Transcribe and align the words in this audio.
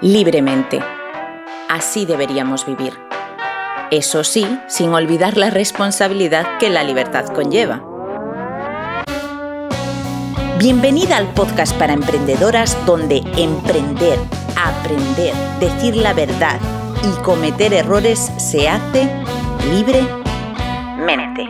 libremente. 0.00 0.80
Así 1.68 2.06
deberíamos 2.06 2.66
vivir. 2.66 2.98
Eso 3.90 4.22
sí, 4.24 4.46
sin 4.68 4.90
olvidar 4.90 5.36
la 5.36 5.50
responsabilidad 5.50 6.58
que 6.58 6.70
la 6.70 6.84
libertad 6.84 7.26
conlleva. 7.32 7.82
Bienvenida 10.58 11.16
al 11.16 11.32
podcast 11.34 11.76
para 11.78 11.92
emprendedoras 11.92 12.76
donde 12.84 13.18
emprender, 13.36 14.18
aprender, 14.56 15.34
decir 15.60 15.96
la 15.96 16.12
verdad 16.12 16.58
y 17.02 17.22
cometer 17.22 17.72
errores 17.72 18.18
se 18.38 18.68
hace 18.68 19.08
libremente. 19.70 21.46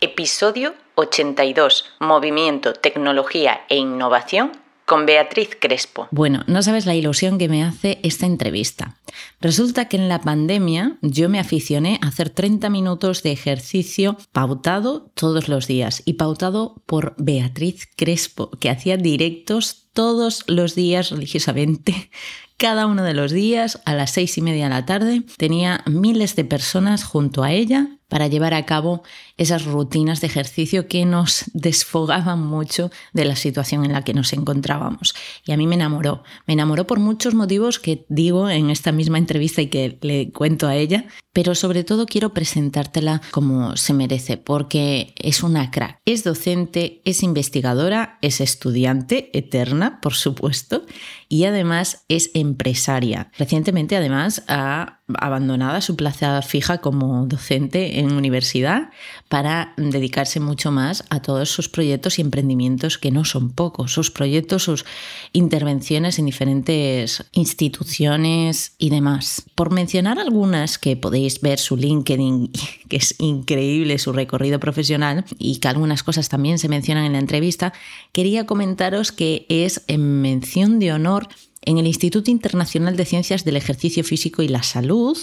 Episodio 0.00 0.74
82. 0.96 1.94
Movimiento, 2.00 2.74
tecnología 2.74 3.60
e 3.68 3.76
innovación 3.76 4.65
con 4.86 5.04
Beatriz 5.04 5.50
Crespo. 5.60 6.08
Bueno, 6.10 6.44
no 6.46 6.62
sabes 6.62 6.86
la 6.86 6.94
ilusión 6.94 7.38
que 7.38 7.48
me 7.48 7.62
hace 7.62 7.98
esta 8.02 8.24
entrevista. 8.24 8.96
Resulta 9.40 9.88
que 9.88 9.96
en 9.96 10.08
la 10.08 10.20
pandemia 10.20 10.96
yo 11.02 11.28
me 11.28 11.40
aficioné 11.40 11.98
a 12.02 12.08
hacer 12.08 12.30
30 12.30 12.70
minutos 12.70 13.22
de 13.22 13.32
ejercicio 13.32 14.16
pautado 14.32 15.10
todos 15.14 15.48
los 15.48 15.66
días 15.66 16.02
y 16.04 16.14
pautado 16.14 16.82
por 16.86 17.14
Beatriz 17.18 17.88
Crespo, 17.96 18.50
que 18.60 18.70
hacía 18.70 18.96
directos 18.96 19.88
todos 19.92 20.44
los 20.46 20.74
días 20.74 21.10
religiosamente 21.10 22.10
cada 22.56 22.86
uno 22.86 23.02
de 23.02 23.14
los 23.14 23.32
días 23.32 23.80
a 23.84 23.94
las 23.94 24.12
seis 24.12 24.38
y 24.38 24.42
media 24.42 24.64
de 24.64 24.70
la 24.70 24.86
tarde 24.86 25.22
tenía 25.36 25.82
miles 25.86 26.36
de 26.36 26.44
personas 26.44 27.04
junto 27.04 27.42
a 27.42 27.52
ella 27.52 27.88
para 28.08 28.28
llevar 28.28 28.54
a 28.54 28.64
cabo 28.64 29.02
esas 29.36 29.64
rutinas 29.64 30.20
de 30.20 30.28
ejercicio 30.28 30.88
que 30.88 31.04
nos 31.04 31.44
desfogaban 31.52 32.40
mucho 32.40 32.90
de 33.12 33.24
la 33.24 33.36
situación 33.36 33.84
en 33.84 33.92
la 33.92 34.02
que 34.02 34.14
nos 34.14 34.32
encontrábamos. 34.32 35.14
Y 35.44 35.52
a 35.52 35.56
mí 35.56 35.66
me 35.66 35.74
enamoró. 35.74 36.22
Me 36.46 36.54
enamoró 36.54 36.86
por 36.86 37.00
muchos 37.00 37.34
motivos 37.34 37.78
que 37.78 38.06
digo 38.08 38.48
en 38.48 38.70
esta 38.70 38.92
misma 38.92 39.18
entrevista 39.18 39.62
y 39.62 39.68
que 39.68 39.98
le 40.00 40.32
cuento 40.32 40.66
a 40.66 40.76
ella, 40.76 41.06
pero 41.32 41.54
sobre 41.54 41.84
todo 41.84 42.06
quiero 42.06 42.32
presentártela 42.32 43.20
como 43.30 43.76
se 43.76 43.92
merece, 43.92 44.38
porque 44.38 45.12
es 45.18 45.42
una 45.42 45.70
crack. 45.70 46.00
Es 46.06 46.24
docente, 46.24 47.02
es 47.04 47.22
investigadora, 47.22 48.18
es 48.22 48.40
estudiante 48.40 49.30
eterna, 49.36 50.00
por 50.00 50.14
supuesto, 50.14 50.86
y 51.28 51.44
además 51.44 52.04
es 52.08 52.30
empresaria. 52.32 53.30
Recientemente 53.38 53.96
además 53.96 54.44
ha 54.48 55.00
abandonado 55.18 55.80
su 55.82 55.94
plaza 55.94 56.40
fija 56.42 56.78
como 56.78 57.26
docente 57.26 58.00
en 58.00 58.12
universidad 58.12 58.90
para 59.28 59.74
dedicarse 59.76 60.38
mucho 60.38 60.70
más 60.70 61.04
a 61.10 61.20
todos 61.20 61.50
sus 61.50 61.68
proyectos 61.68 62.18
y 62.18 62.22
emprendimientos 62.22 62.98
que 62.98 63.10
no 63.10 63.24
son 63.24 63.50
pocos, 63.50 63.92
sus 63.92 64.10
proyectos, 64.10 64.62
sus 64.62 64.84
intervenciones 65.32 66.18
en 66.18 66.26
diferentes 66.26 67.24
instituciones 67.32 68.72
y 68.78 68.90
demás. 68.90 69.42
Por 69.54 69.72
mencionar 69.72 70.18
algunas 70.18 70.78
que 70.78 70.96
podéis 70.96 71.40
ver 71.40 71.58
su 71.58 71.76
LinkedIn, 71.76 72.52
que 72.88 72.96
es 72.96 73.14
increíble 73.18 73.98
su 73.98 74.12
recorrido 74.12 74.60
profesional 74.60 75.24
y 75.38 75.58
que 75.58 75.68
algunas 75.68 76.02
cosas 76.02 76.28
también 76.28 76.58
se 76.58 76.68
mencionan 76.68 77.04
en 77.04 77.12
la 77.14 77.18
entrevista, 77.18 77.72
quería 78.12 78.46
comentaros 78.46 79.10
que 79.10 79.46
es 79.48 79.82
en 79.88 80.22
mención 80.22 80.78
de 80.78 80.92
honor 80.92 81.28
en 81.66 81.78
el 81.78 81.86
Instituto 81.86 82.30
Internacional 82.30 82.96
de 82.96 83.04
Ciencias 83.04 83.44
del 83.44 83.56
Ejercicio 83.56 84.02
Físico 84.02 84.42
y 84.42 84.48
la 84.48 84.62
Salud, 84.62 85.18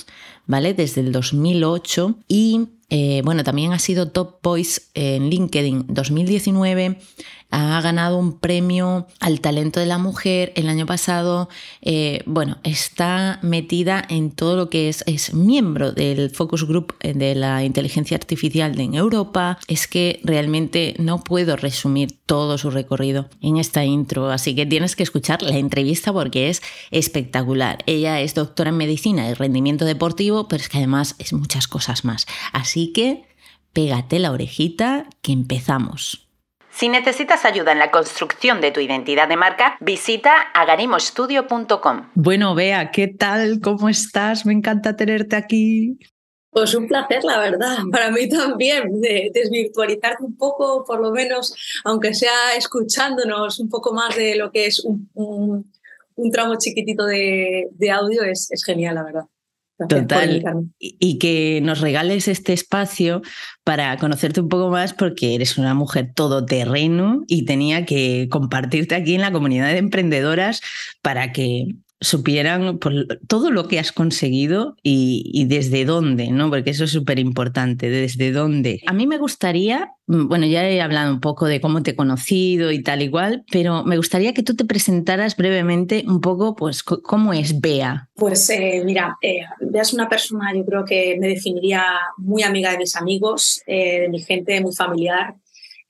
¿vale? 0.45 0.73
Desde 0.73 1.01
el 1.01 1.11
2008 1.11 2.15
y 2.27 2.67
eh, 2.89 3.23
bueno, 3.25 3.43
también 3.43 3.73
ha 3.73 3.79
sido 3.79 4.09
Top 4.09 4.37
Voice 4.43 4.81
en 4.93 5.31
LinkedIn 5.31 5.85
2019 5.87 6.99
ha 7.53 7.79
ganado 7.81 8.17
un 8.17 8.39
premio 8.39 9.05
al 9.19 9.39
talento 9.39 9.79
de 9.79 9.85
la 9.85 9.99
mujer 9.99 10.51
el 10.55 10.67
año 10.69 10.87
pasado. 10.87 11.49
Eh, 11.83 12.23
bueno, 12.25 12.57
está 12.63 13.37
metida 13.43 14.03
en 14.09 14.31
todo 14.31 14.57
lo 14.57 14.71
que 14.71 14.89
es, 14.89 15.03
es 15.05 15.35
miembro 15.35 15.91
del 15.91 16.31
Focus 16.31 16.65
Group 16.65 16.95
de 16.99 17.35
la 17.35 17.63
inteligencia 17.63 18.17
artificial 18.17 18.79
en 18.79 18.95
Europa. 18.95 19.59
Es 19.67 19.87
que 19.87 20.19
realmente 20.23 20.95
no 20.97 21.23
puedo 21.23 21.55
resumir 21.55 22.17
todo 22.25 22.57
su 22.57 22.71
recorrido 22.71 23.29
en 23.39 23.57
esta 23.57 23.85
intro, 23.85 24.31
así 24.31 24.55
que 24.55 24.65
tienes 24.65 24.95
que 24.95 25.03
escuchar 25.03 25.43
la 25.43 25.55
entrevista 25.57 26.11
porque 26.11 26.49
es 26.49 26.63
espectacular. 26.89 27.83
Ella 27.85 28.19
es 28.21 28.33
doctora 28.33 28.71
en 28.71 28.77
medicina 28.77 29.29
y 29.29 29.35
rendimiento 29.35 29.85
deportivo, 29.85 30.47
pero 30.47 30.63
es 30.63 30.69
que 30.69 30.79
además 30.79 31.15
es 31.19 31.33
muchas 31.33 31.67
cosas 31.67 32.03
más. 32.03 32.25
Así 32.51 32.91
que 32.93 33.25
pégate 33.73 34.17
la 34.17 34.31
orejita 34.31 35.07
que 35.21 35.33
empezamos. 35.33 36.22
Si 36.73 36.89
necesitas 36.89 37.45
ayuda 37.45 37.71
en 37.71 37.77
la 37.77 37.91
construcción 37.91 38.59
de 38.59 38.71
tu 38.71 38.79
identidad 38.79 39.27
de 39.27 39.37
marca, 39.37 39.77
visita 39.79 40.31
agarimostudio.com. 40.55 42.09
Bueno, 42.15 42.55
Bea, 42.55 42.89
¿qué 42.89 43.07
tal? 43.07 43.59
¿Cómo 43.61 43.89
estás? 43.89 44.43
Me 44.47 44.53
encanta 44.53 44.95
tenerte 44.95 45.35
aquí. 45.35 45.99
Pues 46.49 46.73
un 46.73 46.87
placer, 46.87 47.23
la 47.23 47.37
verdad, 47.37 47.77
para 47.91 48.09
mí 48.09 48.27
también, 48.27 48.99
de 49.01 49.29
desvirtualizarte 49.31 50.23
un 50.23 50.35
poco, 50.35 50.83
por 50.83 50.99
lo 50.99 51.11
menos, 51.11 51.55
aunque 51.85 52.15
sea 52.15 52.55
escuchándonos 52.57 53.59
un 53.59 53.69
poco 53.69 53.93
más 53.93 54.15
de 54.15 54.35
lo 54.35 54.51
que 54.51 54.65
es 54.65 54.83
un, 54.83 55.71
tramo 56.31 56.55
chiquitito 56.57 57.05
de, 57.05 57.91
audio, 57.91 58.23
es 58.23 58.63
genial, 58.65 58.95
la 58.95 59.03
verdad. 59.03 59.25
Total. 59.89 60.43
Y, 60.79 61.17
que 61.17 61.59
nos 61.61 61.81
regales 61.81 62.27
este 62.27 62.53
espacio 62.53 63.21
para 63.63 63.97
conocerte 63.97 64.41
un 64.41 64.47
poco 64.47 64.69
más 64.69 64.93
porque 64.93 65.35
eres 65.35 65.57
una 65.57 65.73
mujer 65.73 66.11
todoterreno 66.13 67.23
y 67.27 67.45
tenía 67.45 67.85
que 67.85 68.27
compartirte 68.29 68.95
aquí 68.95 69.15
en 69.15 69.21
la 69.21 69.31
comunidad 69.31 69.69
de 69.69 69.79
emprendedoras 69.79 70.61
para 71.01 71.31
que 71.31 71.75
supieran 72.03 72.79
todo 73.27 73.49
lo 73.49 73.67
que 73.67 73.79
has 73.79 73.91
conseguido 73.91 74.75
y, 74.83 75.45
desde 75.47 75.85
dónde, 75.85 76.29
¿no? 76.31 76.49
Porque 76.49 76.71
eso 76.71 76.83
es 76.83 76.91
súper 76.91 77.19
importante, 77.19 77.89
desde 77.89 78.31
dónde. 78.31 78.81
A 78.87 78.93
mí 78.93 79.07
me 79.07 79.17
gustaría, 79.17 79.91
mm, 80.07 80.27
bueno, 80.27 80.45
ya 80.45 80.67
he 80.69 80.81
hablado 80.81 81.13
un 81.13 81.21
poco 81.21 81.45
de 81.45 81.61
cómo 81.61 81.81
te 81.81 81.91
he 81.91 81.95
conocido 81.95 82.71
y 82.71 82.83
tal 82.83 83.01
igual, 83.01 83.45
pero 83.51 83.83
me 83.83 83.97
gustaría 83.97 84.33
que 84.33 84.43
tú 84.43 84.55
te 84.55 84.65
presentaras 84.65 85.35
brevemente 85.35 86.03
un 86.07 86.21
poco, 86.21 86.55
pues, 86.55 86.83
cómo 86.83 87.33
es 87.33 87.59
Bea. 87.59 88.09
Pues 88.15 88.49
eh, 88.49 88.83
mira, 88.85 89.17
eh, 89.21 89.39
Bea 89.61 89.81
es 89.81 89.93
una 89.93 90.09
persona, 90.09 90.53
yo 90.53 90.65
creo 90.65 90.85
que 90.85 91.17
me 91.19 91.27
definiría 91.27 91.83
muy 92.17 92.43
amiga 92.43 92.71
de 92.71 92.77
mis 92.77 92.95
amigos, 92.95 93.61
eh, 93.65 94.01
de 94.01 94.09
mi 94.09 94.19
gente, 94.19 94.59
muy 94.61 94.73
familiar. 94.73 95.35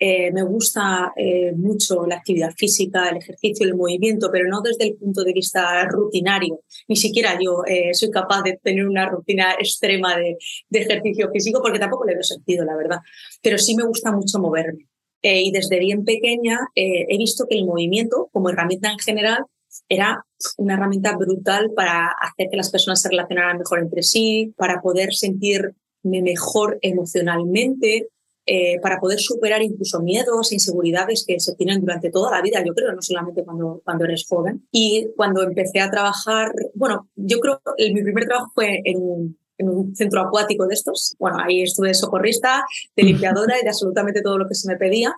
Eh, 0.06 0.34
me 0.34 0.44
gusta 0.44 1.14
eh, 1.16 1.54
mucho 1.56 2.06
la 2.06 2.18
actividad 2.18 2.52
física, 2.58 3.08
el 3.08 3.20
ejercicio, 3.20 3.66
el 3.66 3.74
movimiento, 3.74 4.28
pero 4.30 4.50
no 4.50 4.60
desde 4.60 4.88
el 4.88 4.96
punto 4.96 5.24
de 5.24 5.32
vista 5.32 5.86
rutinario. 5.86 6.60
Ni 6.90 6.98
siquiera 6.98 7.40
yo 7.42 7.64
eh, 7.66 7.94
soy 7.94 8.12
capaz 8.12 8.42
de 8.42 8.60
tener 8.62 8.86
una 8.86 9.08
rutina 9.08 9.54
extrema 9.54 10.18
de, 10.18 10.36
ejercicio 10.72 11.32
físico 11.32 11.62
porque 11.62 11.80
tampoco 11.80 12.04
le 12.04 12.16
veo 12.16 12.24
sentido, 12.24 12.66
la 12.66 12.76
verdad. 12.76 12.98
Pero 13.42 13.58
sí 13.58 13.78
me 13.78 13.86
gusta 13.86 14.12
mucho 14.12 14.40
moverme. 14.40 14.90
y 15.22 15.52
desde 15.54 15.80
bien 15.80 16.04
pequeña 16.04 16.60
he 16.76 17.18
visto 17.18 17.46
que 17.50 17.56
el 17.56 17.66
movimiento, 17.66 18.28
como 18.34 18.50
herramienta 18.50 18.92
en 18.92 19.00
general, 19.00 19.46
era 19.88 20.26
una 20.58 20.74
herramienta 20.74 21.16
brutal 21.16 21.72
para 21.74 22.10
hacer 22.10 22.50
que 22.52 22.58
las 22.58 22.70
personas 22.72 23.02
se 23.02 23.08
relacionaran 23.08 23.58
mejor 23.58 23.80
entre 23.80 24.04
sí, 24.04 24.54
para 24.58 24.82
poder 24.82 25.14
sentirme 25.14 25.76
mejor 26.04 26.78
emocionalmente, 26.82 28.10
eh, 28.46 28.80
para 28.82 29.00
poder 29.00 29.20
superar 29.20 29.62
incluso 29.62 30.02
miedos, 30.02 30.52
inseguridades 30.52 31.24
que 31.26 31.40
se 31.40 31.56
tienen 31.56 31.80
durante 31.80 32.10
toda 32.10 32.32
la 32.32 32.42
vida, 32.42 32.64
yo 32.66 32.74
creo, 32.74 32.94
no 32.94 33.02
solamente 33.02 33.44
cuando, 33.44 33.82
cuando 33.86 34.06
eres 34.06 34.26
joven. 34.28 34.68
Y 34.72 35.08
cuando 35.16 35.44
empecé 35.44 35.80
a 35.80 35.90
trabajar, 35.90 36.52
bueno, 36.76 37.10
yo 37.16 37.40
creo 37.40 37.62
que 37.78 37.94
mi 37.94 38.04
primer 38.04 38.26
trabajo 38.26 38.52
fue 38.54 38.82
en 38.84 38.98
un, 38.98 39.38
en 39.58 39.70
un 39.70 39.96
centro 39.96 40.22
acuático 40.22 40.68
de 40.68 40.74
estos. 40.74 41.16
Bueno, 41.20 41.38
ahí 41.40 41.64
estuve 41.64 41.90
de 41.90 41.94
socorrista, 41.94 42.66
de 42.96 43.04
limpiadora 43.04 43.60
y 43.60 43.64
de 43.64 43.70
absolutamente 43.70 44.22
todo 44.22 44.38
lo 44.38 44.48
que 44.48 44.56
se 44.56 44.68
me 44.68 44.78
pedía 44.78 45.14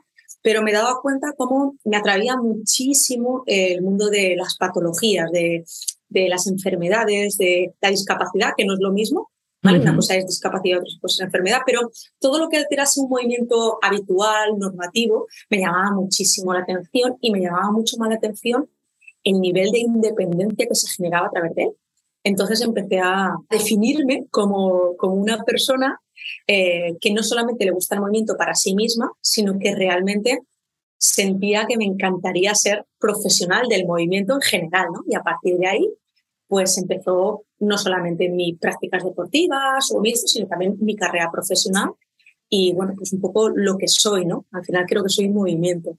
pero 0.45 0.61
me 0.61 0.71
daba 0.71 1.01
cuenta 1.01 1.33
cómo 1.35 1.75
me 1.85 1.97
atraía 1.97 2.35
muchísimo 2.37 3.41
el 3.47 3.81
mundo 3.81 4.11
de 4.11 4.35
las 4.35 4.57
patologías, 4.57 5.31
de, 5.31 5.65
de, 6.09 6.29
las 6.29 6.45
enfermedades, 6.45 7.37
de 7.37 7.73
la 7.81 7.89
discapacidad, 7.89 8.53
que 8.55 8.63
no 8.63 8.75
es 8.75 8.79
lo 8.79 8.91
mismo, 8.91 9.31
una 9.73 9.95
cosa 9.95 10.15
es 10.15 10.27
discapacidad, 10.27 10.79
otra 10.79 10.93
cosa 11.01 11.23
es 11.23 11.25
enfermedad, 11.25 11.59
pero 11.65 11.91
todo 12.19 12.39
lo 12.39 12.49
que 12.49 12.57
alterase 12.57 12.99
un 12.99 13.09
movimiento 13.09 13.79
habitual, 13.81 14.57
normativo, 14.57 15.27
me 15.49 15.59
llamaba 15.59 15.91
muchísimo 15.91 16.53
la 16.53 16.61
atención 16.61 17.17
y 17.21 17.31
me 17.31 17.41
llamaba 17.41 17.71
mucho 17.71 17.97
más 17.97 18.09
la 18.09 18.15
atención 18.15 18.69
el 19.23 19.41
nivel 19.41 19.71
de 19.71 19.79
independencia 19.79 20.67
que 20.67 20.75
se 20.75 20.87
generaba 20.95 21.27
a 21.27 21.31
través 21.31 21.55
de 21.55 21.63
él. 21.63 21.71
Entonces 22.23 22.61
empecé 22.61 22.99
a 22.99 23.35
definirme 23.49 24.25
como, 24.31 24.95
como 24.97 25.15
una 25.15 25.43
persona 25.43 25.99
eh, 26.47 26.95
que 27.01 27.13
no 27.13 27.23
solamente 27.23 27.65
le 27.65 27.71
gusta 27.71 27.95
el 27.95 28.01
movimiento 28.01 28.35
para 28.37 28.55
sí 28.55 28.75
misma, 28.75 29.11
sino 29.21 29.57
que 29.59 29.75
realmente 29.75 30.39
sentía 30.97 31.65
que 31.67 31.77
me 31.77 31.85
encantaría 31.85 32.55
ser 32.55 32.85
profesional 32.99 33.67
del 33.67 33.85
movimiento 33.85 34.33
en 34.33 34.41
general, 34.41 34.87
¿no? 34.93 35.03
Y 35.07 35.15
a 35.15 35.21
partir 35.21 35.57
de 35.57 35.67
ahí 35.67 35.89
pues 36.47 36.77
empezó 36.77 37.43
no 37.59 37.77
solamente 37.77 38.29
mis 38.29 38.57
prácticas 38.59 39.03
deportivas 39.03 39.91
o 39.93 40.01
mis, 40.01 40.21
sino 40.21 40.47
también 40.47 40.77
mi 40.79 40.95
carrera 40.95 41.29
profesional 41.31 41.91
y 42.49 42.73
bueno, 42.73 42.93
pues 42.95 43.11
un 43.13 43.21
poco 43.21 43.49
lo 43.49 43.77
que 43.77 43.87
soy, 43.87 44.25
¿no? 44.25 44.45
Al 44.51 44.63
final 44.63 44.85
creo 44.87 45.03
que 45.03 45.09
soy 45.09 45.29
movimiento. 45.29 45.97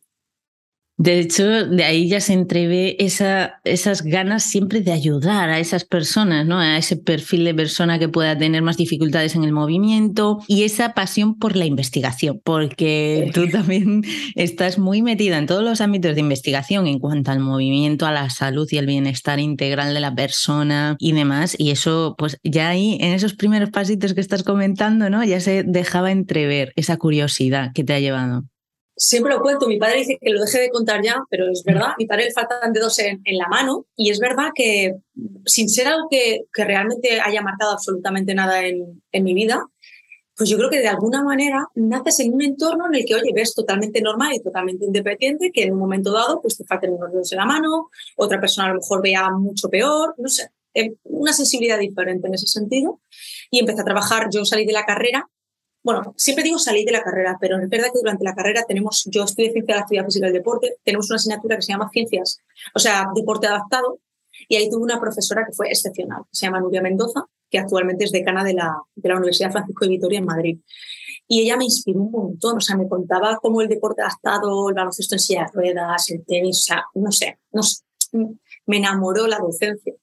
De 0.99 1.19
hecho, 1.19 1.67
de 1.67 1.85
ahí 1.85 2.09
ya 2.09 2.21
se 2.21 2.33
entrevé 2.33 2.97
esa, 3.05 3.61
esas 3.65 4.03
ganas 4.03 4.45
siempre 4.45 4.81
de 4.81 4.93
ayudar 4.93 5.51
a 5.51 5.59
esas 5.59 5.85
personas, 5.85 6.47
¿no? 6.47 6.59
A 6.59 6.79
ese 6.79 6.97
perfil 6.97 7.45
de 7.45 7.55
persona 7.55 7.99
que 7.99 8.09
pueda 8.09 8.39
tener 8.39 8.63
más 8.63 8.79
dificultades 8.79 9.35
en 9.35 9.45
el 9.45 9.53
movimiento 9.53 10.39
y 10.49 10.63
esa 10.63 10.95
pasión 10.95 11.39
por 11.39 11.55
la 11.55 11.67
investigación, 11.67 12.41
porque 12.43 13.31
tú 13.35 13.47
también 13.49 14.05
estás 14.37 14.79
muy 14.79 15.03
metida 15.03 15.37
en 15.37 15.47
todos 15.47 15.63
los 15.63 15.83
ámbitos 15.83 16.15
de 16.15 16.21
investigación 16.21 16.87
en 16.87 16.99
cuanto 16.99 17.31
al 17.31 17.41
movimiento, 17.41 18.07
a 18.07 18.13
la 18.13 18.31
salud 18.31 18.67
y 18.71 18.79
el 18.79 18.87
bienestar 18.87 19.39
integral 19.39 19.93
de 19.93 20.01
la 20.01 20.15
persona 20.15 20.97
y 20.99 21.13
demás. 21.13 21.57
Y 21.59 21.73
eso, 21.73 22.15
pues 22.17 22.39
ya 22.43 22.71
ahí, 22.71 22.97
en 23.03 23.13
esos 23.13 23.35
primeros 23.35 23.69
pasitos 23.69 24.15
que 24.15 24.23
estás 24.23 24.43
comentando, 24.43 25.11
¿no? 25.11 25.23
Ya 25.25 25.41
se 25.41 25.63
dejaba 25.63 26.11
entrever 26.11 26.73
esa 26.75 26.97
curiosidad 26.97 27.73
que 27.75 27.85
te 27.85 27.93
ha 27.93 28.01
llevado 28.01 28.45
siempre 28.97 29.33
lo 29.35 29.43
cuento, 29.43 29.69
mi 29.69 29.79
padre 29.79 29.99
dice 29.99 30.19
que 30.21 30.31
lo 30.31 30.41
deje 30.41 30.59
de 30.61 30.71
contar 30.71 31.03
ya, 31.03 31.23
pero 31.29 31.51
es 31.51 31.63
verdad, 31.65 31.93
mi 31.99 32.07
padre 32.07 32.25
le 32.25 32.33
faltan 32.33 32.73
dedos 32.73 32.99
en, 32.99 33.21
en 33.25 33.37
la 33.37 33.47
mano 33.47 33.87
y 33.95 34.11
es 34.11 34.19
verdad 34.19 34.51
que 34.55 34.97
sin 35.45 35.69
ser 35.69 35.89
algo 35.89 36.09
que, 36.11 36.47
que 36.53 36.65
realmente 36.65 37.21
haya 37.21 37.43
marcado 37.43 37.73
absolutamente 37.73 38.35
nada 38.35 38.67
en, 38.67 39.03
en, 39.13 39.25
mi 39.25 39.35
vida, 39.35 39.67
pues 40.35 40.49
yo 40.49 40.57
creo 40.57 40.71
que 40.71 40.79
de 40.79 40.89
alguna 40.89 41.23
manera 41.23 41.67
naces 41.75 42.21
en 42.21 42.33
un 42.33 42.43
entorno 42.43 42.87
en 42.87 42.95
el 42.95 43.05
que, 43.05 43.15
oye, 43.15 43.33
ves 43.35 43.55
totalmente 43.55 44.01
normal 44.01 44.33
y 44.35 44.43
totalmente 44.43 44.87
independiente, 44.87 45.51
que 45.53 45.65
en 45.65 45.73
un 45.73 45.79
momento 45.79 46.13
dado 46.13 46.41
pues 46.41 46.57
te 46.57 46.65
falten 46.65 46.93
unos 46.93 47.13
dedos 47.13 47.33
en 47.33 47.39
la 47.39 47.47
mano, 47.47 47.91
otra 48.17 48.41
persona 48.41 48.69
a 48.69 48.73
lo 48.73 48.81
mejor 48.81 49.03
vea 49.03 49.31
mucho 49.31 49.69
peor, 49.69 50.15
no 50.17 50.29
sé, 50.29 50.51
eh, 50.73 50.95
una 51.05 51.33
sensibilidad 51.33 51.79
diferente 51.79 52.29
en 52.29 52.35
ese 52.35 52.47
sentido. 52.47 53.01
Y 53.51 53.61
empecé 53.61 53.81
a 53.83 53.85
trabajar, 53.85 54.29
yo 54.31 54.45
salí 54.45 54.67
de 54.67 54.73
la 54.73 54.85
carrera 54.85 55.29
bueno, 55.87 56.13
siempre 56.17 56.43
digo 56.43 56.59
salir 56.59 56.85
de 56.85 56.91
la 56.91 57.01
carrera, 57.01 57.39
pero 57.41 57.61
es 57.61 57.69
verdad 57.69 57.87
que 57.93 58.01
durante 58.01 58.25
la 58.25 58.35
carrera 58.35 58.65
tenemos, 58.67 59.05
yo 59.09 59.23
estudié 59.23 59.53
ciencia 59.53 59.75
de 59.75 59.79
la 59.79 59.83
actividad 59.83 60.05
física 60.05 60.27
del 60.27 60.35
deporte, 60.35 60.79
tenemos 60.83 61.09
una 61.09 61.15
asignatura 61.15 61.55
que 61.55 61.63
se 61.63 61.73
llama 61.73 61.89
ciencias, 61.93 62.41
o 62.75 62.81
sea, 62.81 63.07
deporte 63.15 63.47
adaptado, 63.47 64.01
y 64.49 64.57
ahí 64.57 64.69
tuve 64.69 64.83
una 64.83 65.01
profesora 65.01 65.47
que 65.47 65.53
fue 65.53 65.69
excepcional, 65.69 66.23
se 66.33 66.47
llama 66.47 66.59
Nuria 66.59 66.83
Mendoza, 66.83 67.25
que 67.49 67.61
actualmente 67.61 68.05
es 68.05 68.11
decana 68.11 68.43
de 68.43 68.55
la, 68.55 68.77
de 68.97 69.09
la 69.09 69.17
Universidad 69.17 69.53
Francisco 69.53 69.85
de 69.85 69.91
Vitoria 69.93 70.19
en 70.19 70.25
Madrid. 70.25 70.59
Y 71.29 71.43
ella 71.43 71.57
me 71.57 71.65
inspiró 71.65 72.01
un 72.01 72.11
montón, 72.11 72.57
o 72.57 72.61
sea, 72.61 72.77
me 72.77 72.89
contaba 72.89 73.39
cómo 73.41 73.63
el 73.63 73.69
deporte 73.69 74.03
adaptado, 74.03 74.69
el 74.69 74.75
baloncesto 74.75 75.15
en 75.15 75.21
silla 75.21 75.45
de 75.45 75.53
ruedas, 75.53 76.11
el 76.11 76.25
tenis, 76.27 76.59
o 76.59 76.63
sea, 76.63 76.85
no 76.95 77.13
sé, 77.13 77.39
no 77.53 77.63
sé 77.63 77.85
me 78.67 78.79
enamoró 78.79 79.27
la 79.27 79.39
docencia. 79.39 79.95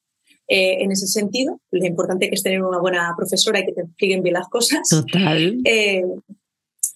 Eh, 0.48 0.84
en 0.84 0.92
ese 0.92 1.08
sentido. 1.08 1.60
Lo 1.72 1.86
importante 1.86 2.28
que 2.28 2.36
es 2.36 2.44
tener 2.44 2.62
una 2.62 2.80
buena 2.80 3.14
profesora 3.18 3.60
y 3.60 3.66
que 3.66 3.72
te 3.72 3.82
expliquen 3.82 4.22
bien 4.22 4.34
las 4.34 4.50
cosas. 4.50 4.88
Total. 4.90 5.62
Eh, 5.64 6.04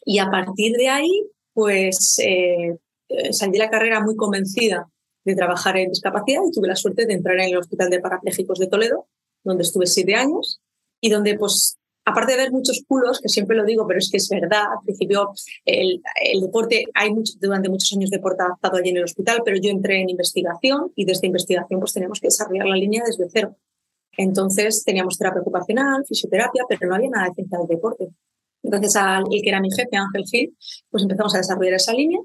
y 0.05 0.19
a 0.19 0.29
partir 0.29 0.75
de 0.75 0.89
ahí, 0.89 1.23
pues 1.53 2.19
eh, 2.19 2.77
salí 3.31 3.53
de 3.53 3.59
la 3.59 3.69
carrera 3.69 4.03
muy 4.03 4.17
convencida 4.17 4.89
de 5.23 5.35
trabajar 5.35 5.77
en 5.77 5.89
discapacidad 5.89 6.41
y 6.45 6.51
tuve 6.51 6.67
la 6.67 6.75
suerte 6.75 7.05
de 7.05 7.13
entrar 7.13 7.39
en 7.39 7.49
el 7.49 7.57
Hospital 7.57 7.89
de 7.89 8.01
Parapléjicos 8.01 8.59
de 8.59 8.67
Toledo, 8.67 9.07
donde 9.43 9.63
estuve 9.63 9.85
siete 9.87 10.15
años 10.15 10.59
y 11.01 11.09
donde 11.09 11.37
pues 11.37 11.76
aparte 12.07 12.31
de 12.31 12.37
ver 12.37 12.51
muchos 12.51 12.83
culos, 12.87 13.19
que 13.19 13.27
siempre 13.27 13.57
lo 13.57 13.65
digo, 13.65 13.85
pero 13.85 13.99
es 13.99 14.09
que 14.09 14.15
es 14.15 14.29
verdad, 14.29 14.63
al 14.71 14.83
principio 14.85 15.31
el, 15.65 16.01
el 16.23 16.39
deporte, 16.39 16.85
hay 16.93 17.13
mucho, 17.13 17.33
durante 17.41 17.67
muchos 17.67 17.91
años 17.97 18.09
deporte 18.09 18.43
adaptado 18.43 18.77
allí 18.77 18.91
en 18.91 18.97
el 18.97 19.03
hospital, 19.03 19.41
pero 19.43 19.57
yo 19.57 19.69
entré 19.69 19.99
en 19.99 20.09
investigación 20.09 20.93
y 20.95 21.03
desde 21.03 21.27
investigación 21.27 21.81
pues 21.81 21.91
teníamos 21.91 22.21
que 22.21 22.27
desarrollar 22.27 22.65
la 22.67 22.77
línea 22.77 23.03
desde 23.05 23.27
cero. 23.29 23.57
Entonces 24.15 24.83
teníamos 24.85 25.17
terapia 25.17 25.41
ocupacional, 25.41 26.05
fisioterapia, 26.07 26.63
pero 26.69 26.87
no 26.87 26.95
había 26.95 27.09
nada 27.09 27.27
de 27.27 27.33
ciencia 27.35 27.57
del 27.57 27.67
deporte. 27.67 28.07
Entonces, 28.63 28.95
al 28.95 29.25
el 29.29 29.41
que 29.41 29.49
era 29.49 29.59
mi 29.59 29.69
jefe, 29.69 29.97
Ángel 29.97 30.23
Gil, 30.31 30.57
pues 30.89 31.03
empezamos 31.03 31.35
a 31.35 31.39
desarrollar 31.39 31.73
esa 31.73 31.93
línea. 31.93 32.19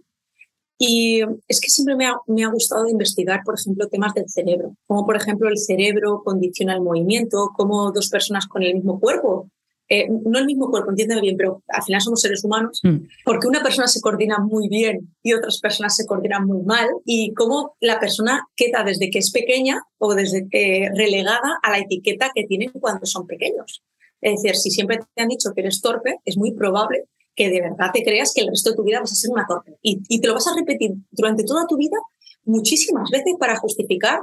Y 0.78 1.23
es 1.49 1.61
que 1.61 1.69
siempre 1.69 1.96
me 1.96 2.06
ha, 2.06 2.14
me 2.28 2.44
ha, 2.44 2.49
gustado 2.49 2.88
investigar, 2.88 3.43
por 3.44 3.56
ejemplo, 3.58 3.88
temas 3.88 4.14
del 4.14 4.28
cerebro, 4.28 4.76
como 4.87 5.05
por 5.05 5.17
ejemplo 5.17 5.49
el 5.49 5.58
cerebro 5.58 6.23
condiciona 6.25 6.75
el 6.75 6.81
movimiento, 6.81 7.50
cómo 7.56 7.93
dos 7.93 8.08
personas 8.08 8.46
con 8.46 8.62
el 8.62 8.75
mismo 8.75 8.99
cuerpo 8.99 9.50
eh, 9.88 10.08
no 10.08 10.38
el 10.38 10.46
mismo 10.46 10.70
cuerpo, 10.70 10.90
entiéndeme 10.90 11.20
bien, 11.20 11.37
pero 11.37 11.62
al 11.69 11.82
final 11.82 12.00
somos 12.00 12.20
seres 12.20 12.44
humanos, 12.44 12.81
mm. 12.82 12.96
porque 13.25 13.46
una 13.46 13.62
persona 13.62 13.87
se 13.88 14.00
coordina 14.00 14.38
muy 14.38 14.69
bien 14.69 15.14
y 15.23 15.34
otras 15.34 15.61
personas 15.61 15.94
se 15.96 16.06
coordinan 16.06 16.46
muy 16.46 16.62
mal, 16.62 16.88
y 17.05 17.34
cómo 17.34 17.76
la 17.81 18.00
persona 18.00 18.46
queda 18.56 18.84
desde 18.84 19.11
que 19.11 19.19
es 19.19 19.31
pequeña 19.31 19.82
o 19.99 20.14
desde 20.14 20.49
que 20.49 20.90
relegada 20.94 21.58
a 21.62 21.70
la 21.70 21.79
etiqueta 21.79 22.31
que 22.34 22.44
tienen 22.44 22.70
cuando 22.70 23.06
son 23.06 23.26
pequeños. 23.26 23.82
Es 24.20 24.43
decir, 24.43 24.56
si 24.56 24.70
siempre 24.70 25.00
te 25.14 25.23
han 25.23 25.29
dicho 25.29 25.50
que 25.55 25.62
eres 25.62 25.81
torpe, 25.81 26.20
es 26.25 26.37
muy 26.37 26.52
probable 26.52 27.08
que 27.35 27.50
de 27.50 27.61
verdad 27.61 27.90
te 27.93 28.05
creas 28.05 28.32
que 28.35 28.43
el 28.43 28.49
resto 28.49 28.70
de 28.70 28.76
tu 28.76 28.85
vida 28.85 29.00
vas 29.00 29.12
a 29.12 29.17
ser 29.17 29.31
una 29.31 29.46
torpe. 29.46 29.76
Y, 29.82 30.00
y 30.08 30.20
te 30.20 30.28
lo 30.28 30.35
vas 30.35 30.46
a 30.46 30.55
repetir 30.55 30.93
durante 31.11 31.44
toda 31.44 31.67
tu 31.67 31.76
vida 31.76 31.96
muchísimas 32.44 33.11
veces 33.11 33.35
para 33.38 33.56
justificar 33.56 34.20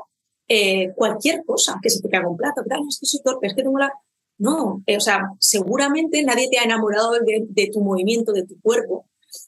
eh, 0.52 0.94
cualquier 0.96 1.46
cosa, 1.46 1.80
que 1.82 1.92
se 1.92 2.02
te 2.02 2.10
caiga 2.10 2.28
un 2.28 2.36
plato, 2.36 2.64
que 2.64 2.76
es 2.90 3.00
que 3.00 3.06
soy 3.06 3.22
torpe, 3.22 3.48
es 3.48 3.54
que 3.54 3.62
tengo 3.62 3.78
la... 3.78 3.94
No, 4.40 4.82
eh, 4.86 4.98
o 4.98 5.02
sea, 5.02 5.32
seguramente 5.40 6.24
nadie 6.24 6.48
te 6.50 6.58
ha 6.58 6.64
enamorado 6.64 7.12
de, 7.12 7.70
tu 7.72 7.82
movimiento, 7.82 8.32
de 8.32 8.48
tu 8.48 8.60
cuerpo. 8.62 9.06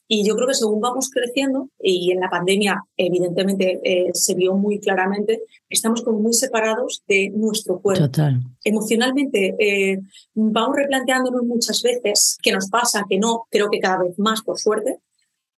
Y 0.08 0.28
yo 0.28 0.36
creo 0.36 0.48
que 0.48 0.54
según 0.54 0.82
vamos 0.82 1.10
creciendo, 1.10 1.70
y 1.80 2.12
en 2.12 2.20
la 2.20 2.30
pandemia 2.30 2.84
evidentemente 2.98 3.80
eh, 3.84 4.12
se 4.14 4.36
vio 4.36 4.54
muy 4.54 4.80
claramente, 4.80 5.42
estamos 5.70 6.04
como 6.04 6.20
muy 6.20 6.34
separados 6.34 7.04
de 7.08 7.32
nuestro 7.34 7.80
cuerpo. 7.80 8.06
Total. 8.06 8.42
Emocionalmente 8.64 9.56
eh, 9.58 10.02
vamos 10.34 10.76
replanteándonos 10.76 11.44
muchas 11.46 11.82
veces 11.82 12.38
qué 12.44 12.52
nos 12.52 12.70
pasa, 12.70 13.06
que 13.10 13.18
no, 13.18 13.48
creo 13.50 13.70
que 13.70 13.80
cada 13.80 14.04
vez 14.04 14.20
más, 14.20 14.42
por 14.42 14.60
suerte, 14.60 15.00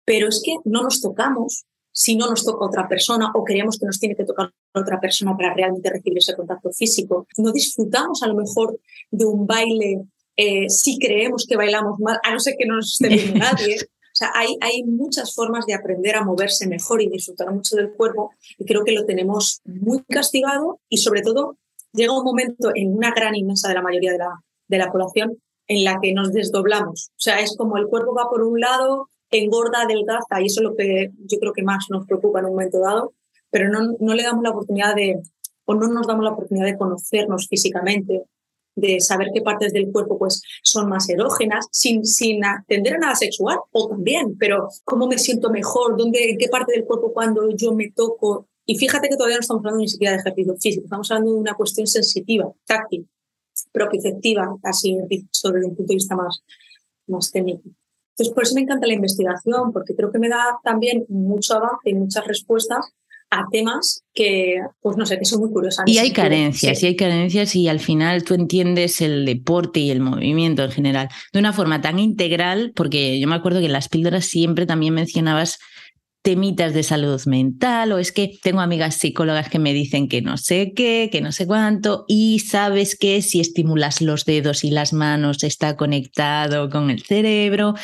pero 0.05 0.29
es 0.29 0.43
que 0.45 0.57
no 0.65 0.83
nos 0.83 1.01
tocamos, 1.01 1.65
si 1.93 2.17
no 2.17 2.29
nos 2.29 2.45
toca 2.45 2.65
otra 2.65 2.89
persona 2.89 3.31
o 3.35 3.45
creemos 3.45 3.79
que 3.79 3.87
nos 3.87 3.99
tiene 3.99 4.17
que 4.17 4.25
tocar 4.25 4.51
otra 4.75 5.01
persona 5.01 5.37
para 5.37 5.55
realmente 5.55 5.91
recibir 5.91 6.19
ese 6.19 6.35
contacto 6.35 6.71
físico. 6.73 7.27
No 7.39 7.53
disfrutamos 7.53 8.23
a 8.23 8.29
lo 8.29 8.35
mejor 8.35 8.79
de 9.11 9.25
un 9.25 9.47
baile 9.47 10.03
eh, 10.37 10.69
si 10.69 10.99
creemos 10.99 11.47
que 11.47 11.57
bailamos 11.57 11.99
mal, 12.01 12.19
a 12.23 12.33
no 12.33 12.41
ser 12.41 12.55
que 12.59 12.67
no 12.67 12.77
nos 12.77 12.93
esté 12.93 13.09
viendo 13.09 13.39
nadie. 13.39 13.77
O 13.77 14.15
sea, 14.15 14.31
hay, 14.35 14.57
hay 14.61 14.83
muchas 14.85 15.35
formas 15.35 15.67
de 15.67 15.75
aprender 15.75 16.17
a 16.17 16.25
moverse 16.25 16.67
mejor 16.67 17.01
y 17.03 17.09
disfrutar 17.09 17.53
mucho 17.53 17.77
del 17.77 17.93
cuerpo 17.93 18.33
y 18.59 18.65
creo 18.65 18.85
que 18.85 18.93
lo 18.93 19.07
tenemos 19.07 19.61
muy 19.65 20.03
castigado 20.05 20.81
y 20.89 20.99
sobre 20.99 21.23
todo 21.23 21.57
llega 21.93 22.17
un 22.17 22.25
momento 22.25 22.71
en 22.75 22.95
una 22.95 23.13
gran 23.13 23.35
inmensa 23.35 23.69
de 23.69 23.75
la 23.75 23.83
mayoría 23.83 24.13
de 24.13 24.19
la, 24.19 24.43
de 24.69 24.79
la 24.79 24.91
población 24.91 25.39
en 25.67 25.85
la 25.85 25.99
que 26.01 26.13
nos 26.13 26.33
desdoblamos. 26.33 27.11
O 27.11 27.21
sea, 27.21 27.41
es 27.41 27.57
como 27.57 27.79
el 27.79 27.87
cuerpo 27.87 28.15
va 28.15 28.29
por 28.29 28.43
un 28.43 28.61
lado, 28.61 29.09
engorda, 29.39 29.83
adelgaza, 29.83 30.41
y 30.41 30.47
eso 30.47 30.61
es 30.61 30.65
lo 30.65 30.75
que 30.77 31.11
yo 31.27 31.39
creo 31.39 31.53
que 31.53 31.63
más 31.63 31.87
nos 31.91 32.07
preocupa 32.07 32.41
en 32.41 32.47
un 32.47 32.53
momento 32.53 32.81
dado, 32.81 33.15
pero 33.51 33.69
no, 33.69 33.97
no 34.01 34.15
le 34.15 34.23
damos 34.23 34.43
la 34.43 34.51
oportunidad 34.51 34.95
de, 34.95 35.21
o 35.65 35.75
no 35.75 35.89
nos 35.89 36.07
damos 36.07 36.25
la 36.25 36.33
oportunidad 36.33 36.67
de 36.67 36.77
conocernos 36.79 37.49
físicamente, 37.49 38.25
de 38.75 39.01
saber 39.01 39.29
qué 39.35 39.43
partes 39.43 39.73
del 39.73 39.93
cuerpo 39.93 40.19
pues 40.19 40.43
son 40.63 40.89
más 40.89 41.09
erógenas, 41.09 41.67
sin, 41.71 42.05
sin 42.05 42.45
atender 42.45 42.95
a 42.95 42.99
nada 42.99 43.15
sexual, 43.15 43.59
o 43.71 43.89
también, 43.89 44.37
pero 44.39 44.69
cómo 44.85 45.07
me 45.07 45.19
siento 45.19 45.51
mejor, 45.51 45.97
dónde, 45.97 46.37
qué 46.39 46.49
parte 46.49 46.73
del 46.73 46.85
cuerpo 46.85 47.13
cuando 47.13 47.51
yo 47.55 47.73
me 47.73 47.91
toco. 47.91 48.49
Y 48.65 48.79
fíjate 48.79 49.09
que 49.09 49.17
todavía 49.17 49.37
no 49.37 49.41
estamos 49.41 49.61
hablando 49.61 49.81
ni 49.81 49.89
siquiera 49.89 50.15
de 50.15 50.21
ejercicio 50.21 50.57
físico, 50.57 50.85
estamos 50.85 51.11
hablando 51.11 51.33
de 51.33 51.39
una 51.39 51.55
cuestión 51.55 51.87
sensitiva, 51.87 52.51
táctil, 52.65 53.09
propioceptiva, 53.73 54.57
así 54.63 54.97
dicho 55.09 55.51
desde 55.51 55.67
un 55.67 55.77
punto 55.77 55.91
de 55.91 55.97
vista 55.97 56.17
más, 56.17 56.43
más 57.07 57.31
técnico. 57.31 57.69
Entonces, 58.13 58.35
por 58.35 58.45
eso 58.45 58.55
me 58.55 58.61
encanta 58.63 58.87
la 58.87 58.95
investigación, 58.95 59.73
porque 59.73 59.95
creo 59.95 60.13
que 60.13 60.19
me 60.19 60.29
da 60.29 60.59
también 60.63 61.05
mucho 61.09 61.55
avance 61.55 61.91
y 61.91 61.95
muchas 61.95 62.27
respuestas 62.27 62.93
a 63.31 63.47
temas 63.51 64.05
que, 64.13 64.59
pues 64.83 64.99
no 64.99 65.07
sé, 65.07 65.19
que 65.19 65.25
son 65.25 65.41
muy 65.41 65.51
curiosos. 65.51 65.85
Y 65.87 65.97
hay 65.97 66.11
carencias, 66.11 66.83
y 66.83 66.87
hay 66.87 66.97
carencias, 66.97 67.57
y 67.57 67.67
al 67.67 67.81
final 67.81 68.25
tú 68.25 68.35
entiendes 68.35 69.01
el 69.01 69.25
deporte 69.25 69.81
y 69.81 69.91
el 69.91 70.01
movimiento 70.01 70.63
en 70.63 70.71
general 70.71 71.09
de 71.33 71.39
una 71.39 71.55
forma 71.55 71.81
tan 71.81 71.99
integral, 71.99 72.73
porque 72.77 73.19
yo 73.19 73.27
me 73.27 73.35
acuerdo 73.35 73.61
que 73.61 73.67
en 73.67 73.73
las 73.73 73.89
píldoras 73.89 74.27
siempre 74.27 74.67
también 74.67 74.93
mencionabas 74.93 75.59
temitas 76.23 76.73
de 76.73 76.85
salud 76.85 77.21
mental 77.27 77.93
o 77.93 77.99
es 77.99 78.13
que 78.13 78.39
tengo 78.43 78.61
amigas 78.61 78.95
psicólogas 78.95 79.49
que 79.49 79.59
me 79.59 79.73
dicen 79.73 80.09
que 80.09 80.23
no 80.23 80.37
sé 80.37 80.73
qué, 80.75 81.09
que 81.11 81.21
no 81.21 81.33
sé 81.33 81.47
cuánto 81.47 82.05
y 82.07 82.39
sabes 82.39 82.97
que 82.97 83.23
si 83.23 83.41
estimulas 83.41 84.01
los 84.01 84.25
dedos 84.25 84.63
y 84.63 84.71
las 84.71 84.93
manos 84.93 85.43
está 85.43 85.77
conectado 85.77 86.71
con 86.71 86.91
el 86.91 87.03
cerebro. 87.03 87.75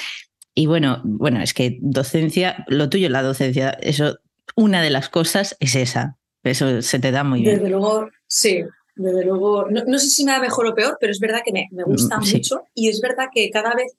Y 0.54 0.66
bueno, 0.66 1.02
bueno, 1.04 1.42
es 1.42 1.52
que 1.52 1.78
docencia, 1.80 2.64
lo 2.68 2.88
tuyo 2.88 3.09
la 3.09 3.23
docencia, 3.23 3.71
eso, 3.71 4.18
una 4.54 4.83
de 4.83 4.90
las 4.90 5.09
cosas 5.09 5.57
es 5.61 5.75
esa, 5.75 6.16
eso 6.45 6.80
se 6.83 6.99
te 7.00 7.11
da 7.11 7.25
muy 7.25 7.42
bien. 7.42 7.57
Desde 7.57 7.71
luego, 7.71 8.09
sí, 8.26 8.62
desde 8.95 9.25
luego, 9.25 9.66
no, 9.68 9.99
sé 9.99 10.11
si 10.11 10.25
me 10.25 10.33
da 10.33 10.40
mejor 10.40 10.66
o 10.66 10.75
peor, 10.75 10.97
pero 11.00 11.12
es 11.12 11.21
verdad 11.21 11.40
que 11.45 11.52
me, 11.52 11.68
me 11.71 11.85
gusta 11.85 12.18
mm, 12.18 12.30
mucho 12.33 12.62
y 12.75 12.88
es 12.88 13.00
verdad 13.00 13.26
que 13.33 13.50
cada 13.50 13.75
vez 13.75 13.92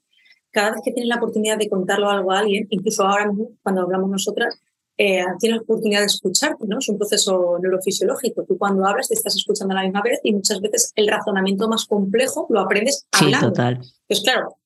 cada 0.52 0.72
vez 0.72 0.82
que 0.84 0.92
tienes 0.92 1.10
la 1.10 1.16
oportunidad 1.16 1.58
de 1.58 1.70
contarlo 1.70 2.10
algo 2.10 2.32
a 2.32 2.40
alguien, 2.40 2.68
incluso 2.70 3.04
ahora 3.04 3.28
mismo, 3.28 3.52
cuando 3.64 3.82
hablamos 3.82 4.10
nosotras, 4.10 4.60
eh, 4.98 5.24
tienes 5.40 5.60
la 5.60 5.64
oportunidad 5.64 6.02
de 6.02 6.08
escucharte, 6.08 6.66
¿no? 6.68 6.80
Es 6.80 6.90
un 6.90 6.98
proceso 6.98 7.58
neurofisiológico. 7.62 8.44
Tú 8.44 8.58
cuando 8.58 8.86
hablas 8.86 9.08
te 9.08 9.14
estás 9.14 9.36
escuchando 9.36 9.74
a 9.74 9.78
la 9.78 9.84
misma 9.84 10.02
vez 10.02 10.20
y 10.24 10.34
muchas 10.34 10.60
veces 10.60 10.92
el 10.96 11.08
razonamiento 11.08 11.70
más 11.70 11.86
complejo 11.86 12.48
lo 12.50 12.60
aprendes 12.60 13.08
hablando. 13.14 13.38
Sí, 13.40 13.46
total. 13.46 13.80
Pues 14.08 14.22
claro, 14.22 14.58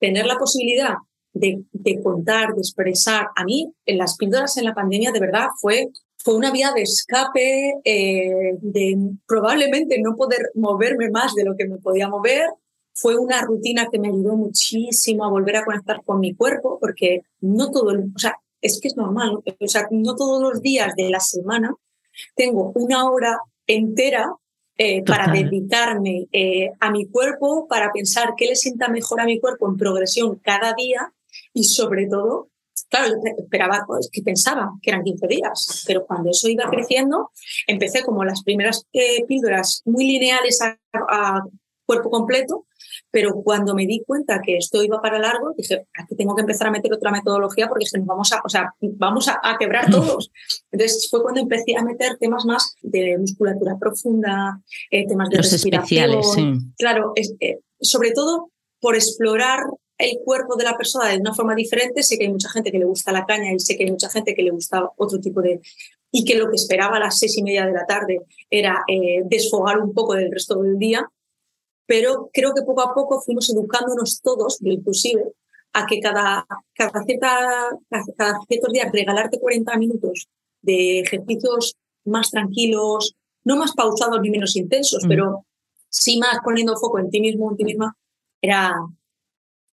tener 0.00 0.26
la 0.26 0.36
posibilidad 0.36 0.94
de, 1.32 1.62
contar, 2.02 2.54
de 2.54 2.60
expresar. 2.60 3.28
A 3.36 3.44
mí, 3.44 3.72
en 3.86 3.98
las 3.98 4.16
píldoras 4.16 4.56
en 4.56 4.64
la 4.64 4.74
pandemia, 4.74 5.12
de 5.12 5.20
verdad, 5.20 5.46
fue, 5.60 5.88
fue 6.16 6.34
una 6.34 6.50
vía 6.50 6.72
de 6.74 6.82
escape, 6.82 7.74
eh, 7.84 8.56
de 8.60 8.96
probablemente 9.26 10.00
no 10.00 10.16
poder 10.16 10.50
moverme 10.54 11.10
más 11.10 11.34
de 11.34 11.44
lo 11.44 11.54
que 11.56 11.68
me 11.68 11.78
podía 11.78 12.08
mover. 12.08 12.48
Fue 12.92 13.16
una 13.16 13.42
rutina 13.42 13.88
que 13.90 13.98
me 13.98 14.08
ayudó 14.08 14.36
muchísimo 14.36 15.24
a 15.24 15.30
volver 15.30 15.56
a 15.56 15.64
conectar 15.64 16.02
con 16.04 16.20
mi 16.20 16.34
cuerpo, 16.34 16.78
porque 16.80 17.22
no 17.40 17.70
todo, 17.70 17.92
o 17.92 18.18
sea, 18.18 18.36
es 18.60 18.80
que 18.80 18.88
es 18.88 18.96
normal, 18.96 19.38
o 19.58 19.68
sea, 19.68 19.88
no 19.90 20.14
todos 20.16 20.42
los 20.42 20.60
días 20.60 20.94
de 20.96 21.08
la 21.08 21.20
semana 21.20 21.74
tengo 22.34 22.72
una 22.74 23.08
hora 23.10 23.38
entera 23.66 24.34
eh, 24.76 25.02
para 25.04 25.30
dedicarme 25.30 26.26
eh, 26.32 26.70
a 26.80 26.90
mi 26.90 27.06
cuerpo, 27.06 27.66
para 27.68 27.92
pensar 27.92 28.34
qué 28.36 28.46
le 28.46 28.56
sienta 28.56 28.88
mejor 28.88 29.20
a 29.20 29.26
mi 29.26 29.38
cuerpo 29.38 29.68
en 29.68 29.76
progresión 29.76 30.36
cada 30.36 30.72
día 30.74 31.12
y 31.52 31.64
sobre 31.64 32.06
todo, 32.06 32.48
claro, 32.88 33.16
esperaba, 33.36 33.84
pues, 33.86 34.08
que 34.10 34.22
pensaba 34.22 34.72
que 34.82 34.90
eran 34.90 35.04
15 35.04 35.26
días, 35.26 35.84
pero 35.86 36.06
cuando 36.06 36.30
eso 36.30 36.48
iba 36.48 36.68
creciendo, 36.70 37.30
empecé 37.66 38.02
como 38.02 38.24
las 38.24 38.42
primeras 38.42 38.86
eh, 38.92 39.24
píldoras 39.26 39.82
muy 39.84 40.06
lineales 40.06 40.60
a 40.62 41.44
cuerpo 41.84 42.10
completo 42.10 42.66
pero 43.10 43.34
cuando 43.42 43.74
me 43.74 43.86
di 43.86 44.02
cuenta 44.06 44.40
que 44.44 44.56
esto 44.56 44.82
iba 44.82 45.00
para 45.00 45.18
largo, 45.18 45.52
dije, 45.56 45.86
aquí 45.94 46.14
tengo 46.14 46.34
que 46.34 46.42
empezar 46.42 46.68
a 46.68 46.70
meter 46.70 46.92
otra 46.92 47.10
metodología 47.10 47.68
porque 47.68 47.84
es 47.84 47.92
que 47.92 47.98
nos 47.98 48.06
vamos 48.06 48.32
a, 48.32 48.40
o 48.44 48.48
sea, 48.48 48.72
vamos 48.80 49.28
a, 49.28 49.40
quebrar 49.58 49.90
todos. 49.90 50.30
Entonces 50.70 51.08
fue 51.10 51.22
cuando 51.22 51.40
empecé 51.40 51.76
a 51.76 51.84
meter 51.84 52.16
temas 52.18 52.44
más 52.44 52.74
de 52.82 53.18
musculatura 53.18 53.76
profunda, 53.78 54.60
eh, 54.90 55.06
temas 55.06 55.28
de 55.28 55.36
Los 55.38 55.50
respiración. 55.50 56.10
Especiales, 56.10 56.72
Claro, 56.78 57.12
eh, 57.16 57.58
sobre 57.80 58.12
todo 58.12 58.50
por 58.80 58.94
explorar 58.94 59.60
el 59.98 60.18
cuerpo 60.24 60.56
de 60.56 60.64
la 60.64 60.76
persona 60.76 61.08
de 61.08 61.18
una 61.18 61.34
forma 61.34 61.54
diferente. 61.54 62.02
Sé 62.02 62.16
que 62.16 62.24
hay 62.24 62.32
mucha 62.32 62.48
gente 62.48 62.70
que 62.70 62.78
le 62.78 62.84
gusta 62.84 63.12
la 63.12 63.26
caña 63.26 63.52
y 63.52 63.58
sé 63.58 63.76
que 63.76 63.84
hay 63.84 63.90
mucha 63.90 64.08
gente 64.08 64.34
que 64.34 64.42
le 64.42 64.50
gusta 64.50 64.90
otro 64.96 65.20
tipo 65.20 65.42
de... 65.42 65.60
y 66.10 66.24
que 66.24 66.36
lo 66.36 66.48
que 66.48 66.56
esperaba 66.56 66.96
a 66.96 67.00
las 67.00 67.18
seis 67.18 67.36
y 67.36 67.42
media 67.42 67.66
de 67.66 67.72
la 67.72 67.84
tarde 67.86 68.20
era 68.48 68.82
eh, 68.88 69.22
desfogar 69.26 69.78
un 69.78 69.92
poco 69.92 70.14
del 70.14 70.30
resto 70.30 70.62
del 70.62 70.78
día 70.78 71.06
pero 71.90 72.30
creo 72.32 72.54
que 72.54 72.62
poco 72.62 72.82
a 72.82 72.94
poco 72.94 73.20
fuimos 73.20 73.50
educándonos 73.50 74.20
todos, 74.22 74.58
inclusive, 74.62 75.24
a 75.72 75.86
que 75.86 75.98
cada, 75.98 76.46
cada, 76.72 77.02
cierta, 77.02 77.36
cada 78.16 78.38
ciertos 78.46 78.72
días 78.72 78.92
regalarte 78.92 79.40
40 79.40 79.76
minutos 79.76 80.28
de 80.62 81.00
ejercicios 81.00 81.76
más 82.04 82.30
tranquilos, 82.30 83.16
no 83.42 83.56
más 83.56 83.72
pausados 83.72 84.20
ni 84.20 84.30
menos 84.30 84.54
intensos, 84.54 85.04
mm. 85.04 85.08
pero 85.08 85.46
sí 85.88 86.16
más 86.18 86.38
poniendo 86.44 86.76
foco 86.76 87.00
en 87.00 87.10
ti 87.10 87.20
mismo, 87.20 87.50
en 87.50 87.56
ti 87.56 87.64
misma, 87.64 87.96
era, 88.40 88.72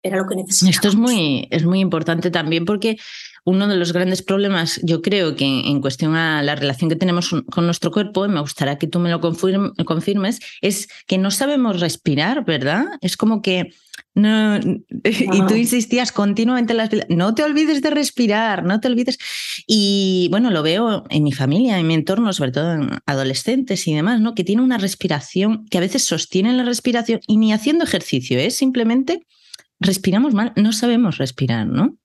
era 0.07 0.19
lo 0.19 0.27
que 0.27 0.37
necesitábamos. 0.37 0.77
Esto 0.77 0.89
es 0.89 0.95
muy, 0.95 1.49
es 1.51 1.65
muy 1.65 1.81
importante 1.81 2.31
también 2.31 2.65
porque 2.65 2.97
uno 3.45 3.69
de 3.69 3.77
los 3.77 3.93
grandes 3.93 4.23
problemas, 4.23 4.81
yo 4.83 5.03
creo 5.03 5.37
que 5.37 5.45
en 5.45 5.81
cuestión 5.81 6.17
a 6.17 6.43
la 6.43 6.57
relación 6.57 6.91
que 6.91 6.97
tenemos 6.97 7.31
con 7.51 7.65
nuestro 7.65 7.93
cuerpo, 7.93 8.27
y 8.27 8.29
me 8.29 8.41
gustaría 8.41 8.77
que 8.77 8.89
tú 8.89 8.99
me 8.99 9.09
lo 9.09 9.21
confirmes, 9.21 10.41
es 10.61 10.89
que 11.07 11.17
no 11.17 11.31
sabemos 11.31 11.81
respirar, 11.81 12.45
¿verdad? 12.45 12.87
Es 13.01 13.17
como 13.17 13.43
que 13.43 13.71
no, 14.17 14.57
y 15.05 15.47
tú 15.47 15.55
insistías 15.55 16.11
continuamente 16.11 16.73
en 16.73 16.79
las 16.79 16.91
no 17.09 17.35
te 17.35 17.45
olvides 17.45 17.83
de 17.83 17.91
respirar, 17.91 18.65
no 18.65 18.81
te 18.81 18.89
olvides. 18.89 19.19
Y 19.67 20.27
bueno, 20.33 20.51
lo 20.51 20.63
veo 20.63 21.05
en 21.11 21.23
mi 21.23 21.33
familia, 21.33 21.79
en 21.79 21.87
mi 21.87 21.95
entorno, 21.95 22.33
sobre 22.33 22.51
todo 22.51 22.73
en 22.73 22.91
adolescentes 23.07 23.87
y 23.87 23.95
demás, 23.95 24.21
¿no? 24.21 24.35
Que 24.35 24.43
tiene 24.43 24.63
una 24.63 24.79
respiración 24.79 25.67
que 25.67 25.79
a 25.79 25.83
veces 25.83 26.05
sostienen 26.05 26.57
la 26.57 26.65
respiración 26.65 27.21
y 27.29 27.37
ni 27.37 27.53
haciendo 27.53 27.85
ejercicio, 27.85 28.39
es 28.39 28.47
¿eh? 28.47 28.51
simplemente 28.51 29.27
respiramos 29.81 30.35
mal, 30.35 30.53
no 30.57 30.73
sabemos 30.73 31.19
respirar, 31.19 31.67
¿no? 31.67 31.97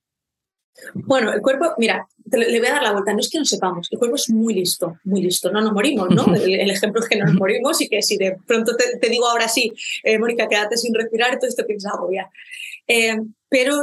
Bueno, 0.93 1.31
el 1.33 1.41
cuerpo, 1.41 1.73
mira, 1.77 2.07
le 2.25 2.59
voy 2.59 2.67
a 2.67 2.73
dar 2.73 2.83
la 2.83 2.91
vuelta, 2.93 3.13
no 3.13 3.19
es 3.19 3.29
que 3.29 3.37
no 3.37 3.45
sepamos, 3.45 3.87
el 3.91 3.99
cuerpo 3.99 4.15
es 4.15 4.29
muy 4.29 4.53
listo, 4.53 4.97
muy 5.03 5.21
listo, 5.21 5.51
no 5.51 5.61
nos 5.61 5.73
morimos, 5.73 6.09
¿no? 6.09 6.33
El, 6.33 6.69
ejemplo 6.71 7.01
es 7.01 7.09
que 7.09 7.17
no 7.17 7.25
nos 7.25 7.35
morimos 7.35 7.81
y 7.81 7.89
que 7.89 8.01
si 8.01 8.17
de 8.17 8.37
pronto 8.47 8.75
te, 8.75 9.09
digo 9.09 9.27
ahora 9.27 9.47
sí, 9.47 9.73
eh, 10.03 10.17
Mónica, 10.17 10.47
quédate 10.47 10.77
sin 10.77 10.93
respirar, 10.93 11.37
todo 11.37 11.49
esto 11.49 11.65
piensas 11.65 11.93
ya. 12.11 12.29
Eh, 12.87 13.17
pero 13.49 13.75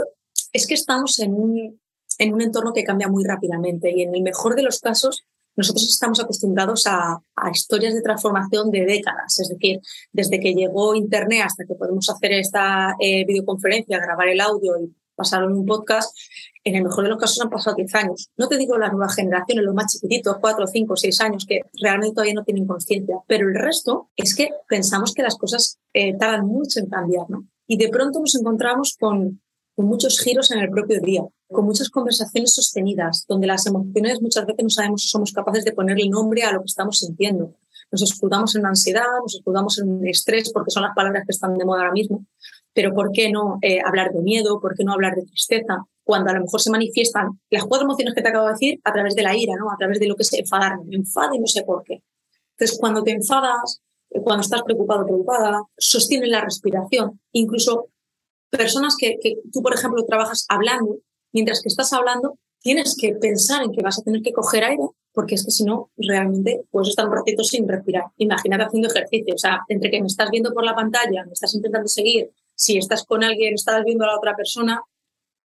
es 0.53 0.67
que 0.67 0.75
estamos 0.75 1.19
en 1.21 1.35
un, 1.35 1.81
en 2.19 2.35
un 2.35 2.43
entorno 2.43 2.73
que 2.73 2.85
cambia 2.85 3.09
muy 3.09 3.25
rápidamente 3.25 3.93
y 3.95 4.03
en 4.03 4.15
el 4.15 4.23
mejor 4.23 4.57
de 4.57 4.63
los 4.63 4.81
casos 4.81 5.25
nosotros 5.59 5.89
estamos 5.89 6.21
acostumbrados 6.21 6.87
a, 6.87 7.21
historias 7.53 7.95
de 7.95 8.01
transformación 8.01 8.71
de 8.71 8.85
décadas, 8.85 9.41
es 9.41 9.49
decir, 9.49 9.81
desde 10.13 10.39
que 10.39 10.55
llegó 10.55 10.95
Internet 10.95 11.43
hasta 11.45 11.65
que 11.65 11.75
podemos 11.75 12.09
hacer 12.09 12.33
esta 12.33 12.95
eh, 13.01 13.25
videoconferencia, 13.27 13.99
grabar 13.99 14.29
el 14.29 14.41
audio 14.41 14.79
y 14.81 14.95
pasarlo 15.17 15.49
en 15.49 15.57
un 15.57 15.67
podcast, 15.67 16.17
en 16.63 16.77
el 16.77 16.85
mejor 16.85 17.05
de 17.05 17.11
los 17.11 17.19
casos 17.19 17.41
han 17.41 17.51
pasado 17.51 17.75
10 17.75 17.95
años. 17.97 18.31
No 18.37 18.47
te 18.47 18.57
digo 18.57 18.79
las 18.79 18.93
nuevas 18.93 19.17
generaciones, 19.17 19.65
los 19.65 19.75
más 19.75 19.93
chiquititos, 19.93 20.37
4, 20.41 20.67
5, 20.69 20.97
6 20.97 21.21
años, 21.23 21.47
que 21.47 21.63
realmente 21.83 22.15
todavía 22.15 22.35
no 22.35 22.45
tienen 22.45 22.67
conciencia, 22.67 23.17
pero 23.27 23.49
el 23.49 23.55
resto 23.57 24.11
es 24.15 24.37
que 24.37 24.51
pensamos 24.69 25.13
que 25.13 25.23
las 25.23 25.37
cosas 25.37 25.81
eh, 25.93 26.17
tardan 26.17 26.47
mucho 26.47 26.79
en 26.79 26.87
cambiar, 26.89 27.29
¿no? 27.29 27.49
Y 27.67 27.79
de 27.79 27.89
pronto 27.89 28.21
nos 28.21 28.37
encontramos 28.37 28.97
con, 28.99 29.43
con 29.75 29.87
muchos 29.87 30.21
giros 30.21 30.53
en 30.53 30.61
el 30.61 30.71
propio 30.71 31.01
día, 31.01 31.23
con 31.49 31.65
muchas 31.65 31.89
conversaciones 31.89 32.55
sostenidas, 32.55 33.25
donde 33.27 33.47
las 33.47 33.67
emociones 33.67 34.21
muchas 34.21 34.47
veces 34.47 34.63
no 34.63 34.71
sabemos 34.71 35.03
si 35.03 35.09
somos 35.09 35.33
capaces 35.33 35.65
de 35.65 35.73
ponerle 35.73 36.09
nombre 36.09 36.43
a 36.43 36.53
lo 36.53 36.61
que 36.61 36.67
estamos 36.67 36.99
sintiendo. 36.99 37.55
Nos 37.91 38.03
escudamos 38.03 38.55
en 38.55 38.67
ansiedad, 38.67 39.07
nos 39.23 39.35
escudamos 39.37 39.79
en 39.79 40.07
estrés, 40.07 40.53
porque 40.53 40.71
son 40.71 40.83
las 40.83 40.95
palabras 40.95 41.25
que 41.25 41.33
están 41.33 41.57
de 41.57 41.65
moda 41.65 41.81
ahora 41.81 41.93
mismo. 41.93 42.27
Pero 42.75 42.93
¿por 42.93 43.11
qué 43.13 43.31
no 43.33 43.59
eh, 43.63 43.81
hablar 43.85 44.13
de 44.13 44.21
miedo? 44.21 44.61
¿Por 44.61 44.77
qué 44.77 44.85
no 44.85 44.93
hablar 44.93 45.15
de 45.15 45.23
tristeza? 45.23 45.87
Cuando 46.05 46.31
a 46.31 46.35
lo 46.35 46.43
mejor 46.43 46.61
se 46.61 46.71
manifiestan 46.71 47.41
las 47.51 47.65
cuatro 47.65 47.87
emociones 47.87 48.15
que 48.15 48.23
te 48.23 48.29
acabo 48.29 48.47
de 48.47 48.53
decir 48.53 48.81
a 48.85 48.93
través 48.93 49.15
de 49.15 49.23
la 49.23 49.35
ira, 49.35 49.55
¿no? 49.59 49.71
A 49.71 49.77
través 49.77 49.99
de 49.99 50.07
lo 50.07 50.17
que 50.17 50.23
es 50.23 50.33
enfadarme. 50.35 50.85
Me 50.85 50.97
enfado 50.97 51.35
y 51.35 51.39
no 51.39 51.47
sé 51.47 51.63
por 51.63 51.83
qué. 51.83 52.03
Entonces, 52.53 52.79
cuando 52.79 53.03
te 53.03 53.13
enfadas, 53.13 53.81
eh, 54.11 54.21
cuando 54.23 54.43
estás 54.43 54.63
preocupado 54.63 55.03
o 55.03 55.07
preocupada, 55.07 55.63
sostiene 55.79 56.27
la 56.27 56.43
respiración. 56.43 57.21
Incluso 57.33 57.89
personas 58.51 58.97
que, 58.99 59.19
que 59.21 59.37
tú, 59.51 59.63
por 59.63 59.75
ejemplo, 59.75 60.05
trabajas 60.05 60.45
hablando, 60.49 60.99
mientras 61.33 61.63
que 61.63 61.69
estás 61.69 61.93
hablando, 61.93 62.39
tienes 62.61 62.97
que 63.01 63.15
pensar 63.15 63.63
en 63.63 63.73
que 63.73 63.83
vas 63.83 63.99
a 63.99 64.03
tener 64.03 64.23
que 64.23 64.33
coger 64.33 64.65
aire, 64.65 64.83
porque 65.13 65.35
es 65.35 65.45
que 65.45 65.51
si 65.51 65.65
no, 65.65 65.91
realmente 65.97 66.63
puedes 66.71 66.91
estar 66.91 67.09
un 67.09 67.15
ratito 67.15 67.43
sin 67.43 67.69
respirar. 67.69 68.05
Imagínate 68.17 68.65
haciendo 68.65 68.89
ejercicio, 68.89 69.35
o 69.35 69.39
sea, 69.39 69.61
entre 69.69 69.91
que 69.91 70.01
me 70.01 70.07
estás 70.07 70.31
viendo 70.31 70.53
por 70.53 70.65
la 70.65 70.75
pantalla, 70.75 71.25
me 71.25 71.33
estás 71.33 71.55
intentando 71.55 71.89
seguir, 71.89 72.31
si 72.55 72.77
estás 72.79 73.05
con 73.05 73.23
alguien, 73.25 73.55
estás 73.55 73.85
viendo 73.85 74.05
a 74.05 74.09
la 74.09 74.17
otra 74.17 74.35
persona, 74.35 74.83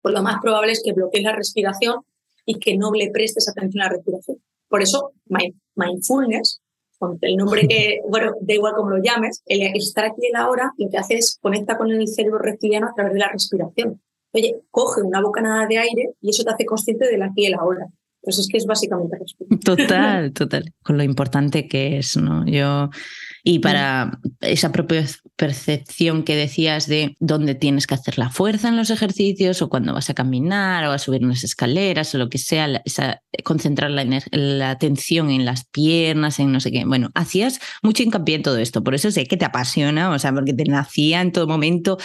pues 0.02 0.14
lo 0.14 0.22
más 0.22 0.42
probable 0.42 0.74
es 0.74 0.82
que 0.84 0.94
bloquees 0.94 1.24
la 1.24 1.36
respiración 1.36 2.02
y 2.46 2.60
que 2.60 2.78
no 2.78 2.92
le 2.92 3.10
prestes 3.12 3.48
atención 3.48 3.82
a 3.82 3.86
la 3.86 3.94
respiración. 3.94 4.38
Por 4.68 4.82
eso, 4.82 5.12
mindfulness, 5.76 6.62
con 6.98 7.18
el 7.22 7.36
nombre 7.36 7.68
que, 7.68 8.00
bueno, 8.10 8.34
da 8.42 8.54
igual 8.54 8.74
como 8.76 8.92
lo 8.92 9.04
llames, 9.04 9.44
el 9.46 9.62
estar 9.76 10.06
aquí 10.06 10.26
en 10.26 10.34
la 10.34 10.50
hora 10.50 10.74
lo 10.78 10.90
que 10.90 10.98
hace 10.98 11.16
es 11.16 11.38
conecta 11.42 11.78
con 11.78 11.92
el 11.92 12.08
cerebro 12.08 12.40
reptiliano 12.40 12.88
a 12.88 12.94
través 12.94 13.14
de 13.14 13.20
la 13.20 13.30
respiración. 13.30 14.02
Oye, 14.34 14.62
coge 14.72 15.02
una 15.02 15.22
bocanada 15.22 15.68
de 15.68 15.78
aire 15.78 16.10
y 16.22 16.30
eso 16.30 16.44
te 16.44 16.52
hace 16.52 16.66
consciente 16.66 17.08
de 17.08 17.18
la 17.18 17.26
aquí 17.26 17.46
y 17.46 17.50
la 17.50 17.64
hora. 17.64 17.88
Pues 18.22 18.40
es 18.40 18.48
que 18.48 18.58
es 18.58 18.66
básicamente 18.66 19.18
respirar. 19.18 19.60
Total, 19.60 20.34
total. 20.34 20.74
Con 20.82 20.98
lo 20.98 21.04
importante 21.04 21.68
que 21.68 21.98
es, 21.98 22.16
¿no? 22.18 22.46
Yo 22.46 22.90
y 23.44 23.60
para 23.60 24.20
esa 24.40 24.72
propia 24.72 25.06
percepción 25.36 26.24
que 26.24 26.36
decías 26.36 26.88
de 26.88 27.16
dónde 27.20 27.56
tienes 27.56 27.88
que 27.88 27.96
hacer 27.96 28.18
la 28.18 28.30
fuerza 28.30 28.70
en 28.70 28.78
los 28.78 28.90
ejercicios 28.90 29.62
o 29.62 29.70
cuando 29.70 29.94
vas 29.94 30.10
a 30.10 30.14
caminar 30.14 30.86
o 30.86 30.92
a 30.92 31.00
subir 31.00 31.24
unas 31.24 31.44
escaleras 31.44 32.14
o 32.14 32.18
lo 32.18 32.30
que 32.30 32.38
sea, 32.38 32.82
esa, 32.86 33.22
concentrar 33.44 33.90
la, 33.92 34.06
la, 34.32 34.70
atención 34.70 35.32
en 35.32 35.46
las 35.46 35.66
piernas, 35.66 36.40
en 36.40 36.52
no 36.52 36.60
sé 36.60 36.72
qué. 36.72 36.86
Bueno, 36.86 37.10
hacías 37.16 37.60
mucho 37.82 38.04
hincapié 38.04 38.36
en 38.36 38.44
todo 38.44 38.58
esto, 38.58 38.84
por 38.84 38.96
eso 38.96 39.12
sé 39.12 39.26
que 39.26 39.38
te 39.38 39.46
apasiona, 39.46 40.12
o 40.12 40.20
sea, 40.20 40.34
porque 40.34 40.54
te 40.54 40.66
nacía 40.66 41.22
en 41.22 41.32
todo 41.32 41.48
momento 41.48 41.98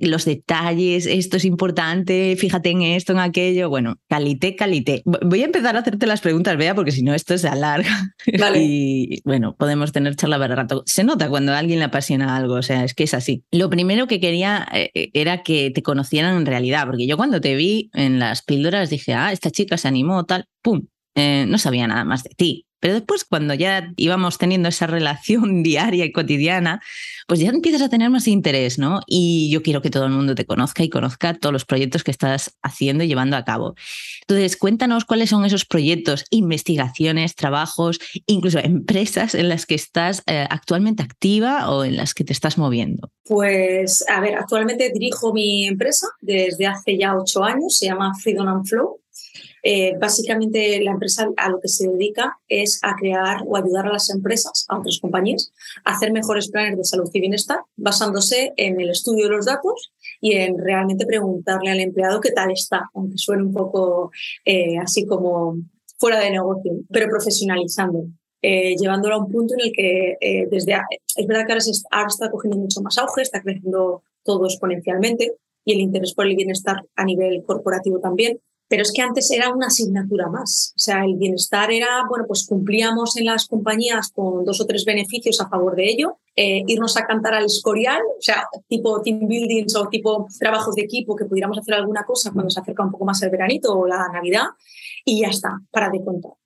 los 0.00 0.24
detalles, 0.24 1.06
esto 1.06 1.38
es 1.38 1.44
importante, 1.44 2.36
fíjate 2.38 2.70
en 2.70 2.82
esto, 2.82 3.12
en 3.12 3.18
aquello. 3.18 3.68
Bueno, 3.68 3.96
calité, 4.08 4.54
calité. 4.56 5.02
Voy 5.04 5.42
a 5.42 5.46
empezar 5.46 5.76
a 5.76 5.80
hacerte 5.80 6.06
las 6.06 6.20
preguntas, 6.20 6.56
vea, 6.56 6.74
porque 6.74 6.92
si 6.92 7.02
no 7.02 7.14
esto 7.14 7.36
se 7.38 7.48
alarga. 7.48 8.14
Vale. 8.38 8.60
Y 8.72 9.20
bueno, 9.24 9.56
podemos 9.56 9.90
tener 9.90 10.16
charla 10.16 10.38
para 10.38 10.54
rato. 10.54 10.82
Se 10.86 11.02
nota 11.02 11.28
cuando 11.28 11.52
a 11.52 11.58
alguien 11.58 11.78
le 11.78 11.86
apasiona 11.86 12.36
algo, 12.36 12.59
o 12.60 12.62
sea, 12.62 12.84
es 12.84 12.94
que 12.94 13.04
es 13.04 13.14
así. 13.14 13.44
Lo 13.50 13.68
primero 13.68 14.06
que 14.06 14.20
quería 14.20 14.66
eh, 14.72 14.90
eh, 14.94 15.10
era 15.14 15.42
que 15.42 15.70
te 15.70 15.82
conocieran 15.82 16.36
en 16.36 16.46
realidad, 16.46 16.86
porque 16.86 17.06
yo 17.06 17.16
cuando 17.16 17.40
te 17.40 17.56
vi 17.56 17.90
en 17.92 18.18
las 18.18 18.42
píldoras 18.42 18.90
dije, 18.90 19.14
ah, 19.14 19.32
esta 19.32 19.50
chica 19.50 19.76
se 19.76 19.88
animó, 19.88 20.24
tal, 20.24 20.46
pum, 20.62 20.86
eh, 21.14 21.46
no 21.48 21.58
sabía 21.58 21.86
nada 21.86 22.04
más 22.04 22.22
de 22.22 22.30
ti. 22.30 22.66
Pero 22.80 22.94
después, 22.94 23.24
cuando 23.24 23.54
ya 23.54 23.92
íbamos 23.96 24.38
teniendo 24.38 24.68
esa 24.68 24.86
relación 24.86 25.62
diaria 25.62 26.04
y 26.04 26.12
cotidiana, 26.12 26.80
pues 27.28 27.40
ya 27.40 27.50
empiezas 27.50 27.82
a 27.82 27.88
tener 27.88 28.10
más 28.10 28.26
interés, 28.26 28.78
¿no? 28.78 29.00
Y 29.06 29.50
yo 29.52 29.62
quiero 29.62 29.82
que 29.82 29.90
todo 29.90 30.06
el 30.06 30.12
mundo 30.12 30.34
te 30.34 30.46
conozca 30.46 30.82
y 30.82 30.88
conozca 30.88 31.34
todos 31.34 31.52
los 31.52 31.64
proyectos 31.64 32.02
que 32.02 32.10
estás 32.10 32.56
haciendo 32.62 33.04
y 33.04 33.08
llevando 33.08 33.36
a 33.36 33.44
cabo. 33.44 33.74
Entonces, 34.22 34.56
cuéntanos 34.56 35.04
cuáles 35.04 35.30
son 35.30 35.44
esos 35.44 35.64
proyectos, 35.64 36.24
investigaciones, 36.30 37.34
trabajos, 37.36 38.00
incluso 38.26 38.58
empresas 38.58 39.34
en 39.34 39.48
las 39.48 39.66
que 39.66 39.74
estás 39.74 40.22
eh, 40.26 40.46
actualmente 40.50 41.02
activa 41.02 41.70
o 41.70 41.84
en 41.84 41.96
las 41.96 42.14
que 42.14 42.24
te 42.24 42.32
estás 42.32 42.58
moviendo. 42.58 43.10
Pues, 43.24 44.04
a 44.08 44.20
ver, 44.20 44.34
actualmente 44.36 44.90
dirijo 44.92 45.32
mi 45.32 45.66
empresa 45.66 46.08
desde 46.20 46.66
hace 46.66 46.98
ya 46.98 47.14
ocho 47.16 47.44
años, 47.44 47.78
se 47.78 47.86
llama 47.86 48.12
Freedom 48.20 48.48
and 48.48 48.66
Flow 48.66 49.00
eh, 49.62 49.94
básicamente, 49.98 50.82
la 50.82 50.92
empresa 50.92 51.28
a 51.36 51.50
lo 51.50 51.60
que 51.60 51.68
se 51.68 51.88
dedica 51.88 52.38
es 52.48 52.80
a 52.82 52.94
crear 52.96 53.42
o 53.46 53.56
ayudar 53.56 53.86
a 53.86 53.92
las 53.92 54.10
empresas, 54.10 54.64
a 54.68 54.78
otras 54.78 54.98
compañías, 55.00 55.52
a 55.84 55.92
hacer 55.92 56.12
mejores 56.12 56.50
planes 56.50 56.76
de 56.76 56.84
salud 56.84 57.10
y 57.12 57.20
bienestar 57.20 57.60
basándose 57.76 58.52
en 58.56 58.80
el 58.80 58.90
estudio 58.90 59.24
de 59.24 59.36
los 59.36 59.46
datos 59.46 59.92
y 60.20 60.32
en 60.34 60.58
realmente 60.58 61.06
preguntarle 61.06 61.70
al 61.70 61.80
empleado 61.80 62.20
qué 62.20 62.32
tal 62.32 62.50
está, 62.50 62.88
aunque 62.94 63.18
suene 63.18 63.42
un 63.42 63.52
poco 63.52 64.10
eh, 64.44 64.78
así 64.78 65.06
como 65.06 65.56
fuera 65.98 66.20
de 66.20 66.30
negocio, 66.30 66.72
pero 66.90 67.08
profesionalizando. 67.08 68.04
Eh, 68.42 68.74
llevándolo 68.76 69.16
a 69.16 69.18
un 69.18 69.30
punto 69.30 69.52
en 69.52 69.60
el 69.60 69.72
que 69.72 70.46
desde 70.50 70.78
es 71.16 71.26
verdad 71.26 71.44
que 71.44 71.52
ahora, 71.52 71.60
se, 71.60 71.72
está 71.72 72.30
cogiendo 72.30 72.56
mucho 72.56 72.80
más 72.80 72.96
auge, 72.96 73.20
está 73.20 73.42
creciendo 73.42 74.02
todo 74.24 74.46
exponencialmente 74.46 75.34
y 75.64 75.72
el 75.72 75.80
interés 75.80 76.14
por 76.14 76.26
el 76.26 76.36
bienestar 76.36 76.82
a 76.96 77.04
nivel 77.04 77.44
corporativo 77.44 78.00
también, 78.00 78.40
pero 78.70 78.82
es 78.82 78.92
que 78.92 79.02
antes 79.02 79.28
era 79.32 79.52
una 79.52 79.66
asignatura 79.66 80.28
más. 80.28 80.72
O 80.76 80.78
sea, 80.78 81.04
el 81.04 81.16
bienestar 81.16 81.72
era, 81.72 82.04
bueno, 82.08 82.24
pues 82.28 82.46
cumplíamos 82.46 83.16
en 83.16 83.24
las 83.24 83.48
compañías 83.48 84.12
con 84.14 84.44
dos 84.44 84.60
o 84.60 84.64
tres 84.64 84.84
beneficios 84.84 85.40
a 85.40 85.48
favor 85.48 85.74
de 85.74 85.90
ello, 85.90 86.18
eh, 86.36 86.62
irnos 86.68 86.96
a 86.96 87.04
cantar 87.04 87.34
al 87.34 87.46
escorial, 87.46 88.00
o 88.16 88.22
sea, 88.22 88.46
tipo 88.68 89.02
team 89.02 89.26
buildings 89.26 89.74
o 89.74 89.88
tipo 89.88 90.24
trabajos 90.38 90.76
de 90.76 90.82
equipo 90.82 91.16
que 91.16 91.24
pudiéramos 91.24 91.58
hacer 91.58 91.74
alguna 91.74 92.04
cosa 92.04 92.30
cuando 92.30 92.48
se 92.48 92.60
acerca 92.60 92.84
un 92.84 92.92
poco 92.92 93.04
más 93.04 93.20
el 93.22 93.30
veranito 93.30 93.76
o 93.76 93.88
la 93.88 94.08
Navidad 94.12 94.46
y 95.04 95.22
ya 95.22 95.28
está, 95.28 95.60
para 95.72 95.90
de 95.90 96.04
contar 96.04 96.39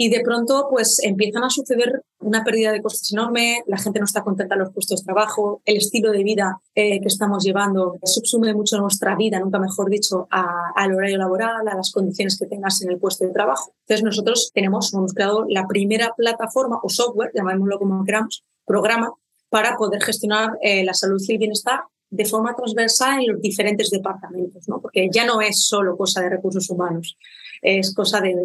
y 0.00 0.10
de 0.10 0.20
pronto 0.20 0.68
pues 0.70 1.00
empiezan 1.02 1.42
a 1.42 1.50
suceder 1.50 2.04
una 2.20 2.44
pérdida 2.44 2.70
de 2.70 2.80
costes 2.80 3.12
enorme, 3.12 3.64
la 3.66 3.78
gente 3.78 3.98
no 3.98 4.04
está 4.04 4.22
contenta 4.22 4.54
en 4.54 4.60
los 4.60 4.72
puestos 4.72 5.00
de 5.00 5.04
trabajo, 5.04 5.60
el 5.64 5.78
estilo 5.78 6.12
de 6.12 6.22
vida 6.22 6.60
eh, 6.76 7.00
que 7.00 7.08
estamos 7.08 7.42
llevando 7.42 7.96
subsume 8.04 8.54
mucho 8.54 8.78
nuestra 8.78 9.16
vida, 9.16 9.40
nunca 9.40 9.58
mejor 9.58 9.90
dicho, 9.90 10.28
al 10.30 10.94
horario 10.94 11.18
laboral, 11.18 11.66
a 11.66 11.74
las 11.74 11.90
condiciones 11.90 12.38
que 12.38 12.46
tengas 12.46 12.80
en 12.82 12.92
el 12.92 12.98
puesto 12.98 13.26
de 13.26 13.32
trabajo. 13.32 13.74
Entonces 13.80 14.04
nosotros 14.04 14.52
tenemos, 14.54 14.94
hemos 14.94 15.12
creado 15.12 15.44
la 15.48 15.66
primera 15.66 16.14
plataforma 16.16 16.78
o 16.80 16.88
software, 16.88 17.32
llamémoslo 17.34 17.78
como 17.80 18.04
queramos, 18.04 18.44
programa, 18.64 19.12
para 19.50 19.76
poder 19.76 20.00
gestionar 20.00 20.58
eh, 20.62 20.84
la 20.84 20.94
salud 20.94 21.20
y 21.26 21.32
el 21.32 21.38
bienestar 21.38 21.80
de 22.10 22.24
forma 22.24 22.54
transversal 22.54 23.20
en 23.20 23.32
los 23.32 23.42
diferentes 23.42 23.90
departamentos, 23.90 24.68
¿no? 24.68 24.80
porque 24.80 25.08
ya 25.12 25.26
no 25.26 25.40
es 25.40 25.66
solo 25.66 25.96
cosa 25.96 26.20
de 26.22 26.30
recursos 26.30 26.70
humanos, 26.70 27.16
es 27.62 27.94
cosa 27.94 28.20
de, 28.20 28.36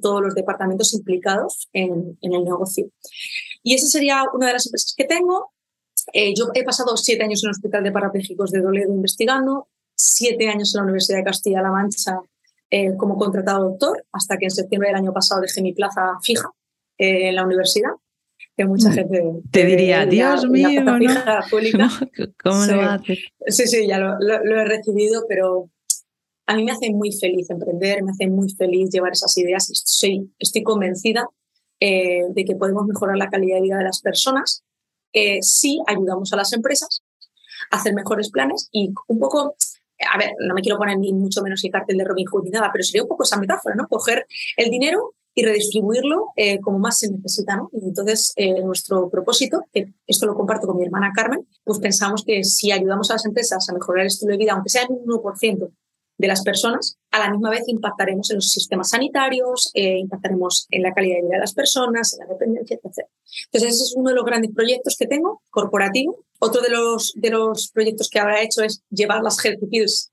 todos 0.00 0.22
los 0.22 0.34
departamentos 0.34 0.92
implicados 0.94 1.68
en, 1.72 2.18
el 2.20 2.44
negocio. 2.44 2.90
Y 3.62 3.74
esa 3.74 3.86
sería 3.86 4.24
una 4.34 4.48
de 4.48 4.52
las 4.54 4.66
empresas 4.66 4.94
que 4.96 5.04
tengo. 5.04 5.52
Eh, 6.12 6.34
yo 6.34 6.48
he 6.54 6.64
pasado 6.64 6.96
siete 6.96 7.24
años 7.24 7.42
en 7.42 7.48
el 7.48 7.52
Hospital 7.52 7.84
de 7.84 7.92
Parapléjicos 7.92 8.50
de 8.50 8.62
Toledo 8.62 8.92
investigando, 8.92 9.68
siete 9.94 10.48
años 10.48 10.74
en 10.74 10.78
la 10.78 10.84
Universidad 10.84 11.18
de 11.18 11.24
Castilla-La 11.24 11.70
Mancha 11.70 12.20
eh, 12.70 12.96
como 12.96 13.16
contratado 13.16 13.70
doctor, 13.70 14.04
hasta 14.12 14.38
que 14.38 14.46
en 14.46 14.50
septiembre 14.50 14.88
del 14.88 14.96
año 14.96 15.12
pasado 15.12 15.40
dejé 15.40 15.60
mi 15.60 15.72
plaza 15.72 16.18
fija 16.22 16.50
eh, 16.98 17.28
en 17.28 17.34
la 17.34 17.44
universidad 17.44 17.90
que 18.56 18.66
mucha 18.66 18.90
mm. 18.90 18.92
gente 18.92 19.22
te 19.50 19.64
diría, 19.64 20.06
Dios 20.06 20.46
mío, 20.48 20.82
¿no? 20.84 20.98
¿Cómo 22.42 22.62
sí. 22.62 22.72
lo 22.72 22.80
haces? 22.82 23.18
Sí, 23.46 23.66
sí, 23.66 23.86
ya 23.86 23.98
lo, 23.98 24.18
he 24.20 24.64
recibido, 24.64 25.24
pero 25.28 25.70
a 26.50 26.56
mí 26.56 26.64
me 26.64 26.72
hace 26.72 26.90
muy 26.90 27.12
feliz 27.12 27.48
emprender, 27.50 28.02
me 28.02 28.10
hace 28.10 28.28
muy 28.28 28.50
feliz 28.50 28.90
llevar 28.90 29.12
esas 29.12 29.36
ideas 29.38 29.70
estoy, 29.70 30.62
convencida 30.64 31.28
eh, 31.78 32.24
de 32.30 32.44
que 32.44 32.56
podemos 32.56 32.86
mejorar 32.86 33.16
la 33.16 33.30
calidad 33.30 33.56
de 33.56 33.62
vida 33.62 33.78
de 33.78 33.84
las 33.84 34.00
personas 34.00 34.64
si 35.40 35.80
ayudamos 35.86 36.32
a 36.32 36.36
las 36.36 36.52
empresas 36.52 37.02
a 37.70 37.76
hacer 37.76 37.94
mejores 37.94 38.30
planes 38.30 38.68
y 38.70 38.92
un 39.08 39.18
poco 39.18 39.54
a 40.12 40.18
ver, 40.18 40.32
no 40.40 40.54
me 40.54 40.62
quiero 40.62 40.78
poner 40.78 40.98
ni 40.98 41.12
mucho 41.12 41.42
menos 41.42 41.62
el 41.64 41.70
cartel 41.70 41.98
de 41.98 42.04
Robin 42.04 42.26
Hood 42.26 42.44
ni 42.44 42.50
nada, 42.50 42.70
pero 42.72 42.84
sería 42.84 43.02
un 43.02 43.08
poco 43.08 43.24
esa 43.24 43.38
metáfora, 43.38 43.74
¿no? 43.74 43.86
Coger 43.86 44.26
el 44.56 44.70
dinero 44.70 45.14
y 45.34 45.44
redistribuirlo 45.44 46.32
eh, 46.36 46.60
como 46.60 46.78
más 46.78 46.98
se 46.98 47.10
necesita. 47.10 47.56
¿no? 47.56 47.70
Y 47.72 47.88
entonces, 47.88 48.32
eh, 48.36 48.62
nuestro 48.62 49.08
propósito, 49.10 49.62
esto 50.06 50.26
lo 50.26 50.34
comparto 50.34 50.66
con 50.66 50.76
mi 50.76 50.84
hermana 50.84 51.12
Carmen, 51.14 51.46
pues 51.64 51.78
pensamos 51.78 52.24
que 52.24 52.44
si 52.44 52.72
ayudamos 52.72 53.10
a 53.10 53.14
las 53.14 53.26
empresas 53.26 53.68
a 53.68 53.72
mejorar 53.72 54.02
el 54.02 54.06
estilo 54.08 54.32
de 54.32 54.38
vida, 54.38 54.52
aunque 54.52 54.70
sea 54.70 54.82
en 54.82 54.92
un 54.92 55.04
1%, 55.06 55.70
de 56.20 56.28
las 56.28 56.42
personas, 56.42 56.98
a 57.10 57.18
la 57.18 57.30
misma 57.30 57.48
vez 57.48 57.62
impactaremos 57.66 58.30
en 58.30 58.36
los 58.36 58.50
sistemas 58.50 58.90
sanitarios, 58.90 59.70
eh, 59.72 59.96
impactaremos 59.98 60.66
en 60.70 60.82
la 60.82 60.92
calidad 60.92 61.16
de 61.16 61.22
vida 61.22 61.34
de 61.36 61.40
las 61.40 61.54
personas, 61.54 62.12
en 62.12 62.20
la 62.20 62.34
dependencia, 62.34 62.76
etc. 62.76 63.06
Entonces, 63.46 63.74
ese 63.74 63.84
es 63.84 63.94
uno 63.96 64.10
de 64.10 64.16
los 64.16 64.24
grandes 64.26 64.52
proyectos 64.54 64.96
que 64.98 65.06
tengo, 65.06 65.42
corporativo. 65.48 66.22
Otro 66.38 66.60
de 66.60 66.68
los, 66.68 67.14
de 67.16 67.30
los 67.30 67.70
proyectos 67.70 68.10
que 68.10 68.18
habrá 68.18 68.42
hecho 68.42 68.62
es 68.62 68.82
llevar 68.90 69.22
las 69.22 69.42
health 69.42 69.62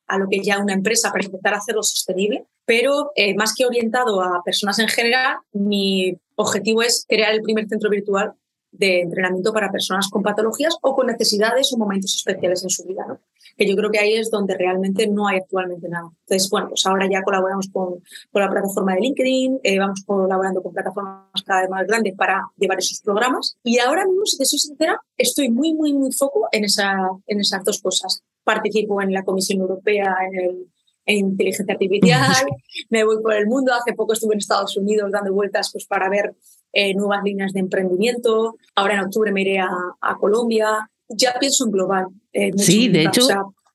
a 0.08 0.18
lo 0.18 0.30
que 0.30 0.40
ya 0.40 0.60
una 0.60 0.74
empresa 0.74 1.12
para 1.12 1.26
intentar 1.26 1.54
hacerlo 1.54 1.84
sostenible, 1.84 2.46
pero 2.64 3.12
eh, 3.16 3.36
más 3.36 3.54
que 3.54 3.66
orientado 3.66 4.22
a 4.22 4.42
personas 4.46 4.80
en 4.80 4.88
general, 4.88 5.38
mi 5.52 6.18
objetivo 6.36 6.84
es 6.84 7.06
crear 7.08 7.34
el 7.34 7.42
primer 7.42 7.68
centro 7.68 7.90
virtual 7.90 8.34
de 8.72 9.02
entrenamiento 9.02 9.52
para 9.52 9.72
personas 9.72 10.08
con 10.10 10.24
patologías 10.24 10.78
o 10.82 10.96
con 10.96 11.08
necesidades 11.08 11.74
o 11.74 11.78
momentos 11.78 12.16
especiales 12.16 12.64
en 12.64 12.70
su 12.70 12.86
vida. 12.86 13.20
Que 13.58 13.68
yo 13.68 13.76
creo 13.76 13.90
que 13.90 14.00
ahí 14.00 14.14
es 14.14 14.30
donde 14.30 14.56
realmente 14.56 15.08
no 15.08 15.28
hay 15.28 15.38
actualmente 15.38 15.90
nada. 15.90 16.10
Entonces, 16.22 16.50
bueno, 16.50 16.70
pues 16.70 16.86
ahora 16.86 17.08
ya 17.12 17.22
colaboramos 17.24 17.70
con, 17.70 18.04
con 18.32 18.42
la 18.42 18.50
plataforma 18.50 18.94
de 18.94 19.02
LinkedIn, 19.02 19.60
eh, 19.64 19.80
vamos 19.80 20.04
colaborando 20.06 20.62
con 20.62 20.74
plataformas 20.74 21.44
cada 21.46 21.62
vez 21.62 21.70
más 21.70 21.88
grandes 21.88 22.16
para 22.16 22.44
llevar 22.58 22.78
esos 22.78 23.02
programas 23.02 23.58
y 23.64 23.80
ahora 23.80 24.06
mismo, 24.06 24.26
si 24.26 24.38
te 24.38 24.46
soy 24.46 24.60
sincera, 24.60 25.02
estoy 25.18 25.50
muy, 25.50 25.74
muy, 25.74 25.94
muy 25.94 26.12
foco 26.12 26.48
en, 26.52 26.66
esa, 26.66 26.96
en 27.26 27.40
esas 27.40 27.64
dos 27.64 27.82
cosas. 27.82 28.24
Participo 28.44 29.02
en 29.02 29.12
la 29.12 29.24
Comisión 29.24 29.62
Europea 29.62 30.16
en 30.32 30.40
el 30.40 30.68
en 31.08 31.20
inteligencia 31.20 31.74
artificial, 31.74 32.46
me 32.90 33.04
voy 33.04 33.22
por 33.22 33.34
el 33.34 33.48
mundo. 33.48 33.74
Hace 33.74 33.94
poco 33.94 34.14
estuve 34.14 34.34
en 34.34 34.40
Estados 34.40 34.78
Unidos 34.78 35.10
dando 35.12 35.34
vueltas 35.34 35.72
pues, 35.72 35.86
para 35.86 36.10
ver 36.10 36.36
eh, 36.74 36.94
nuevas 36.94 37.24
líneas 37.24 37.54
de 37.54 37.62
emprendimiento. 37.62 38.58
Ahora 38.76 38.96
en 38.96 39.00
octubre 39.00 39.32
me 39.32 39.42
iré 39.42 39.60
a, 39.60 39.70
Colombia. 40.20 40.92
Ya 41.10 41.36
pienso 41.40 41.66
en 41.66 41.72
global. 41.72 42.06
Eh, 42.34 42.52
sí, 42.58 42.90
de 42.90 43.04
hecho, 43.04 43.28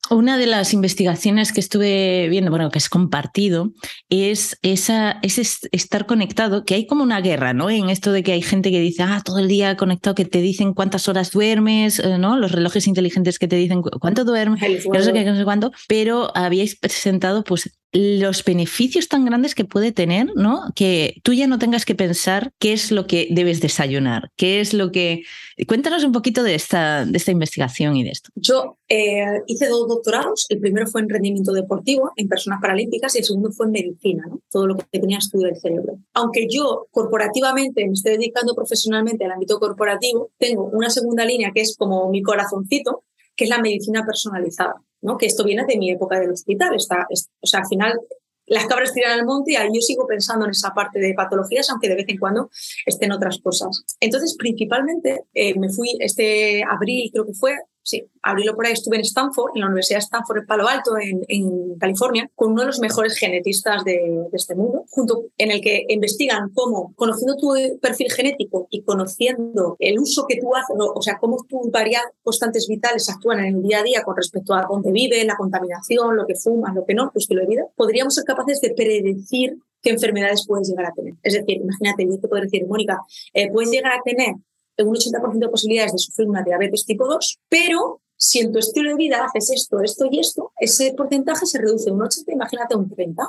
una 0.09 0.37
de 0.37 0.45
las 0.45 0.73
investigaciones 0.73 1.53
que 1.53 1.61
estuve 1.61 2.27
viendo, 2.29 2.51
bueno, 2.51 2.69
que 2.69 2.77
es 2.77 2.89
compartido, 2.89 3.71
es, 4.09 4.57
esa, 4.61 5.19
es 5.21 5.61
estar 5.71 6.05
conectado, 6.05 6.65
que 6.65 6.75
hay 6.75 6.85
como 6.85 7.03
una 7.03 7.21
guerra, 7.21 7.53
¿no? 7.53 7.69
En 7.69 7.89
esto 7.89 8.11
de 8.11 8.21
que 8.21 8.33
hay 8.33 8.41
gente 8.41 8.69
que 8.69 8.81
dice, 8.81 9.03
ah, 9.03 9.21
todo 9.23 9.39
el 9.39 9.47
día 9.47 9.77
conectado, 9.77 10.13
que 10.13 10.25
te 10.25 10.41
dicen 10.41 10.73
cuántas 10.73 11.07
horas 11.07 11.31
duermes, 11.31 11.99
eh, 11.99 12.17
¿no? 12.17 12.37
Los 12.37 12.51
relojes 12.51 12.87
inteligentes 12.87 13.39
que 13.39 13.47
te 13.47 13.55
dicen 13.55 13.81
cuánto 13.81 14.25
duermes, 14.25 14.61
no 14.85 15.01
sé 15.01 15.13
qué, 15.13 15.23
no 15.23 15.37
sé 15.37 15.43
cuánto, 15.45 15.71
pero 15.87 16.35
habíais 16.35 16.75
presentado 16.75 17.43
pues 17.43 17.71
los 17.93 18.43
beneficios 18.43 19.07
tan 19.07 19.23
grandes 19.23 19.53
que 19.53 19.65
puede 19.65 19.91
tener, 19.91 20.27
¿no? 20.35 20.63
Que 20.75 21.21
tú 21.23 21.33
ya 21.33 21.47
no 21.47 21.59
tengas 21.59 21.85
que 21.85 21.93
pensar 21.93 22.51
qué 22.59 22.73
es 22.73 22.91
lo 22.91 23.05
que 23.05 23.27
debes 23.29 23.61
desayunar, 23.61 24.31
qué 24.35 24.59
es 24.59 24.73
lo 24.73 24.91
que... 24.91 25.23
Cuéntanos 25.67 26.03
un 26.03 26.11
poquito 26.11 26.41
de 26.41 26.55
esta, 26.55 27.05
de 27.05 27.15
esta 27.15 27.31
investigación 27.31 27.95
y 27.95 28.03
de 28.03 28.09
esto. 28.09 28.31
Yo 28.35 28.77
eh, 28.89 29.41
hice 29.45 29.67
dos 29.67 29.87
doctorados, 29.87 30.47
el 30.49 30.59
primero 30.59 30.87
fue 30.87 31.01
en 31.01 31.09
rendimiento 31.09 31.53
deportivo, 31.53 32.11
en 32.15 32.27
personas 32.27 32.59
paralímpicas, 32.59 33.15
y 33.15 33.19
el 33.19 33.25
segundo 33.25 33.51
fue 33.51 33.67
en 33.67 33.71
medicina. 33.73 34.23
Todo 34.49 34.67
lo 34.67 34.77
que 34.77 34.99
tenía 34.99 35.19
estudio 35.19 35.47
del 35.47 35.57
cerebro. 35.57 35.99
Aunque 36.13 36.47
yo 36.49 36.87
corporativamente 36.89 37.85
me 37.85 37.93
estoy 37.93 38.13
dedicando 38.13 38.55
profesionalmente 38.55 39.23
al 39.25 39.31
ámbito 39.31 39.59
corporativo, 39.59 40.31
tengo 40.39 40.63
una 40.73 40.89
segunda 40.89 41.25
línea 41.25 41.51
que 41.53 41.61
es 41.61 41.77
como 41.77 42.09
mi 42.09 42.23
corazoncito, 42.23 43.03
que 43.35 43.45
es 43.45 43.49
la 43.49 43.59
medicina 43.59 44.05
personalizada 44.05 44.75
que 45.17 45.25
esto 45.25 45.43
viene 45.43 45.65
de 45.67 45.77
mi 45.77 45.91
época 45.91 46.19
del 46.19 46.31
hospital. 46.31 46.75
Está, 46.75 47.07
o 47.41 47.47
sea, 47.47 47.61
al 47.61 47.67
final 47.67 47.99
las 48.45 48.65
cabras 48.65 48.93
tiran 48.93 49.19
al 49.19 49.25
monte 49.25 49.53
y 49.53 49.55
yo 49.55 49.81
sigo 49.81 50.05
pensando 50.05 50.45
en 50.45 50.51
esa 50.51 50.73
parte 50.73 50.99
de 50.99 51.13
patologías, 51.13 51.69
aunque 51.69 51.89
de 51.89 51.95
vez 51.95 52.05
en 52.09 52.17
cuando 52.17 52.49
estén 52.85 53.11
otras 53.11 53.39
cosas. 53.39 53.85
Entonces, 53.99 54.35
principalmente, 54.37 55.23
eh, 55.33 55.57
me 55.57 55.69
fui 55.69 55.89
este 55.99 56.63
abril, 56.63 57.09
creo 57.11 57.25
que 57.25 57.33
fue, 57.33 57.55
sí, 57.83 58.05
abrilo 58.21 58.55
por 58.55 58.65
ahí, 58.65 58.73
estuve 58.73 58.95
en 58.95 59.03
Stanford, 59.03 59.51
en 59.55 59.61
la 59.61 59.67
Universidad 59.67 59.99
de 59.99 60.05
Stanford 60.05 60.37
en 60.39 60.45
Palo 60.45 60.67
Alto, 60.67 60.97
en, 60.97 61.23
en 61.27 61.75
California, 61.77 62.29
con 62.35 62.53
uno 62.53 62.61
de 62.61 62.67
los 62.67 62.79
mejores 62.79 63.17
genetistas 63.17 63.83
de, 63.83 63.93
de, 63.93 64.37
este 64.37 64.55
mundo, 64.55 64.85
junto 64.89 65.25
en 65.37 65.51
el 65.51 65.61
que 65.61 65.85
investigan 65.89 66.49
cómo, 66.53 66.93
conociendo 66.95 67.35
tu 67.35 67.53
perfil 67.81 68.11
genético 68.11 68.67
y 68.69 68.83
conociendo 68.83 69.75
el 69.79 69.99
uso 69.99 70.25
que 70.27 70.39
tú 70.39 70.55
haces, 70.55 70.75
o 70.79 71.01
sea, 71.01 71.17
cómo 71.19 71.45
tus 71.47 71.69
varias 71.71 72.03
constantes 72.23 72.67
vitales 72.67 73.09
actúan 73.09 73.39
en 73.39 73.55
el 73.57 73.61
día 73.61 73.79
a 73.79 73.83
día 73.83 74.03
con 74.03 74.15
respecto 74.15 74.53
a 74.53 74.65
dónde 74.69 74.91
vive, 74.91 75.23
la 75.25 75.35
contaminación, 75.35 76.15
lo 76.15 76.25
que 76.25 76.35
fumas, 76.35 76.73
lo 76.73 76.85
que 76.85 76.93
no, 76.93 77.11
pues 77.11 77.27
que 77.27 77.35
lo 77.35 77.43
vida, 77.45 77.65
podríamos 77.75 78.15
ser 78.15 78.23
capaces 78.23 78.61
de 78.61 78.73
predecir 78.73 79.57
qué 79.81 79.89
enfermedades 79.89 80.45
puedes 80.47 80.69
llegar 80.69 80.85
a 80.85 80.93
tener. 80.93 81.13
Es 81.21 81.33
decir, 81.33 81.57
imagínate, 81.57 82.05
yo 82.05 82.19
te 82.19 82.27
puedo 82.27 82.41
decir, 82.41 82.65
Mónica, 82.65 82.99
eh, 83.33 83.51
puedes 83.51 83.69
llegar 83.69 83.93
a 83.93 84.01
tener 84.03 84.35
un 84.79 84.95
80% 84.95 85.39
de 85.39 85.49
posibilidades 85.49 85.93
de 85.93 85.99
sufrir 85.99 86.27
una 86.27 86.43
diabetes 86.43 86.85
tipo 86.85 87.05
2, 87.05 87.39
pero 87.49 88.01
si 88.15 88.39
en 88.39 88.51
tu 88.51 88.59
estilo 88.59 88.89
de 88.89 88.95
vida 88.95 89.25
haces 89.25 89.51
esto, 89.51 89.81
esto 89.81 90.07
y 90.09 90.19
esto, 90.19 90.51
ese 90.57 90.93
porcentaje 90.95 91.45
se 91.45 91.59
reduce 91.59 91.91
un 91.91 92.01
80, 92.01 92.31
imagínate 92.31 92.75
un 92.75 92.89
30. 92.89 93.23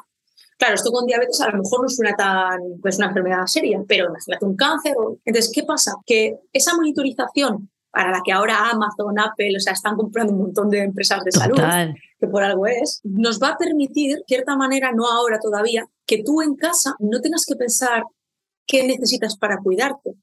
Claro, 0.56 0.74
esto 0.74 0.92
con 0.92 1.04
diabetes 1.04 1.40
a 1.40 1.50
lo 1.50 1.62
mejor 1.62 1.82
no 1.82 1.88
suena 1.88 2.14
tan, 2.14 2.60
pues 2.80 2.98
una 2.98 3.08
enfermedad 3.08 3.44
seria, 3.46 3.82
pero 3.88 4.08
imagínate 4.08 4.44
un 4.44 4.56
cáncer. 4.56 4.94
Entonces, 5.24 5.50
¿qué 5.52 5.64
pasa? 5.64 5.94
Que 6.06 6.38
esa 6.52 6.76
monitorización 6.76 7.70
para 7.90 8.10
la 8.10 8.22
que 8.24 8.32
ahora 8.32 8.70
Amazon, 8.70 9.18
Apple, 9.18 9.56
o 9.56 9.60
sea, 9.60 9.72
están 9.72 9.96
comprando 9.96 10.32
un 10.32 10.40
montón 10.40 10.68
de 10.68 10.80
empresas 10.80 11.22
de 11.24 11.30
salud, 11.30 11.58
que 12.18 12.26
por 12.26 12.42
algo 12.42 12.66
es, 12.66 13.00
nos 13.04 13.40
va 13.40 13.50
a 13.50 13.56
permitir, 13.56 14.16
de 14.16 14.24
cierta 14.26 14.56
manera, 14.56 14.90
no 14.92 15.06
ahora 15.08 15.38
todavía, 15.40 15.86
que 16.04 16.22
tú 16.24 16.42
en 16.42 16.56
casa 16.56 16.96
no 16.98 17.20
tengas 17.20 17.44
que 17.46 17.54
pensar 17.54 18.02
qué 18.66 18.84
necesitas 18.86 19.36
para 19.36 19.58
cuidarte, 19.58 20.14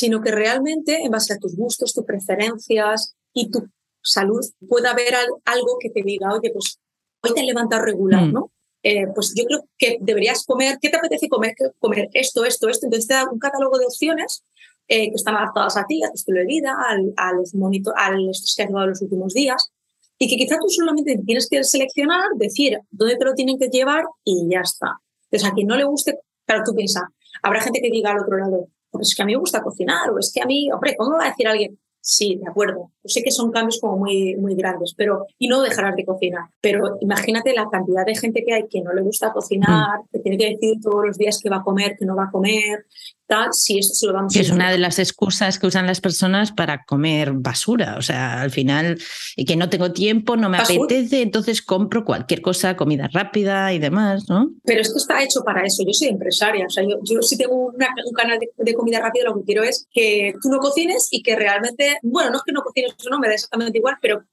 sino 0.00 0.22
que 0.22 0.30
realmente, 0.30 1.02
en 1.02 1.10
base 1.10 1.34
a 1.34 1.38
tus 1.38 1.54
gustos, 1.54 1.92
tus 1.92 2.06
preferencias 2.06 3.14
y 3.34 3.50
tu 3.50 3.68
salud, 4.02 4.40
pueda 4.66 4.92
haber 4.92 5.14
algo 5.44 5.76
que 5.78 5.90
te 5.90 6.02
diga, 6.02 6.32
oye, 6.32 6.50
pues 6.50 6.80
hoy 7.22 7.34
te 7.34 7.40
has 7.40 7.46
levantado 7.46 7.82
regular, 7.84 8.22
mm. 8.22 8.32
¿no? 8.32 8.50
Eh, 8.82 9.08
pues 9.14 9.34
yo 9.36 9.44
creo 9.44 9.68
que 9.76 9.98
deberías 10.00 10.46
comer, 10.46 10.78
¿qué 10.80 10.88
te 10.88 10.96
apetece 10.96 11.28
comer? 11.28 11.54
Comer 11.78 12.08
esto, 12.14 12.46
esto, 12.46 12.70
esto. 12.70 12.86
Entonces 12.86 13.08
te 13.08 13.12
da 13.12 13.30
un 13.30 13.38
catálogo 13.38 13.78
de 13.78 13.84
opciones 13.84 14.42
eh, 14.88 15.10
que 15.10 15.16
están 15.16 15.36
adaptadas 15.36 15.76
a 15.76 15.84
ti, 15.84 16.02
a 16.02 16.08
tu 16.08 16.14
estilo 16.14 16.40
de 16.40 16.46
vida, 16.46 16.74
al, 16.88 17.12
a 17.18 17.34
los 17.34 17.54
monitor, 17.54 17.92
al 17.98 18.30
estrés 18.30 18.54
que 18.56 18.62
has 18.62 18.68
llevado 18.70 18.86
los 18.86 19.02
últimos 19.02 19.34
días, 19.34 19.70
y 20.18 20.28
que 20.30 20.36
quizás 20.36 20.58
tú 20.60 20.68
solamente 20.70 21.20
tienes 21.26 21.46
que 21.46 21.62
seleccionar, 21.62 22.24
decir 22.36 22.78
dónde 22.90 23.16
te 23.16 23.24
lo 23.26 23.34
tienen 23.34 23.58
que 23.58 23.68
llevar 23.68 24.04
y 24.24 24.48
ya 24.50 24.60
está. 24.60 24.98
Entonces, 25.24 25.46
a 25.46 25.52
quien 25.52 25.66
no 25.66 25.76
le 25.76 25.84
guste, 25.84 26.18
claro, 26.46 26.62
tú 26.64 26.74
piensas, 26.74 27.04
habrá 27.42 27.60
gente 27.60 27.82
que 27.82 27.90
diga 27.90 28.12
al 28.12 28.20
otro 28.20 28.38
lado, 28.38 28.66
pues 28.90 29.08
es 29.08 29.14
que 29.14 29.22
a 29.22 29.26
mí 29.26 29.32
me 29.32 29.38
gusta 29.38 29.62
cocinar, 29.62 30.10
o 30.10 30.18
es 30.18 30.32
que 30.34 30.42
a 30.42 30.46
mí, 30.46 30.70
hombre, 30.72 30.96
¿cómo 30.96 31.16
va 31.16 31.26
a 31.26 31.30
decir 31.30 31.48
alguien? 31.48 31.78
Sí, 32.02 32.40
de 32.42 32.48
acuerdo. 32.48 32.92
Yo 33.04 33.08
sé 33.08 33.22
que 33.22 33.30
son 33.30 33.50
cambios 33.50 33.78
como 33.78 33.98
muy, 33.98 34.34
muy 34.36 34.54
grandes, 34.54 34.94
pero 34.96 35.26
y 35.38 35.48
no 35.48 35.60
dejarás 35.60 35.94
de 35.96 36.06
cocinar. 36.06 36.48
Pero 36.60 36.96
imagínate 37.00 37.52
la 37.52 37.68
cantidad 37.70 38.06
de 38.06 38.16
gente 38.16 38.42
que 38.42 38.54
hay 38.54 38.68
que 38.68 38.80
no 38.80 38.94
le 38.94 39.02
gusta 39.02 39.32
cocinar, 39.32 40.00
mm. 40.00 40.06
que 40.10 40.18
tiene 40.20 40.38
que 40.38 40.50
decir 40.50 40.80
todos 40.80 41.06
los 41.06 41.18
días 41.18 41.38
que 41.42 41.50
va 41.50 41.58
a 41.58 41.62
comer, 41.62 41.96
que 41.98 42.06
no 42.06 42.16
va 42.16 42.24
a 42.24 42.30
comer, 42.30 42.86
tal, 43.30 43.52
si 43.52 43.78
eso 43.78 43.94
se 43.94 44.06
lo 44.06 44.26
que 44.30 44.40
es 44.40 44.50
una 44.50 44.70
de 44.70 44.78
las 44.78 44.98
excusas 44.98 45.58
que 45.58 45.68
usan 45.68 45.86
las 45.86 46.00
personas 46.00 46.50
para 46.50 46.84
comer 46.84 47.32
basura. 47.32 47.94
O 47.96 48.02
sea, 48.02 48.42
al 48.42 48.50
final, 48.50 48.98
y 49.36 49.44
que 49.44 49.56
no 49.56 49.70
tengo 49.70 49.92
tiempo, 49.92 50.36
no 50.36 50.50
me 50.50 50.58
apetece, 50.58 51.22
entonces 51.22 51.62
compro 51.62 52.04
cualquier 52.04 52.42
cosa, 52.42 52.76
comida 52.76 53.08
rápida 53.12 53.72
y 53.72 53.78
demás, 53.78 54.28
¿no? 54.28 54.50
Pero 54.64 54.80
esto 54.80 54.98
está 54.98 55.22
hecho 55.22 55.42
para 55.44 55.64
eso. 55.64 55.84
Yo 55.86 55.92
soy 55.92 56.08
empresaria. 56.08 56.66
O 56.66 56.70
sea, 56.70 56.82
yo, 56.82 56.98
yo 57.04 57.22
si 57.22 57.38
tengo 57.38 57.66
un 57.66 58.14
canal 58.14 58.38
de, 58.38 58.50
de 58.56 58.74
comida 58.74 59.00
rápida, 59.00 59.24
lo 59.26 59.36
que 59.36 59.44
quiero 59.44 59.62
es 59.62 59.86
que 59.92 60.34
tú 60.42 60.48
no 60.48 60.58
cocines 60.58 61.08
y 61.12 61.22
que 61.22 61.36
realmente 61.36 61.98
bueno, 62.02 62.30
no 62.30 62.36
es 62.38 62.42
que 62.42 62.52
no 62.52 62.62
cocines 62.62 62.92
eso, 62.98 63.10
no 63.10 63.18
me 63.18 63.28
da 63.28 63.34
exactamente 63.34 63.78
igual, 63.78 63.96
pero 64.00 64.24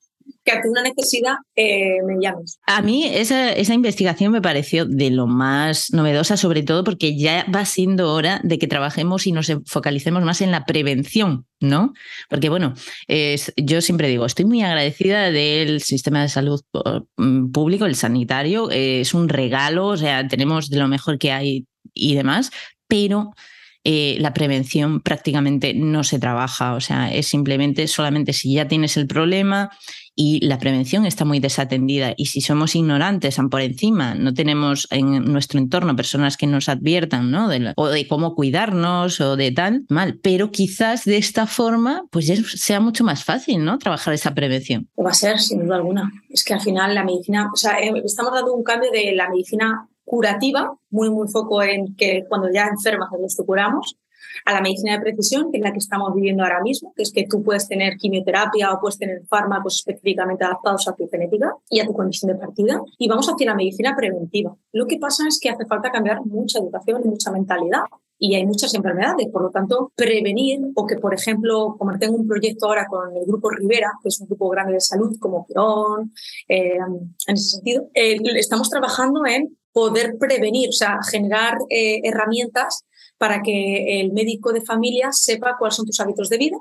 que 0.47 0.53
ante 0.53 0.69
una 0.69 0.81
necesidad 0.81 1.35
eh, 1.57 2.01
me 2.05 2.15
llames. 2.21 2.57
A 2.65 2.81
mí 2.81 3.05
esa, 3.05 3.51
esa, 3.51 3.73
investigación 3.73 4.31
me 4.31 4.41
pareció 4.41 4.85
de 4.85 5.09
lo 5.09 5.27
más 5.27 5.91
novedosa, 5.91 6.37
sobre 6.37 6.63
todo 6.63 6.85
porque 6.85 7.17
ya 7.17 7.45
va 7.53 7.65
siendo 7.65 8.13
hora 8.13 8.39
de 8.43 8.57
que 8.57 8.67
trabajemos 8.67 9.27
y 9.27 9.33
nos 9.33 9.51
focalicemos 9.65 10.23
más 10.23 10.41
en 10.41 10.51
la 10.51 10.65
prevención, 10.65 11.45
¿no? 11.59 11.93
Porque 12.29 12.47
bueno, 12.47 12.75
es, 13.07 13.53
yo 13.57 13.81
siempre 13.81 14.07
digo, 14.07 14.25
estoy 14.25 14.45
muy 14.45 14.61
agradecida 14.61 15.31
del 15.31 15.81
sistema 15.81 16.21
de 16.21 16.29
salud 16.29 16.61
mm, 17.17 17.51
público, 17.51 17.85
el 17.85 17.95
sanitario, 17.95 18.71
es 18.71 19.13
un 19.13 19.27
regalo, 19.27 19.87
o 19.87 19.97
sea, 19.97 20.29
tenemos 20.29 20.69
de 20.69 20.79
lo 20.79 20.87
mejor 20.87 21.17
que 21.17 21.33
hay 21.33 21.67
y 21.93 22.15
demás, 22.15 22.51
pero 22.87 23.33
eh, 23.83 24.15
la 24.19 24.33
prevención 24.33 25.01
prácticamente 25.01 25.73
no 25.73 26.05
se 26.05 26.19
trabaja, 26.19 26.73
o 26.73 26.79
sea, 26.79 27.13
es 27.13 27.27
simplemente 27.27 27.87
solamente 27.87 28.31
si 28.31 28.53
ya 28.53 28.69
tienes 28.69 28.95
el 28.95 29.07
problema 29.07 29.71
y 30.19 30.43
la 30.43 30.57
prevención 30.57 31.05
está 31.05 31.25
muy 31.25 31.39
desatendida 31.39 32.15
y 32.17 32.25
si 32.25 32.41
somos 32.41 32.75
ignorantes 32.75 33.37
por 33.51 33.61
encima, 33.61 34.15
no 34.15 34.33
tenemos 34.33 34.87
en 34.89 35.31
nuestro 35.31 35.59
entorno 35.59 35.95
personas 35.95 36.37
que 36.37 36.47
nos 36.47 36.69
adviertan, 36.69 37.29
¿no? 37.29 37.47
De 37.47 37.73
o 37.75 37.87
de 37.87 38.07
cómo 38.07 38.33
cuidarnos 38.33 39.21
o 39.21 39.35
de 39.35 39.51
tal, 39.51 39.85
mal, 39.89 40.19
pero 40.23 40.49
quizás 40.49 41.05
de 41.05 41.17
esta 41.17 41.45
forma 41.45 42.05
pues 42.09 42.25
sea 42.59 42.79
mucho 42.79 43.03
más 43.03 43.23
fácil, 43.23 43.63
¿no? 43.63 43.77
Trabajar 43.77 44.15
esa 44.15 44.33
prevención. 44.33 44.89
Va 44.99 45.11
a 45.11 45.13
ser, 45.13 45.39
sin 45.39 45.63
duda 45.63 45.75
alguna. 45.75 46.11
Es 46.29 46.43
que 46.43 46.55
al 46.55 46.61
final 46.61 46.95
la 46.95 47.03
medicina, 47.03 47.51
o 47.53 47.55
sea, 47.55 47.77
eh, 47.79 47.93
estamos 48.03 48.33
dando 48.33 48.53
un 48.53 48.63
cambio 48.63 48.89
de 48.91 49.13
la 49.13 49.29
medicina 49.29 49.87
curativa, 50.03 50.73
muy, 50.89 51.11
muy 51.11 51.27
foco 51.27 51.61
en 51.61 51.95
que 51.95 52.25
cuando 52.27 52.49
ya 52.51 52.65
enfermas 52.65 53.09
te 53.35 53.45
curamos, 53.45 53.97
a 54.45 54.53
la 54.53 54.61
medicina 54.61 54.93
de 54.93 55.01
precisión, 55.01 55.51
que 55.51 55.57
es 55.57 55.63
la 55.63 55.71
que 55.71 55.79
estamos 55.79 56.13
viviendo 56.13 56.43
ahora 56.43 56.61
mismo, 56.61 56.93
que 56.95 57.03
es 57.03 57.11
que 57.11 57.25
tú 57.27 57.43
puedes 57.43 57.67
tener 57.67 57.97
quimioterapia 57.97 58.71
o 58.71 58.79
puedes 58.79 58.97
tener 58.97 59.21
fármacos 59.27 59.75
específicamente 59.75 60.43
adaptados 60.43 60.87
a 60.87 60.95
tu 60.95 61.07
genética 61.09 61.53
y 61.69 61.79
a 61.79 61.85
tu 61.85 61.93
condición 61.93 62.31
de 62.31 62.39
partida, 62.39 62.81
y 62.97 63.07
vamos 63.07 63.27
hacia 63.27 63.47
la 63.47 63.55
medicina 63.55 63.95
preventiva. 63.95 64.55
Lo 64.71 64.85
que 64.85 64.97
pasa 64.97 65.27
es 65.27 65.39
que 65.39 65.49
hace 65.49 65.65
falta 65.65 65.91
cambiar 65.91 66.25
mucha 66.25 66.59
educación 66.59 67.01
y 67.03 67.07
mucha 67.07 67.31
mentalidad 67.31 67.83
y 68.19 68.35
hay 68.35 68.45
muchas 68.45 68.73
enfermedades. 68.73 69.27
Por 69.31 69.43
lo 69.43 69.49
tanto, 69.49 69.91
prevenir 69.95 70.59
o 70.75 70.85
que, 70.85 70.95
por 70.97 71.13
ejemplo, 71.13 71.75
como 71.77 71.97
tengo 71.97 72.15
un 72.15 72.27
proyecto 72.27 72.67
ahora 72.67 72.87
con 72.87 73.15
el 73.15 73.25
grupo 73.25 73.49
Rivera, 73.49 73.91
que 74.01 74.09
es 74.09 74.19
un 74.19 74.27
grupo 74.27 74.49
grande 74.49 74.73
de 74.73 74.81
salud 74.81 75.17
como 75.19 75.45
Quirón, 75.45 76.13
eh, 76.47 76.77
en 77.27 77.35
ese 77.35 77.57
sentido, 77.57 77.89
eh, 77.93 78.17
estamos 78.35 78.69
trabajando 78.69 79.25
en 79.25 79.57
poder 79.71 80.17
prevenir, 80.17 80.69
o 80.69 80.73
sea, 80.73 80.99
generar 81.09 81.57
eh, 81.69 81.99
herramientas 82.03 82.85
para 83.17 83.41
que 83.41 84.01
el 84.01 84.13
médico 84.13 84.53
de 84.53 84.61
familia 84.61 85.11
sepa 85.11 85.55
cuáles 85.57 85.75
son 85.75 85.85
tus 85.85 85.99
hábitos 85.99 86.29
de 86.29 86.37
vida 86.37 86.57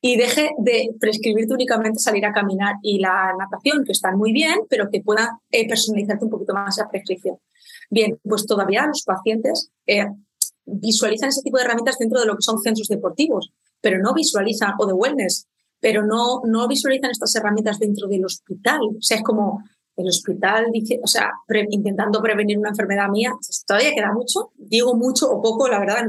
y 0.00 0.16
deje 0.16 0.50
de 0.58 0.90
prescribirte 0.98 1.54
únicamente 1.54 2.00
salir 2.00 2.26
a 2.26 2.32
caminar 2.32 2.74
y 2.82 2.98
la 2.98 3.32
natación, 3.38 3.84
que 3.84 3.92
están 3.92 4.18
muy 4.18 4.32
bien, 4.32 4.60
pero 4.68 4.90
que 4.90 5.00
pueda 5.00 5.38
eh, 5.50 5.66
personalizarte 5.68 6.24
un 6.24 6.30
poquito 6.30 6.54
más 6.54 6.76
esa 6.76 6.88
prescripción. 6.88 7.38
Bien, 7.88 8.18
pues 8.24 8.44
todavía 8.44 8.84
los 8.86 9.04
pacientes 9.04 9.70
eh, 9.86 10.06
visualizan 10.64 11.28
ese 11.28 11.42
tipo 11.42 11.56
de 11.56 11.64
herramientas 11.64 11.98
dentro 11.98 12.18
de 12.18 12.26
lo 12.26 12.34
que 12.34 12.42
son 12.42 12.58
centros 12.58 12.88
deportivos, 12.88 13.52
pero 13.80 14.00
no 14.00 14.12
visualizan, 14.12 14.72
o 14.78 14.86
de 14.86 14.92
wellness, 14.92 15.46
pero 15.78 16.04
no, 16.04 16.40
no 16.44 16.66
visualizan 16.66 17.12
estas 17.12 17.34
herramientas 17.36 17.78
dentro 17.78 18.08
del 18.08 18.24
hospital. 18.24 18.80
O 18.98 19.02
sea, 19.02 19.18
es 19.18 19.22
como, 19.22 19.62
el 19.96 20.08
hospital, 20.08 20.66
dice, 20.72 21.00
o 21.02 21.06
sea, 21.06 21.30
intentando 21.70 22.22
prevenir 22.22 22.58
una 22.58 22.70
enfermedad 22.70 23.08
mía, 23.08 23.32
pues, 23.34 23.64
todavía 23.66 23.94
queda 23.94 24.12
mucho. 24.12 24.50
Digo 24.56 24.94
mucho 24.94 25.30
o 25.30 25.42
poco, 25.42 25.68
la 25.68 25.80
verdad, 25.80 26.06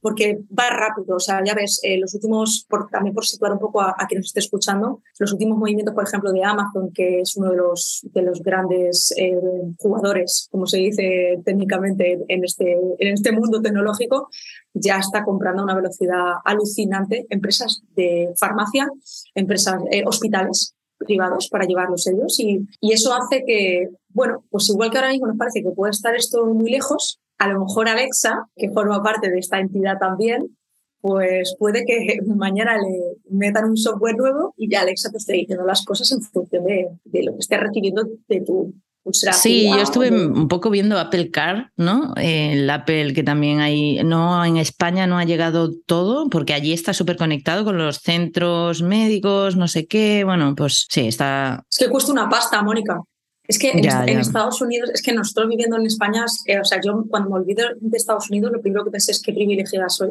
porque 0.00 0.40
va 0.56 0.70
rápido. 0.70 1.16
O 1.16 1.20
sea, 1.20 1.42
ya 1.44 1.54
ves, 1.54 1.80
eh, 1.82 1.98
los 1.98 2.14
últimos, 2.14 2.66
por, 2.68 2.88
también 2.90 3.14
por 3.14 3.24
situar 3.24 3.52
un 3.52 3.58
poco 3.58 3.80
a, 3.80 3.94
quien 4.08 4.20
nos 4.20 4.28
esté 4.28 4.40
escuchando, 4.40 5.02
los 5.18 5.32
últimos 5.32 5.58
movimientos, 5.58 5.94
por 5.94 6.04
ejemplo, 6.04 6.32
de 6.32 6.44
Amazon, 6.44 6.90
que 6.92 7.20
es 7.20 7.36
uno 7.36 7.50
de 7.50 7.56
los, 7.56 8.06
de 8.12 8.22
los 8.22 8.42
grandes 8.42 9.12
eh, 9.16 9.38
jugadores, 9.78 10.48
como 10.50 10.66
se 10.66 10.78
dice 10.78 11.40
técnicamente 11.44 12.24
en 12.28 12.44
este, 12.44 12.72
en 12.72 13.14
este 13.14 13.32
mundo 13.32 13.60
tecnológico, 13.60 14.28
ya 14.74 14.98
está 14.98 15.24
comprando 15.24 15.62
a 15.62 15.64
una 15.64 15.74
velocidad 15.74 16.34
alucinante 16.44 17.26
empresas 17.30 17.82
de 17.94 18.32
farmacia, 18.38 18.88
empresas, 19.34 19.80
eh, 19.90 20.02
hospitales 20.06 20.74
privados 20.98 21.48
para 21.48 21.66
llevarlos 21.66 22.06
ellos 22.06 22.38
y, 22.40 22.66
y 22.80 22.92
eso 22.92 23.14
hace 23.14 23.44
que, 23.46 23.88
bueno, 24.08 24.44
pues 24.50 24.68
igual 24.68 24.90
que 24.90 24.98
ahora 24.98 25.10
mismo 25.10 25.26
nos 25.26 25.38
parece 25.38 25.62
que 25.62 25.70
puede 25.70 25.92
estar 25.92 26.14
esto 26.14 26.44
muy 26.46 26.70
lejos, 26.70 27.20
a 27.38 27.48
lo 27.48 27.60
mejor 27.60 27.88
Alexa, 27.88 28.48
que 28.56 28.70
forma 28.70 29.02
parte 29.02 29.30
de 29.30 29.38
esta 29.38 29.60
entidad 29.60 29.98
también, 29.98 30.56
pues 31.00 31.54
puede 31.58 31.84
que 31.84 32.18
mañana 32.26 32.76
le 32.76 33.16
metan 33.30 33.70
un 33.70 33.76
software 33.76 34.16
nuevo 34.16 34.54
y 34.56 34.70
ya 34.70 34.80
Alexa 34.80 35.10
te 35.10 35.18
esté 35.18 35.34
diciendo 35.34 35.64
las 35.64 35.84
cosas 35.84 36.10
en 36.12 36.22
función 36.22 36.64
de, 36.64 36.88
de 37.04 37.22
lo 37.22 37.32
que 37.32 37.38
esté 37.38 37.56
recibiendo 37.56 38.04
de 38.28 38.40
tu 38.40 38.74
Sí, 39.12 39.68
yo 39.68 39.80
estuve 39.80 40.10
un 40.10 40.48
poco 40.48 40.70
viendo 40.70 40.98
Apple 40.98 41.30
Car, 41.30 41.70
¿no? 41.76 42.14
El 42.16 42.68
Apple 42.68 43.12
que 43.14 43.22
también 43.22 43.60
hay, 43.60 44.02
no 44.04 44.44
en 44.44 44.56
España 44.56 45.06
no 45.06 45.18
ha 45.18 45.24
llegado 45.24 45.70
todo, 45.86 46.28
porque 46.28 46.54
allí 46.54 46.72
está 46.72 46.92
súper 46.92 47.16
conectado 47.16 47.64
con 47.64 47.78
los 47.78 47.98
centros 47.98 48.82
médicos, 48.82 49.56
no 49.56 49.68
sé 49.68 49.86
qué. 49.86 50.24
Bueno, 50.24 50.54
pues 50.56 50.86
sí, 50.90 51.08
está. 51.08 51.64
Es 51.70 51.78
que 51.78 51.88
cuesta 51.88 52.12
una 52.12 52.28
pasta, 52.28 52.62
Mónica. 52.62 53.00
Es 53.48 53.58
que 53.58 53.70
en, 53.70 54.18
Estados 54.18 54.60
Unidos, 54.60 54.90
es 54.92 55.00
que 55.00 55.12
nosotros 55.12 55.48
viviendo 55.48 55.76
en 55.76 55.86
España, 55.86 56.26
o 56.26 56.64
sea, 56.64 56.80
yo 56.84 57.04
cuando 57.08 57.30
me 57.30 57.36
olvido 57.36 57.66
de 57.80 57.96
Estados 57.96 58.28
Unidos, 58.28 58.52
lo 58.52 58.60
primero 58.60 58.84
que 58.84 58.90
pensé 58.90 59.12
es 59.12 59.22
qué 59.22 59.32
privilegiada 59.32 59.88
soy 59.88 60.10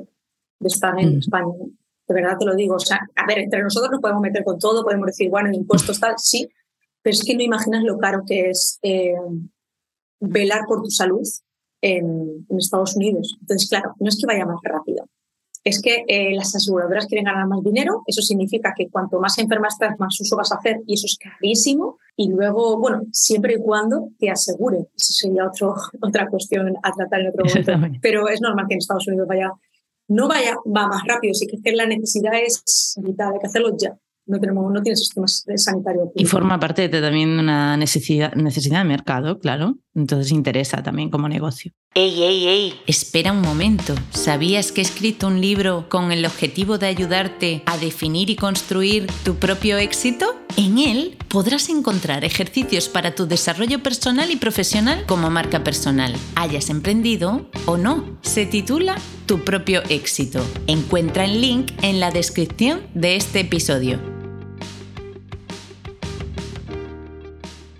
de 0.59 0.67
estar 0.67 0.99
en 0.99 1.15
mm. 1.15 1.19
España. 1.19 1.53
De 2.07 2.13
verdad 2.15 2.37
te 2.39 2.45
lo 2.45 2.55
digo. 2.55 2.75
O 2.75 2.79
sea, 2.79 2.99
a 3.15 3.27
ver, 3.27 3.39
entre 3.39 3.61
nosotros 3.61 3.91
nos 3.91 4.01
podemos 4.01 4.23
meter 4.23 4.43
con 4.43 4.57
todo, 4.57 4.83
podemos 4.83 5.05
decir, 5.05 5.29
bueno, 5.29 5.51
impuestos 5.53 5.99
tal, 5.99 6.15
sí, 6.17 6.49
pero 7.07 7.15
es 7.15 7.23
que 7.23 7.35
no 7.35 7.41
imaginas 7.41 7.83
lo 7.85 7.97
caro 7.99 8.23
que 8.27 8.49
es 8.49 8.79
eh, 8.81 9.15
velar 10.19 10.65
por 10.67 10.83
tu 10.83 10.89
salud 10.89 11.25
en, 11.81 12.45
Estados 12.59 12.97
Unidos. 12.97 13.37
Entonces, 13.39 13.69
claro, 13.69 13.93
no 13.97 14.09
es 14.09 14.19
que 14.19 14.27
vaya 14.27 14.45
más 14.45 14.59
rápido, 14.61 15.07
es 15.63 15.81
que 15.81 16.03
eh, 16.05 16.35
las 16.35 16.53
aseguradoras 16.53 17.05
quieren 17.05 17.23
ganar 17.23 17.47
más 17.47 17.63
dinero, 17.63 18.03
eso 18.07 18.21
significa 18.21 18.73
que 18.75 18.89
cuanto 18.89 19.21
más 19.21 19.37
enferma 19.37 19.69
estás, 19.69 19.97
más 19.97 20.19
uso 20.19 20.35
vas 20.35 20.51
a 20.51 20.55
hacer 20.55 20.81
y 20.85 20.95
eso 20.95 21.05
es 21.05 21.17
carísimo. 21.17 21.97
Y 22.17 22.27
luego, 22.27 22.77
bueno, 22.77 23.03
siempre 23.13 23.53
y 23.53 23.61
cuando 23.61 24.09
te 24.19 24.29
asegure, 24.29 24.79
eso 24.93 25.13
sería 25.13 25.47
otro, 25.47 25.75
otra 26.01 26.27
cuestión 26.27 26.75
a 26.83 26.91
tratar 26.91 27.21
en 27.21 27.29
otro 27.29 27.45
momento. 27.71 27.99
Pero 28.01 28.27
es 28.27 28.41
normal 28.41 28.65
que 28.67 28.73
en 28.73 28.79
Estados 28.79 29.07
Unidos 29.07 29.29
vaya, 29.29 29.49
no 30.09 30.27
vaya, 30.27 30.57
va 30.65 30.89
más 30.89 31.05
rápido, 31.07 31.33
sí 31.33 31.47
que 31.47 31.71
la 31.71 31.85
necesidad 31.85 32.33
es 32.35 32.95
vital, 33.01 33.31
hay 33.31 33.39
que 33.39 33.47
hacerlo 33.47 33.77
ya 33.77 33.97
no, 34.27 34.39
tenemos, 34.39 34.71
no 34.71 34.81
tiene 34.81 34.95
sistemas 34.95 35.45
sanitarios. 35.55 36.09
Y 36.15 36.25
forma 36.25 36.59
parte 36.59 36.87
de 36.89 37.01
también 37.01 37.39
una 37.39 37.77
necesidad, 37.77 38.33
necesidad 38.35 38.79
de 38.79 38.85
mercado, 38.85 39.39
claro. 39.39 39.77
Entonces 39.95 40.31
interesa 40.31 40.83
también 40.83 41.09
como 41.09 41.27
negocio. 41.27 41.71
¡Ey, 41.95 42.21
ey, 42.21 42.47
ey! 42.47 42.73
Espera 42.85 43.31
un 43.31 43.41
momento. 43.41 43.95
¿Sabías 44.11 44.71
que 44.71 44.81
he 44.81 44.83
escrito 44.83 45.25
un 45.25 45.41
libro 45.41 45.87
con 45.89 46.11
el 46.11 46.25
objetivo 46.25 46.77
de 46.77 46.85
ayudarte 46.85 47.63
a 47.65 47.77
definir 47.77 48.29
y 48.29 48.35
construir 48.35 49.07
tu 49.23 49.35
propio 49.35 49.79
éxito? 49.79 50.35
En 50.57 50.77
él 50.77 51.17
podrás 51.27 51.69
encontrar 51.69 52.23
ejercicios 52.23 52.89
para 52.89 53.15
tu 53.15 53.25
desarrollo 53.25 53.81
personal 53.81 54.29
y 54.29 54.35
profesional 54.35 55.05
como 55.07 55.31
marca 55.31 55.63
personal, 55.63 56.13
hayas 56.35 56.69
emprendido 56.69 57.49
o 57.65 57.77
no. 57.77 58.19
Se 58.21 58.45
titula 58.45 58.95
Tu 59.25 59.43
propio 59.43 59.81
éxito. 59.89 60.45
Encuentra 60.67 61.25
el 61.25 61.41
link 61.41 61.71
en 61.81 61.99
la 61.99 62.11
descripción 62.11 62.81
de 62.93 63.15
este 63.15 63.39
episodio. 63.39 64.16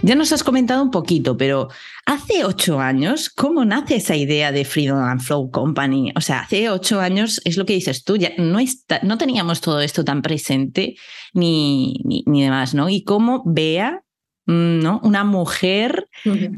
Ya 0.08 0.15
nos 0.15 0.32
has 0.32 0.41
comentado 0.41 0.82
un 0.82 0.89
poquito, 0.89 1.36
pero 1.36 1.67
hace 2.06 2.46
ocho 2.46 2.80
años, 2.80 3.30
¿cómo 3.30 3.65
nace 3.65 3.98
esa 3.98 4.15
idea 4.15 4.54
de 4.54 4.63
Freedom 4.63 5.04
and 5.04 5.20
Flow 5.20 5.52
Company? 5.52 6.13
O 6.15 6.22
sea, 6.22 6.39
hace 6.39 6.70
ocho 6.70 7.02
años 7.02 7.41
es 7.43 7.58
lo 7.58 7.65
que 7.65 7.74
dices 7.74 8.06
tú, 8.06 8.15
ya 8.15 8.32
no, 8.38 8.60
está, 8.60 9.02
no 9.04 9.17
teníamos 9.17 9.60
todo 9.60 9.82
esto 9.82 10.06
tan 10.06 10.22
presente 10.22 10.96
ni, 11.34 12.00
ni, 12.06 12.24
ni 12.26 12.41
demás, 12.41 12.74
¿no? 12.74 12.88
Y 12.88 13.04
cómo 13.04 13.43
Bea 13.46 14.02
¿no? 14.48 15.02
Una 15.04 15.24
mujer 15.24 16.08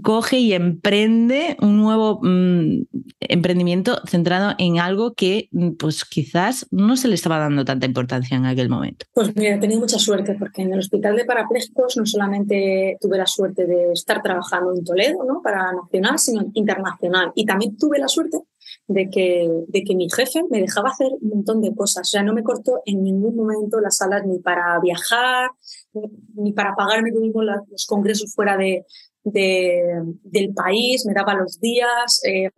coge 0.03 0.37
y 0.37 0.53
emprende 0.53 1.57
un 1.61 1.77
nuevo 1.77 2.19
mm, 2.21 2.83
emprendimiento 3.19 3.99
centrado 4.05 4.53
en 4.59 4.79
algo 4.79 5.13
que 5.13 5.49
mm, 5.51 5.71
pues 5.71 6.05
quizás 6.05 6.67
no 6.71 6.95
se 6.95 7.07
le 7.07 7.15
estaba 7.15 7.39
dando 7.39 7.65
tanta 7.65 7.85
importancia 7.85 8.37
en 8.37 8.45
aquel 8.45 8.69
momento. 8.69 9.05
Pues 9.13 9.35
mira, 9.35 9.55
he 9.55 9.59
tenido 9.59 9.79
mucha 9.79 9.97
suerte 9.97 10.35
porque 10.37 10.61
en 10.61 10.73
el 10.73 10.79
Hospital 10.79 11.15
de 11.15 11.25
Parapléjicos 11.25 11.97
no 11.97 12.05
solamente 12.05 12.97
tuve 13.01 13.17
la 13.17 13.25
suerte 13.25 13.65
de 13.65 13.91
estar 13.93 14.21
trabajando 14.21 14.73
en 14.73 14.83
Toledo, 14.83 15.23
¿no? 15.27 15.41
Para 15.41 15.73
nacional, 15.73 16.19
sino 16.19 16.45
internacional. 16.53 17.31
Y 17.35 17.45
también 17.45 17.75
tuve 17.77 17.97
la 17.99 18.07
suerte 18.07 18.39
de 18.87 19.09
que, 19.09 19.47
de 19.67 19.83
que 19.83 19.95
mi 19.95 20.09
jefe 20.09 20.43
me 20.49 20.59
dejaba 20.59 20.89
hacer 20.89 21.07
un 21.21 21.29
montón 21.29 21.61
de 21.61 21.73
cosas. 21.73 22.07
O 22.07 22.11
sea, 22.11 22.23
no 22.23 22.33
me 22.33 22.43
cortó 22.43 22.81
en 22.85 23.03
ningún 23.03 23.35
momento 23.35 23.79
las 23.79 23.97
salas 23.97 24.25
ni 24.25 24.39
para 24.39 24.79
viajar, 24.79 25.51
ni 26.35 26.53
para 26.53 26.75
pagarme 26.75 27.11
mismo 27.11 27.41
los 27.43 27.85
congresos 27.87 28.33
fuera 28.33 28.57
de, 28.57 28.85
del 29.23 30.53
país, 30.53 31.05
me 31.05 31.13
daba 31.13 31.33
los 31.33 31.59
días. 31.59 32.21
Eh. 32.25 32.49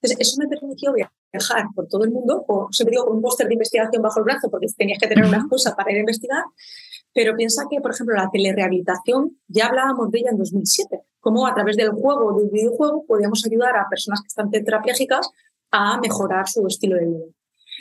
Entonces, 0.00 0.18
eso 0.18 0.36
me 0.38 0.48
permitió 0.48 0.92
viajar 0.92 1.66
por 1.74 1.88
todo 1.88 2.04
el 2.04 2.10
mundo, 2.10 2.44
o 2.48 2.68
siempre 2.70 2.92
digo 2.92 3.06
con 3.06 3.16
un 3.16 3.22
póster 3.22 3.46
de 3.48 3.54
investigación 3.54 4.02
bajo 4.02 4.20
el 4.20 4.24
brazo, 4.24 4.50
porque 4.50 4.66
tenías 4.76 4.98
que 4.98 5.08
tener 5.08 5.24
una 5.24 5.46
cosa 5.48 5.74
para 5.74 5.90
ir 5.90 5.98
a 5.98 6.00
investigar. 6.00 6.44
Pero 7.14 7.34
piensa 7.36 7.64
que, 7.70 7.80
por 7.80 7.92
ejemplo, 7.92 8.14
la 8.14 8.30
telerehabilitación, 8.30 9.38
ya 9.48 9.66
hablábamos 9.66 10.10
de 10.10 10.20
ella 10.20 10.30
en 10.30 10.38
2007, 10.38 11.00
cómo 11.20 11.46
a 11.46 11.54
través 11.54 11.76
del 11.76 11.90
juego, 11.90 12.38
del 12.38 12.50
videojuego, 12.50 13.04
podíamos 13.06 13.44
ayudar 13.44 13.76
a 13.76 13.88
personas 13.88 14.20
que 14.20 14.28
están 14.28 14.50
tetrapléjicas 14.50 15.30
a 15.70 15.98
mejorar 16.00 16.48
su 16.48 16.66
estilo 16.66 16.96
de 16.96 17.06
vida. 17.06 17.24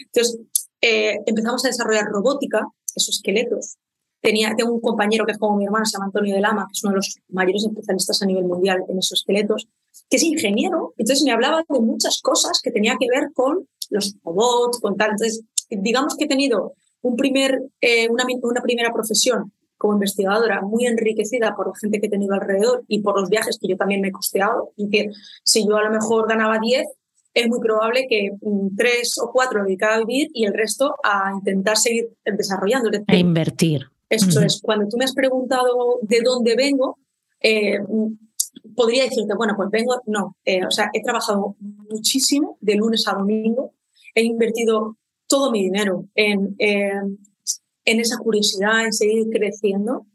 Entonces, 0.05 0.39
eh, 0.81 1.19
empezamos 1.25 1.63
a 1.65 1.69
desarrollar 1.69 2.05
robótica, 2.05 2.67
esos 2.95 3.17
esqueletos. 3.17 3.77
Tenía, 4.21 4.53
tengo 4.55 4.73
un 4.73 4.81
compañero 4.81 5.25
que 5.25 5.33
es 5.33 5.37
como 5.37 5.57
mi 5.57 5.65
hermano, 5.65 5.85
se 5.85 5.93
llama 5.93 6.05
Antonio 6.05 6.35
de 6.35 6.41
Lama, 6.41 6.65
que 6.67 6.73
es 6.73 6.83
uno 6.83 6.91
de 6.91 6.97
los 6.97 7.17
mayores 7.29 7.63
especialistas 7.63 8.21
a 8.21 8.25
nivel 8.25 8.45
mundial 8.45 8.83
en 8.87 8.97
esos 8.97 9.19
esqueletos, 9.19 9.67
que 10.09 10.17
es 10.17 10.23
ingeniero. 10.23 10.93
Entonces 10.97 11.23
me 11.23 11.31
hablaba 11.31 11.63
de 11.67 11.79
muchas 11.79 12.21
cosas 12.21 12.61
que 12.61 12.71
tenía 12.71 12.95
que 12.99 13.07
ver 13.09 13.31
con 13.33 13.67
los 13.89 14.15
robots, 14.23 14.79
con 14.79 14.97
tal. 14.97 15.11
Entonces, 15.11 15.43
digamos 15.69 16.15
que 16.15 16.25
he 16.25 16.27
tenido 16.27 16.73
un 17.01 17.15
primer, 17.15 17.61
eh, 17.81 18.09
una, 18.09 18.25
una 18.41 18.61
primera 18.61 18.91
profesión 18.91 19.51
como 19.77 19.93
investigadora 19.93 20.61
muy 20.61 20.87
enriquecida 20.87 21.55
por 21.55 21.67
la 21.67 21.73
gente 21.79 21.99
que 21.99 22.07
he 22.07 22.09
tenido 22.09 22.33
alrededor 22.33 22.83
y 22.87 23.01
por 23.01 23.19
los 23.19 23.29
viajes 23.29 23.59
que 23.61 23.67
yo 23.67 23.77
también 23.77 24.01
me 24.01 24.09
he 24.09 24.11
costeado. 24.11 24.71
Y 24.75 24.89
que 24.89 25.11
si 25.43 25.67
yo 25.67 25.77
a 25.77 25.83
lo 25.83 25.91
mejor 25.91 26.27
ganaba 26.27 26.57
10, 26.59 26.87
es 27.33 27.47
muy 27.47 27.59
probable 27.59 28.07
que 28.09 28.31
tres 28.75 29.19
o 29.21 29.31
cuatro 29.31 29.63
dedicaba 29.63 29.95
a 29.95 29.99
vivir 29.99 30.29
y 30.33 30.45
el 30.45 30.53
resto 30.53 30.95
a 31.03 31.31
intentar 31.35 31.77
seguir 31.77 32.09
desarrollando. 32.25 32.89
a 33.05 33.15
invertir. 33.15 33.87
Eso 34.09 34.41
es. 34.41 34.61
Cuando 34.61 34.87
tú 34.87 34.97
me 34.97 35.05
has 35.05 35.13
preguntado 35.13 35.99
de 36.01 36.21
dónde 36.21 36.55
vengo, 36.55 36.97
eh, 37.41 37.79
podría 38.75 39.03
decirte, 39.03 39.33
bueno, 39.35 39.53
pues 39.55 39.69
vengo, 39.69 40.01
no. 40.05 40.37
Eh, 40.45 40.65
o 40.65 40.71
sea, 40.71 40.89
he 40.93 41.01
trabajado 41.01 41.55
muchísimo 41.59 42.57
de 42.61 42.75
lunes 42.75 43.07
a 43.07 43.13
domingo. 43.13 43.73
He 44.15 44.23
invertido 44.23 44.97
todo 45.27 45.51
mi 45.51 45.63
dinero 45.63 46.05
en, 46.15 46.55
en 47.87 47.99
esa 47.99 48.17
curiosidad, 48.17 48.85
en 48.85 48.93
seguir 48.93 49.27
creciendo. 49.29 50.05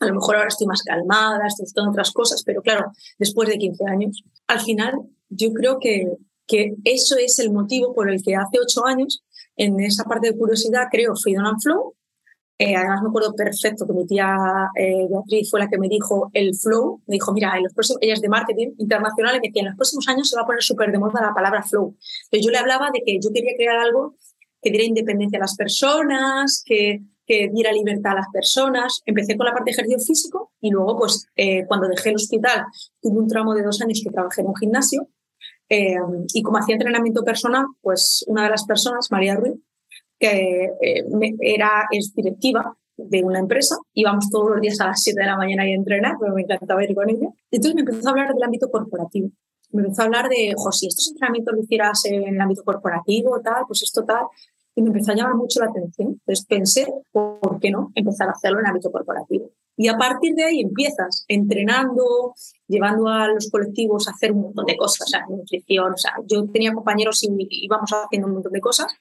A 0.00 0.06
lo 0.06 0.14
mejor 0.14 0.36
ahora 0.36 0.48
estoy 0.48 0.66
más 0.66 0.82
calmada, 0.82 1.46
estoy 1.46 1.66
haciendo 1.66 1.90
otras 1.90 2.10
cosas, 2.12 2.42
pero 2.44 2.62
claro, 2.62 2.90
después 3.18 3.48
de 3.48 3.58
15 3.58 3.84
años, 3.84 4.24
al 4.46 4.60
final 4.60 4.94
yo 5.28 5.52
creo 5.52 5.78
que, 5.78 6.10
que 6.46 6.74
eso 6.84 7.16
es 7.18 7.38
el 7.38 7.52
motivo 7.52 7.94
por 7.94 8.10
el 8.10 8.22
que 8.22 8.34
hace 8.34 8.58
ocho 8.58 8.86
años, 8.86 9.22
en 9.56 9.78
esa 9.80 10.04
parte 10.04 10.30
de 10.30 10.38
curiosidad, 10.38 10.88
creo 10.90 11.14
Freedom 11.14 11.44
and 11.44 11.60
Flow. 11.62 11.94
Eh, 12.62 12.76
además, 12.76 13.00
me 13.00 13.08
acuerdo 13.08 13.34
perfecto 13.34 13.86
que 13.86 13.94
mi 13.94 14.06
tía 14.06 14.36
eh, 14.76 15.06
Beatriz 15.08 15.48
fue 15.50 15.60
la 15.60 15.68
que 15.70 15.78
me 15.78 15.88
dijo 15.88 16.30
el 16.34 16.54
flow. 16.54 17.00
Me 17.06 17.14
dijo, 17.14 17.32
mira, 17.32 17.56
en 17.56 17.62
los 17.62 17.72
próximos, 17.72 18.02
ella 18.02 18.12
es 18.12 18.20
de 18.20 18.28
marketing 18.28 18.72
internacional 18.76 19.34
y 19.36 19.40
me 19.40 19.48
decía, 19.48 19.62
en 19.62 19.68
los 19.68 19.76
próximos 19.76 20.06
años 20.08 20.28
se 20.28 20.36
va 20.36 20.42
a 20.42 20.44
poner 20.44 20.62
súper 20.62 20.92
de 20.92 20.98
moda 20.98 21.22
la 21.22 21.32
palabra 21.32 21.62
flow. 21.62 21.96
Entonces 22.24 22.44
yo 22.44 22.50
le 22.50 22.58
hablaba 22.58 22.90
de 22.92 23.00
que 23.02 23.18
yo 23.18 23.30
quería 23.32 23.52
crear 23.56 23.78
algo 23.78 24.14
que 24.60 24.68
diera 24.68 24.84
independencia 24.84 25.38
a 25.38 25.40
las 25.40 25.56
personas, 25.56 26.62
que, 26.66 27.00
que 27.24 27.48
diera 27.48 27.72
libertad 27.72 28.12
a 28.12 28.16
las 28.16 28.26
personas. 28.30 29.00
Empecé 29.06 29.38
con 29.38 29.46
la 29.46 29.54
parte 29.54 29.70
de 29.70 29.72
ejercicio 29.72 29.98
físico 30.00 30.52
y 30.60 30.68
luego, 30.68 30.98
pues, 30.98 31.28
eh, 31.36 31.64
cuando 31.66 31.88
dejé 31.88 32.10
el 32.10 32.16
hospital, 32.16 32.66
tuve 33.00 33.20
un 33.20 33.26
tramo 33.26 33.54
de 33.54 33.62
dos 33.62 33.80
años 33.80 34.02
que 34.04 34.10
trabajé 34.10 34.42
en 34.42 34.48
un 34.48 34.56
gimnasio 34.56 35.08
y 36.34 36.42
como 36.42 36.58
hacía 36.58 36.74
entrenamiento 36.74 37.22
personal, 37.22 37.64
pues 37.80 38.24
una 38.26 38.42
de 38.42 38.50
las 38.50 38.64
personas, 38.64 39.06
María 39.12 39.36
Ruiz, 39.36 39.59
que 40.20 40.70
eh, 40.80 41.04
era, 41.40 41.86
es 41.90 42.14
directiva 42.14 42.76
de 42.96 43.24
una 43.24 43.38
empresa, 43.38 43.76
íbamos 43.94 44.28
todos 44.30 44.50
los 44.50 44.60
días 44.60 44.80
a 44.80 44.88
las 44.88 45.02
7 45.02 45.18
de 45.18 45.26
la 45.26 45.36
mañana 45.36 45.62
a 45.62 45.66
entrenar, 45.66 46.16
pero 46.20 46.34
me 46.34 46.42
encantaba 46.42 46.84
ir 46.84 46.94
con 46.94 47.08
ella. 47.08 47.28
Entonces 47.50 47.74
me 47.74 47.80
empezó 47.80 48.08
a 48.08 48.10
hablar 48.10 48.34
del 48.34 48.42
ámbito 48.42 48.70
corporativo. 48.70 49.30
Me 49.72 49.82
empezó 49.82 50.02
a 50.02 50.04
hablar 50.04 50.28
de, 50.28 50.52
jo, 50.56 50.70
si 50.72 50.86
estos 50.86 51.08
entrenamientos 51.08 51.54
lo 51.54 51.62
hicieras 51.62 52.04
en 52.04 52.34
el 52.34 52.40
ámbito 52.40 52.62
corporativo, 52.62 53.40
tal, 53.40 53.64
pues 53.66 53.82
esto 53.82 54.04
tal. 54.04 54.26
Y 54.74 54.82
me 54.82 54.88
empezó 54.88 55.12
a 55.12 55.14
llamar 55.14 55.34
mucho 55.34 55.60
la 55.60 55.70
atención. 55.70 56.08
Entonces 56.08 56.44
pensé, 56.46 56.92
¿por 57.10 57.58
qué 57.60 57.70
no 57.70 57.90
empezar 57.94 58.28
a 58.28 58.32
hacerlo 58.32 58.58
en 58.58 58.66
el 58.66 58.70
ámbito 58.70 58.92
corporativo? 58.92 59.50
Y 59.76 59.88
a 59.88 59.96
partir 59.96 60.34
de 60.34 60.44
ahí 60.44 60.60
empiezas 60.60 61.24
entrenando, 61.26 62.34
llevando 62.68 63.08
a 63.08 63.28
los 63.28 63.48
colectivos 63.50 64.08
a 64.08 64.10
hacer 64.10 64.32
un 64.32 64.42
montón 64.42 64.66
de 64.66 64.76
cosas, 64.76 65.06
o 65.06 65.10
sea, 65.10 65.24
nutrición, 65.26 65.94
o 65.94 65.96
sea, 65.96 66.12
yo 66.26 66.46
tenía 66.50 66.74
compañeros 66.74 67.22
y 67.22 67.30
íbamos 67.64 67.90
haciendo 67.90 68.28
un 68.28 68.34
montón 68.34 68.52
de 68.52 68.60
cosas. 68.60 68.92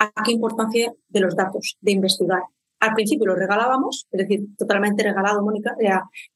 ¿A 0.00 0.10
qué 0.24 0.32
importancia 0.32 0.94
de 1.08 1.20
los 1.20 1.36
datos, 1.36 1.76
de 1.82 1.92
investigar? 1.92 2.40
Al 2.80 2.94
principio 2.94 3.26
los 3.26 3.38
regalábamos, 3.38 4.06
es 4.10 4.18
decir, 4.18 4.46
totalmente 4.56 5.02
regalado, 5.02 5.42
Mónica. 5.42 5.76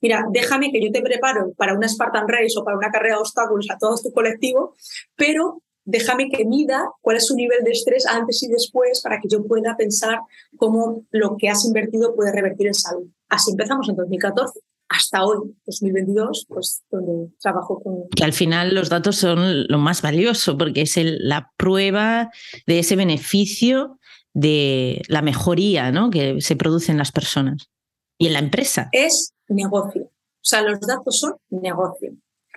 Mira, 0.03 0.27
déjame 0.31 0.71
que 0.71 0.85
yo 0.85 0.93
te 0.93 1.01
preparo 1.01 1.55
para 1.55 1.73
una 1.73 1.89
Spartan 1.89 2.29
Race 2.29 2.53
o 2.59 2.65
para 2.65 2.77
una 2.77 2.91
carrera 2.91 3.15
de 3.15 3.23
obstáculos 3.23 3.67
a 3.71 3.79
todo 3.79 3.97
tu 3.97 4.13
colectivo, 4.13 4.75
pero 5.17 5.63
déjame 5.87 6.29
que 6.29 6.45
mida 6.45 6.91
cuál 7.01 7.17
es 7.17 7.27
su 7.27 7.35
nivel 7.35 7.65
de 7.65 7.71
estrés 7.71 8.07
antes 8.07 8.43
y 8.43 8.49
después 8.49 9.01
para 9.01 9.19
que 9.19 9.29
yo 9.29 9.43
pueda 9.47 9.75
pensar 9.79 10.21
cómo 10.59 11.07
lo 11.11 11.39
que 11.39 11.49
has 11.49 11.65
invertido 11.65 12.15
puede 12.15 12.33
revertir 12.33 12.67
en 12.67 12.75
salud. 12.75 13.07
Así 13.31 13.53
empezamos 13.53 13.89
en 13.89 13.97
2014 13.97 14.61
hasta 14.89 15.25
hoy, 15.25 15.55
2022, 15.67 16.47
pues 16.49 16.83
donde 16.91 17.33
trabajo 17.41 17.83
con... 17.83 18.09
Que 18.15 18.25
al 18.25 18.33
final 18.33 18.75
los 18.75 18.89
datos 18.89 19.17
son 19.17 19.67
lo 19.67 19.79
más 19.79 20.03
valioso 20.03 20.57
porque 20.57 20.83
es 20.83 20.95
la 20.97 21.53
prueba 21.57 22.31
de 22.67 22.79
ese 22.79 22.97
beneficio 22.97 23.99
de 24.35 25.03
la 25.09 25.23
mejoría 25.23 25.91
¿no? 25.93 26.11
que 26.11 26.41
se 26.41 26.57
produce 26.57 26.93
en 26.93 26.99
las 26.99 27.13
personas 27.13 27.71
y 28.19 28.27
en 28.27 28.35
la 28.35 28.41
empresa. 28.41 28.89
Es 28.93 29.33
negocio. 29.49 30.05
O 30.05 30.47
sea, 30.47 30.63
los 30.63 30.81
datos 30.81 31.19
son 31.19 31.35
negocio. 31.51 32.13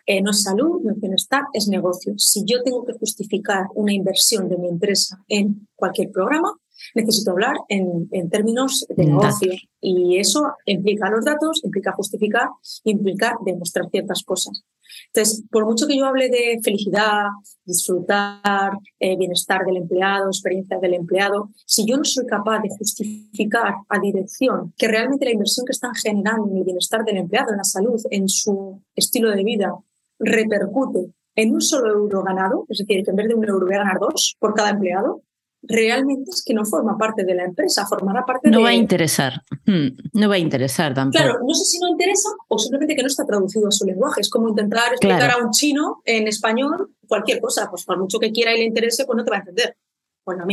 Eh, 0.05 0.21
no 0.21 0.31
es 0.31 0.43
salud, 0.43 0.81
no 0.83 0.91
es 0.91 0.99
bienestar, 0.99 1.43
es 1.53 1.67
negocio. 1.67 2.13
Si 2.17 2.43
yo 2.45 2.63
tengo 2.63 2.85
que 2.85 2.93
justificar 2.93 3.67
una 3.75 3.93
inversión 3.93 4.47
de 4.47 4.57
mi 4.57 4.69
empresa 4.69 5.23
en 5.27 5.67
cualquier 5.75 6.11
programa, 6.11 6.53
necesito 6.95 7.31
hablar 7.31 7.55
en, 7.69 8.29
términos 8.29 8.85
de 8.89 9.05
negocio. 9.05 9.53
Y 9.81 10.17
eso 10.17 10.53
implica 10.65 11.09
los 11.09 11.23
datos, 11.23 11.61
implica 11.63 11.91
justificar, 11.93 12.49
implica 12.83 13.37
demostrar 13.45 13.89
ciertas 13.89 14.23
cosas. 14.23 14.63
Entonces, 15.07 15.43
por 15.51 15.65
mucho 15.65 15.87
que 15.87 15.97
yo 15.97 16.05
hable 16.05 16.29
de 16.29 16.59
felicidad, 16.63 17.25
disfrutar, 17.65 18.71
eh, 18.99 19.17
bienestar 19.17 19.65
del 19.65 19.77
empleado, 19.77 20.27
experiencia 20.27 20.79
del 20.79 20.93
empleado, 20.93 21.49
si 21.65 21.85
yo 21.85 21.97
no 21.97 22.03
soy 22.03 22.25
capaz 22.25 22.61
de 22.61 22.69
justificar 22.77 23.75
a 23.89 23.99
dirección 23.99 24.73
que 24.77 24.87
realmente 24.87 25.25
la 25.25 25.33
inversión 25.33 25.65
que 25.65 25.73
están 25.73 25.93
generando 25.93 26.49
en 26.49 26.57
el 26.57 26.63
bienestar 26.63 27.03
del 27.03 27.17
empleado, 27.17 27.51
en 27.51 27.57
la 27.57 27.63
salud, 27.63 28.01
en 28.09 28.29
su 28.29 28.81
estilo 28.95 29.31
de 29.31 29.43
vida, 29.43 29.73
repercute 30.19 31.11
en 31.35 31.53
un 31.53 31.61
solo 31.61 31.93
euro 31.93 32.23
ganado, 32.23 32.65
es 32.67 32.79
decir, 32.79 33.03
que 33.03 33.11
en 33.11 33.15
vez 33.15 33.27
de 33.27 33.35
un 33.35 33.47
euro 33.47 33.67
voy 33.67 33.75
a 33.75 33.79
ganar 33.79 33.99
dos 33.99 34.35
por 34.39 34.55
cada 34.55 34.71
empleado, 34.71 35.21
realmente 35.67 36.31
es 36.31 36.43
que 36.43 36.53
no 36.53 36.65
forma 36.65 36.97
parte 36.97 37.23
de 37.23 37.35
la 37.35 37.45
empresa, 37.45 37.85
formará 37.85 38.25
parte 38.25 38.49
no 38.49 38.57
de... 38.57 38.57
No 38.57 38.63
va 38.63 38.69
a 38.69 38.73
interesar, 38.73 39.43
hmm, 39.65 39.87
no 40.13 40.29
va 40.29 40.35
a 40.35 40.39
interesar 40.39 40.93
tampoco. 40.93 41.23
Claro, 41.23 41.39
no 41.45 41.53
sé 41.53 41.65
si 41.65 41.79
no 41.79 41.89
interesa 41.89 42.29
o 42.47 42.57
simplemente 42.57 42.95
que 42.95 43.01
no 43.01 43.07
está 43.07 43.25
traducido 43.25 43.67
a 43.67 43.71
su 43.71 43.85
lenguaje. 43.85 44.21
Es 44.21 44.29
como 44.29 44.49
intentar 44.49 44.93
explicar 44.93 45.31
a 45.31 45.37
un 45.37 45.51
chino 45.51 46.01
en 46.05 46.27
español 46.27 46.91
cualquier 47.07 47.39
cosa, 47.41 47.69
pues 47.69 47.83
por 47.85 47.97
mucho 47.99 48.19
que 48.19 48.31
quiera 48.31 48.53
y 48.53 48.59
le 48.59 48.65
interese, 48.65 49.05
pues 49.05 49.17
no 49.17 49.23
te 49.23 49.31
va 49.31 49.37
a 49.37 49.39
entender. 49.39 49.77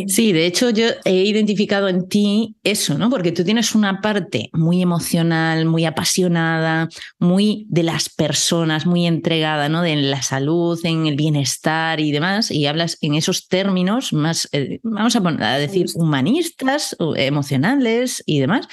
Sí, 0.06 0.32
de 0.32 0.46
hecho 0.46 0.70
yo 0.70 0.86
he 1.04 1.24
identificado 1.24 1.88
en 1.88 2.08
ti 2.08 2.56
eso, 2.62 2.96
¿no? 2.96 3.10
Porque 3.10 3.32
tú 3.32 3.44
tienes 3.44 3.74
una 3.74 4.00
parte 4.00 4.48
muy 4.52 4.80
emocional, 4.80 5.66
muy 5.66 5.84
apasionada, 5.84 6.88
muy 7.18 7.66
de 7.68 7.82
las 7.82 8.08
personas, 8.08 8.86
muy 8.86 9.06
entregada, 9.06 9.68
¿no? 9.68 9.82
De 9.82 9.96
la 9.96 10.22
salud, 10.22 10.78
en 10.84 11.06
el 11.06 11.16
bienestar 11.16 11.98
y 11.98 12.12
demás, 12.12 12.52
y 12.52 12.66
hablas 12.66 12.98
en 13.00 13.14
esos 13.14 13.48
términos 13.48 14.12
más, 14.12 14.48
eh, 14.52 14.78
vamos 14.84 15.16
a, 15.16 15.20
poner, 15.20 15.42
a 15.42 15.58
decir, 15.58 15.86
humanistas, 15.94 16.96
emocionales 17.16 18.22
y 18.26 18.38
demás, 18.38 18.68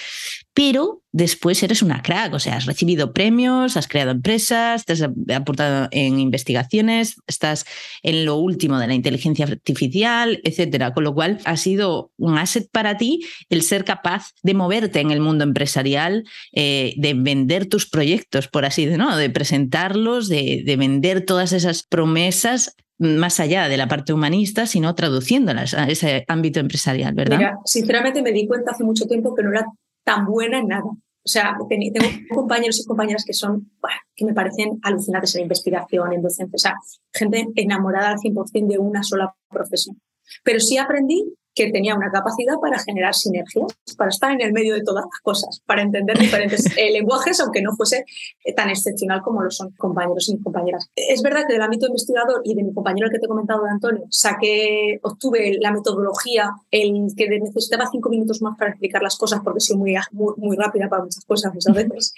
pero 0.54 1.02
después 1.14 1.62
eres 1.64 1.82
una 1.82 2.02
crack, 2.02 2.34
o 2.34 2.40
sea, 2.40 2.56
has 2.56 2.66
recibido 2.66 3.14
premios, 3.14 3.78
has 3.78 3.88
creado 3.88 4.12
empresas, 4.12 4.86
te 4.86 4.94
has 4.94 5.02
aportado 5.02 5.88
en 5.92 6.20
investigaciones, 6.20 7.16
estás 7.28 7.66
en 8.04 8.26
lo 8.26 8.38
último 8.38 8.80
de 8.80 8.88
la 8.88 8.94
inteligencia 8.94 9.46
artificial, 9.46 10.42
etcétera, 10.44 10.94
con 10.94 11.04
lo 11.04 11.14
cual 11.14 11.40
ha 11.46 11.58
sido 11.58 12.12
un 12.18 12.38
asset 12.38 12.70
para 12.72 12.98
ti 12.98 13.26
el 13.50 13.64
ser 13.64 13.86
capaz 13.86 14.32
de 14.44 14.54
moverte 14.54 15.00
en 15.00 15.12
el 15.12 15.22
mundo 15.22 15.44
empresarial, 15.44 16.26
eh, 16.54 16.94
de 16.98 17.14
vender 17.14 17.68
tus 17.68 17.90
proyectos, 17.90 18.48
por 18.48 18.66
así 18.66 18.86
decirlo, 18.86 19.16
de 19.16 19.30
presentarlos, 19.30 20.28
de, 20.28 20.64
de 20.66 20.76
vender 20.76 21.26
todas 21.26 21.54
esas 21.54 21.84
promesas 21.84 22.76
más 23.02 23.40
allá 23.40 23.68
de 23.68 23.78
la 23.78 23.88
parte 23.88 24.14
humanista, 24.14 24.68
sino 24.68 24.94
traduciéndolas 24.94 25.74
a 25.74 25.90
ese 25.90 26.24
ámbito 26.28 26.60
empresarial, 26.60 27.16
¿verdad? 27.16 27.38
Mira, 27.38 27.58
sinceramente 27.66 28.22
me 28.22 28.32
di 28.32 28.46
cuenta 28.46 28.72
hace 28.72 28.84
mucho 28.84 29.08
tiempo 29.08 29.34
que 29.34 29.42
no 29.42 29.50
era 29.50 29.66
tan 30.04 30.26
buena 30.26 30.60
en 30.60 30.68
nada. 30.68 30.84
O 30.84 31.30
sea, 31.30 31.56
tengo 31.70 32.06
compañeros 32.34 32.80
y 32.80 32.86
compañeras 32.86 33.24
que 33.26 33.34
son, 33.34 33.72
que 34.16 34.26
me 34.26 34.34
parecen 34.34 34.80
alucinantes 34.82 35.36
en 35.36 35.44
investigación, 35.44 36.14
en 36.14 36.22
docencia, 36.22 36.56
o 36.56 36.58
sea, 36.58 36.76
gente 37.14 37.48
enamorada 37.56 38.10
al 38.10 38.18
100% 38.18 38.68
de 38.68 38.78
una 38.80 39.04
sola 39.04 39.34
profesión. 39.50 40.02
Pero 40.44 40.60
sí 40.60 40.78
aprendí 40.78 41.34
que 41.54 41.72
tenía 41.72 41.96
una 41.96 42.12
capacidad 42.12 42.56
para 42.62 42.80
generar 42.80 43.14
sinergias, 43.14 43.66
para 43.98 44.10
estar 44.10 44.32
en 44.32 44.42
el 44.42 44.54
medio 44.54 44.74
de 44.74 44.84
todas 44.84 45.04
las 45.06 45.22
cosas, 45.22 45.62
para 45.66 45.82
entender 45.82 46.18
diferentes 46.18 46.66
eh, 46.78 46.92
lenguajes, 46.94 47.40
aunque 47.40 47.62
no 47.62 47.76
fuese 47.76 48.06
eh, 48.44 48.54
tan 48.54 48.70
excepcional 48.70 49.22
como 49.22 49.42
lo 49.42 49.52
son 49.52 49.72
compañeros 49.72 50.30
y 50.30 50.42
compañeras. 50.42 50.90
Es 50.96 51.22
verdad 51.22 51.42
que 51.48 51.54
del 51.54 51.62
ámbito 51.62 51.88
investigador 51.88 52.42
y 52.44 52.56
de 52.56 52.64
mi 52.64 52.74
compañero 52.74 53.08
el 53.08 53.14
que 53.14 53.20
te 53.20 53.26
he 53.26 53.30
comentado, 53.30 53.64
de 53.64 53.70
Antonio, 53.70 54.06
saqué, 54.10 55.00
obtuve 55.04 55.58
la 55.60 55.72
metodología, 55.72 56.52
el 56.72 57.08
que 57.16 57.28
necesitaba 57.28 57.90
cinco 57.92 58.10
minutos 58.10 58.42
más 58.42 58.58
para 58.58 58.72
explicar 58.72 59.02
las 59.02 59.18
cosas, 59.18 59.42
porque 59.44 59.60
soy 59.60 59.78
muy, 59.78 59.96
muy, 60.12 60.56
rápida 60.56 60.88
para 60.90 61.04
muchas 61.04 61.26
cosas 61.26 61.54
muchas 61.54 61.76
veces, 61.76 62.14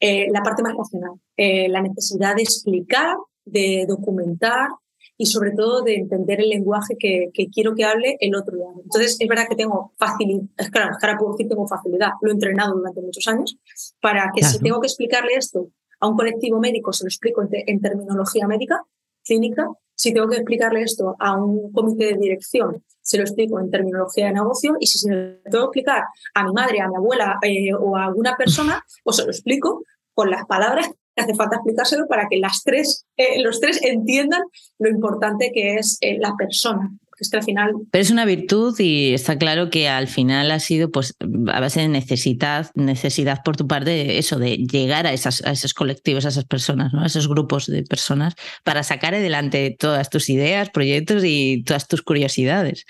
eh, 0.00 0.26
la 0.30 0.42
parte 0.42 0.62
más 0.62 0.74
racional, 0.76 1.12
la 1.36 1.80
necesidad 1.80 2.34
de 2.36 2.42
explicar, 2.42 3.16
de 3.44 3.84
documentar, 3.86 4.68
y 5.16 5.26
sobre 5.26 5.52
todo 5.52 5.82
de 5.82 5.94
entender 5.94 6.40
el 6.40 6.48
lenguaje 6.48 6.96
que, 6.98 7.30
quiero 7.52 7.74
que 7.74 7.84
hable 7.84 8.16
el 8.20 8.34
otro 8.34 8.56
lado. 8.56 8.80
Entonces, 8.82 9.16
es 9.18 9.28
verdad 9.28 9.46
que 9.48 9.56
tengo 9.56 9.92
facilidad, 9.96 10.42
es 10.56 10.70
claro, 10.70 10.96
ahora 11.00 11.18
puedo 11.18 11.32
decir 11.32 11.48
tengo 11.48 11.66
facilidad, 11.66 12.10
lo 12.20 12.30
he 12.30 12.34
entrenado 12.34 12.74
durante 12.74 13.00
muchos 13.00 13.26
años, 13.28 13.56
para 14.00 14.30
que 14.34 14.42
si 14.42 14.58
tengo 14.58 14.80
que 14.80 14.88
explicarle 14.88 15.34
esto 15.34 15.68
a 16.00 16.08
un 16.08 16.16
colectivo 16.16 16.58
médico, 16.58 16.92
se 16.92 17.04
lo 17.04 17.08
explico 17.08 17.42
en, 17.50 17.80
terminología 17.80 18.46
médica, 18.46 18.82
clínica, 19.24 19.68
si 19.94 20.12
tengo 20.12 20.28
que 20.28 20.36
explicarle 20.36 20.82
esto 20.82 21.14
a 21.20 21.36
un 21.36 21.72
comité 21.72 22.06
de 22.06 22.18
dirección, 22.18 22.84
se 23.00 23.16
lo 23.16 23.22
explico 23.22 23.60
en 23.60 23.70
terminología 23.70 24.26
de 24.26 24.32
negocio 24.32 24.76
y 24.80 24.86
si 24.86 24.98
se 24.98 25.10
lo 25.10 25.50
tengo 25.50 25.70
que 25.70 25.80
explicar 25.80 26.04
a 26.34 26.44
mi 26.44 26.52
madre, 26.52 26.80
a 26.80 26.88
mi 26.88 26.96
abuela 26.96 27.38
eh, 27.42 27.72
o 27.72 27.96
a 27.96 28.06
alguna 28.06 28.36
persona, 28.36 28.82
pues 29.04 29.16
se 29.16 29.24
lo 29.24 29.30
explico 29.30 29.84
con 30.14 30.30
las 30.30 30.46
palabras 30.46 30.90
hace 31.16 31.34
falta 31.34 31.56
explicárselo 31.56 32.06
para 32.06 32.28
que 32.28 32.38
las 32.38 32.62
tres, 32.64 33.06
eh, 33.16 33.42
los 33.42 33.60
tres 33.60 33.82
entiendan 33.82 34.42
lo 34.78 34.90
importante 34.90 35.50
que 35.52 35.76
es 35.76 35.98
eh, 36.00 36.18
la 36.18 36.34
persona. 36.36 36.90
Es 37.20 37.30
que 37.30 37.36
al 37.36 37.44
final... 37.44 37.72
Pero 37.92 38.02
es 38.02 38.10
una 38.10 38.24
virtud 38.24 38.74
y 38.80 39.14
está 39.14 39.38
claro 39.38 39.70
que 39.70 39.88
al 39.88 40.08
final 40.08 40.50
ha 40.50 40.58
sido 40.58 40.90
pues 40.90 41.14
a 41.52 41.60
base 41.60 41.80
de 41.80 41.88
necesidad, 41.88 42.70
necesidad 42.74 43.42
por 43.44 43.56
tu 43.56 43.68
parte 43.68 43.90
de 43.90 44.18
eso, 44.18 44.38
de 44.38 44.56
llegar 44.56 45.06
a, 45.06 45.12
esas, 45.12 45.44
a 45.44 45.52
esos 45.52 45.74
colectivos, 45.74 46.26
a 46.26 46.30
esas 46.30 46.44
personas, 46.44 46.92
¿no? 46.92 47.02
a 47.02 47.06
esos 47.06 47.28
grupos 47.28 47.66
de 47.66 47.84
personas, 47.84 48.34
para 48.64 48.82
sacar 48.82 49.14
adelante 49.14 49.76
todas 49.78 50.10
tus 50.10 50.28
ideas, 50.28 50.70
proyectos 50.70 51.22
y 51.24 51.62
todas 51.64 51.86
tus 51.86 52.02
curiosidades. 52.02 52.84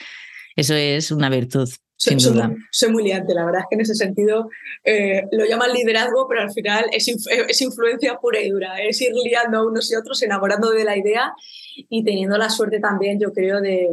Eso 0.57 0.75
es 0.75 1.11
una 1.11 1.29
virtud. 1.29 1.69
Sin 2.05 2.21
soy, 2.21 2.35
duda. 2.35 2.55
Soy, 2.71 2.93
muy 2.93 3.03
liante, 3.03 3.33
la 3.33 3.47
verdad 3.47 3.63
es 3.63 3.67
que 3.71 3.75
en 3.77 3.81
ese 3.81 3.95
sentido 3.95 4.51
eh, 4.85 5.23
lo 5.33 5.47
llaman 5.47 5.73
liderazgo, 5.73 6.27
pero 6.29 6.43
al 6.43 6.53
final 6.53 6.85
es, 6.93 7.09
es, 7.09 7.63
influencia 7.63 8.19
pura 8.19 8.43
y 8.43 8.51
dura, 8.51 8.79
es 8.83 9.01
ir 9.01 9.13
liando 9.15 9.59
a 9.59 9.67
unos 9.67 9.91
y 9.91 9.95
otros, 9.95 10.23
enamorando 10.23 10.71
de 10.71 10.85
la 10.85 10.99
idea 10.99 11.33
y 11.75 12.05
teniendo 12.05 12.37
la 12.37 12.51
suerte 12.51 12.79
también, 12.79 13.19
yo 13.19 13.33
creo, 13.33 13.63
de, 13.63 13.89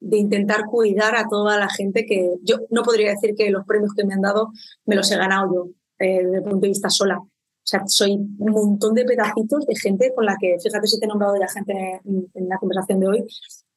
de 0.00 0.16
intentar 0.16 0.64
cuidar 0.64 1.14
a 1.14 1.28
toda 1.28 1.56
la 1.56 1.68
gente 1.68 2.04
que 2.06 2.34
yo 2.42 2.56
no 2.70 2.82
podría 2.82 3.10
decir 3.10 3.36
que 3.36 3.48
los 3.50 3.64
premios 3.64 3.94
que 3.94 4.04
me 4.04 4.14
han 4.14 4.22
dado 4.22 4.50
me 4.84 4.96
los 4.96 5.08
he 5.12 5.16
ganado 5.16 5.54
yo 5.54 5.70
eh, 6.00 6.24
desde 6.24 6.38
el 6.38 6.42
punto 6.42 6.62
de 6.62 6.68
vista 6.68 6.90
sola. 6.90 7.18
O 7.18 7.66
sea, 7.66 7.84
soy 7.86 8.14
un 8.14 8.50
montón 8.50 8.94
de 8.94 9.04
pedacitos 9.04 9.64
de 9.64 9.76
gente 9.76 10.12
con 10.12 10.26
la 10.26 10.36
que, 10.40 10.56
fíjate 10.60 10.88
si 10.88 10.98
te 10.98 11.06
he 11.06 11.08
nombrado 11.08 11.36
ya 11.38 11.46
gente 11.46 12.00
en, 12.04 12.26
en 12.34 12.48
la 12.48 12.58
conversación 12.58 12.98
de 12.98 13.06
hoy, 13.06 13.24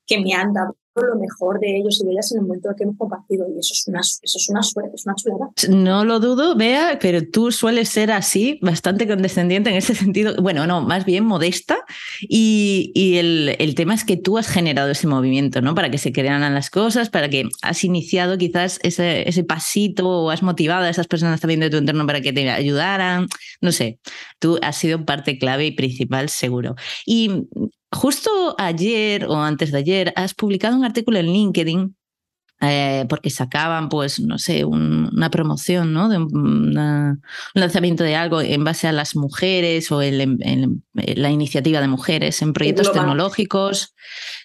que 0.07 0.19
me 0.19 0.33
han 0.33 0.51
dado 0.51 0.75
lo 1.05 1.15
mejor 1.15 1.59
de 1.59 1.77
ellos 1.77 1.99
y 2.01 2.05
de 2.05 2.11
ellas 2.11 2.31
en 2.31 2.39
el 2.39 2.45
momento 2.45 2.69
que 2.77 2.83
hemos 2.83 2.97
compartido. 2.97 3.45
Y 3.53 3.59
eso 3.59 3.73
es 3.73 3.87
una, 3.87 3.99
eso 3.99 4.19
es 4.23 4.49
una 4.49 4.63
suerte, 4.63 4.95
es 4.95 5.05
una 5.05 5.15
chulada. 5.15 5.49
No 5.69 6.05
lo 6.05 6.19
dudo, 6.19 6.55
Bea, 6.55 6.97
pero 7.01 7.21
tú 7.27 7.51
sueles 7.51 7.89
ser 7.89 8.11
así, 8.11 8.59
bastante 8.61 9.07
condescendiente 9.07 9.69
en 9.69 9.75
ese 9.75 9.95
sentido. 9.95 10.35
Bueno, 10.41 10.67
no, 10.67 10.81
más 10.81 11.05
bien 11.05 11.25
modesta. 11.25 11.77
Y, 12.21 12.91
y 12.95 13.17
el, 13.17 13.55
el, 13.59 13.75
tema 13.75 13.93
es 13.93 14.03
que 14.03 14.17
tú 14.17 14.37
has 14.37 14.47
generado 14.47 14.89
ese 14.89 15.07
movimiento, 15.07 15.61
¿no? 15.61 15.75
Para 15.75 15.91
que 15.91 15.97
se 15.97 16.11
crearan 16.11 16.53
las 16.53 16.69
cosas, 16.69 17.09
para 17.09 17.29
que 17.29 17.49
has 17.61 17.83
iniciado 17.83 18.37
quizás 18.37 18.79
ese, 18.83 19.27
ese 19.27 19.43
pasito 19.43 20.07
o 20.07 20.29
has 20.29 20.43
motivado 20.43 20.85
a 20.85 20.89
esas 20.89 21.07
personas 21.07 21.41
también 21.41 21.59
de 21.59 21.69
tu 21.69 21.77
entorno 21.77 22.05
para 22.05 22.21
que 22.21 22.33
te 22.33 22.49
ayudaran. 22.49 23.27
No 23.61 23.71
sé, 23.71 23.99
tú 24.39 24.57
has 24.61 24.77
sido 24.77 25.05
parte 25.05 25.37
clave 25.37 25.65
y 25.65 25.71
principal, 25.71 26.29
seguro. 26.29 26.75
Y 27.05 27.47
Justo 27.91 28.55
ayer 28.57 29.25
o 29.25 29.35
antes 29.35 29.71
de 29.71 29.77
ayer 29.77 30.13
has 30.15 30.33
publicado 30.33 30.75
un 30.75 30.85
artículo 30.85 31.19
en 31.19 31.27
LinkedIn 31.27 31.95
eh, 32.59 33.05
porque 33.07 33.29
sacaban, 33.29 33.87
pues, 33.87 34.19
no 34.19 34.39
sé, 34.39 34.65
una 34.65 35.29
promoción, 35.29 35.93
¿no? 35.93 36.09
De 36.09 36.17
un, 36.17 37.21
lanzamiento 37.53 38.03
de 38.03 38.15
algo 38.15 38.41
en 38.41 38.63
base 38.63 38.87
a 38.87 38.91
las 38.91 39.15
mujeres 39.15 39.91
o 39.91 40.01
en, 40.01 40.83
la 40.93 41.29
iniciativa 41.29 41.81
de 41.81 41.87
mujeres 41.87 42.41
en 42.41 42.53
proyectos 42.53 42.91
tecnológicos 42.91 43.93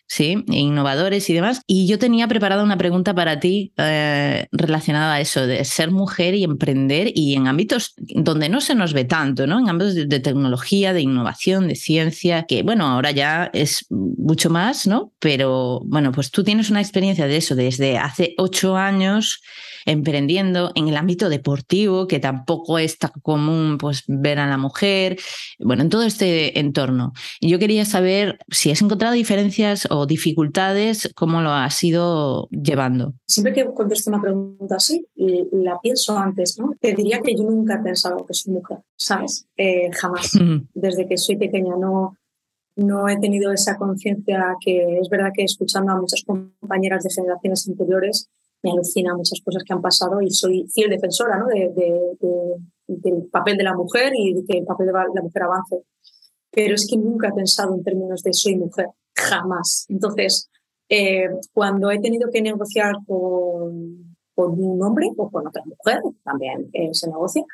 sí, 0.06 0.44
innovadores 0.48 1.28
y 1.30 1.34
demás. 1.34 1.62
Y 1.66 1.86
yo 1.86 1.98
tenía 1.98 2.28
preparada 2.28 2.62
una 2.62 2.76
pregunta 2.76 3.14
para 3.14 3.40
ti 3.40 3.72
eh, 3.76 4.46
relacionada 4.52 5.14
a 5.14 5.20
eso, 5.20 5.46
de 5.46 5.64
ser 5.64 5.90
mujer 5.90 6.34
y 6.34 6.44
emprender 6.44 7.10
y 7.14 7.34
en 7.34 7.46
ámbitos 7.46 7.94
donde 7.96 8.48
no 8.48 8.60
se 8.60 8.74
nos 8.74 8.92
ve 8.92 9.04
tanto, 9.04 9.46
¿no? 9.46 9.58
En 9.58 9.68
ámbitos 9.68 9.94
de, 9.94 10.20
tecnología, 10.20 10.92
de 10.92 11.00
innovación, 11.02 11.68
de 11.68 11.76
ciencia, 11.76 12.44
que 12.44 12.62
bueno, 12.62 12.86
ahora 12.86 13.10
ya 13.10 13.50
es 13.52 13.86
mucho 13.90 14.50
más, 14.50 14.86
¿no? 14.86 15.12
Pero 15.18 15.80
bueno, 15.84 16.12
pues 16.12 16.30
tú 16.30 16.44
tienes 16.44 16.70
una 16.70 16.80
experiencia 16.80 17.26
de 17.26 17.36
eso 17.36 17.54
desde 17.54 17.98
hace 17.98 18.34
ocho 18.36 18.76
años 18.76 19.40
emprendiendo 19.84 20.72
en 20.74 20.88
el 20.88 20.96
ámbito 20.96 21.28
deportivo, 21.28 22.06
que 22.06 22.20
tampoco 22.20 22.78
es 22.78 22.98
tan 22.98 23.12
común 23.22 23.78
pues, 23.78 24.04
ver 24.06 24.38
a 24.38 24.46
la 24.46 24.58
mujer, 24.58 25.18
bueno, 25.58 25.82
en 25.82 25.88
todo 25.88 26.02
este 26.02 26.58
entorno. 26.58 27.12
Yo 27.40 27.58
quería 27.58 27.84
saber 27.84 28.38
si 28.50 28.70
has 28.70 28.82
encontrado 28.82 29.14
diferencias 29.14 29.86
o 29.92 30.06
dificultades, 30.06 31.12
cómo 31.14 31.42
lo 31.42 31.50
has 31.50 31.82
ido 31.84 32.48
llevando. 32.50 33.14
Siempre 33.26 33.52
que 33.52 33.66
contesto 33.72 34.10
una 34.10 34.22
pregunta 34.22 34.76
así, 34.76 35.06
la 35.16 35.78
pienso 35.80 36.16
antes, 36.16 36.58
¿no? 36.58 36.72
Te 36.80 36.94
diría 36.94 37.20
que 37.20 37.34
yo 37.36 37.44
nunca 37.44 37.74
he 37.74 37.82
pensado 37.82 38.24
que 38.24 38.32
soy 38.32 38.54
mujer, 38.54 38.78
¿sabes? 38.96 39.46
Eh, 39.56 39.90
jamás. 39.92 40.32
Desde 40.74 41.06
que 41.06 41.18
soy 41.18 41.36
pequeña 41.36 41.76
no, 41.76 42.16
no 42.76 43.08
he 43.08 43.18
tenido 43.18 43.52
esa 43.52 43.76
conciencia 43.76 44.56
que 44.64 44.98
es 44.98 45.08
verdad 45.10 45.30
que 45.34 45.44
escuchando 45.44 45.92
a 45.92 46.00
muchas 46.00 46.22
compañeras 46.22 47.04
de 47.04 47.10
generaciones 47.10 47.68
anteriores, 47.68 48.30
me 48.62 48.70
alucina 48.70 49.14
muchas 49.14 49.40
cosas 49.44 49.62
que 49.64 49.74
han 49.74 49.82
pasado 49.82 50.22
y 50.22 50.30
soy 50.30 50.66
fiel 50.72 50.88
defensora 50.88 51.38
¿no? 51.38 51.46
de, 51.48 51.70
del 52.86 53.24
papel 53.30 53.56
de 53.56 53.64
la 53.64 53.74
mujer 53.74 54.12
y 54.16 54.34
de 54.34 54.44
que 54.44 54.58
el 54.58 54.64
papel 54.64 54.86
de 54.86 54.92
la 54.92 55.22
mujer 55.22 55.42
avance. 55.42 55.82
Pero 56.50 56.74
es 56.74 56.86
que 56.88 56.96
nunca 56.96 57.28
he 57.28 57.32
pensado 57.32 57.74
en 57.74 57.82
términos 57.82 58.22
de 58.22 58.32
soy 58.32 58.56
mujer, 58.56 58.86
jamás. 59.22 59.86
Entonces, 59.88 60.50
eh, 60.88 61.28
cuando 61.52 61.90
he 61.90 61.98
tenido 62.00 62.30
que 62.30 62.42
negociar 62.42 62.94
con, 63.06 64.16
un 64.34 64.82
hombre 64.82 65.08
o 65.16 65.30
con 65.30 65.46
otra 65.46 65.62
mujer, 65.64 66.02
también 66.24 66.68
eh, 66.72 66.90
se 66.92 67.08
negocia, 67.08 67.44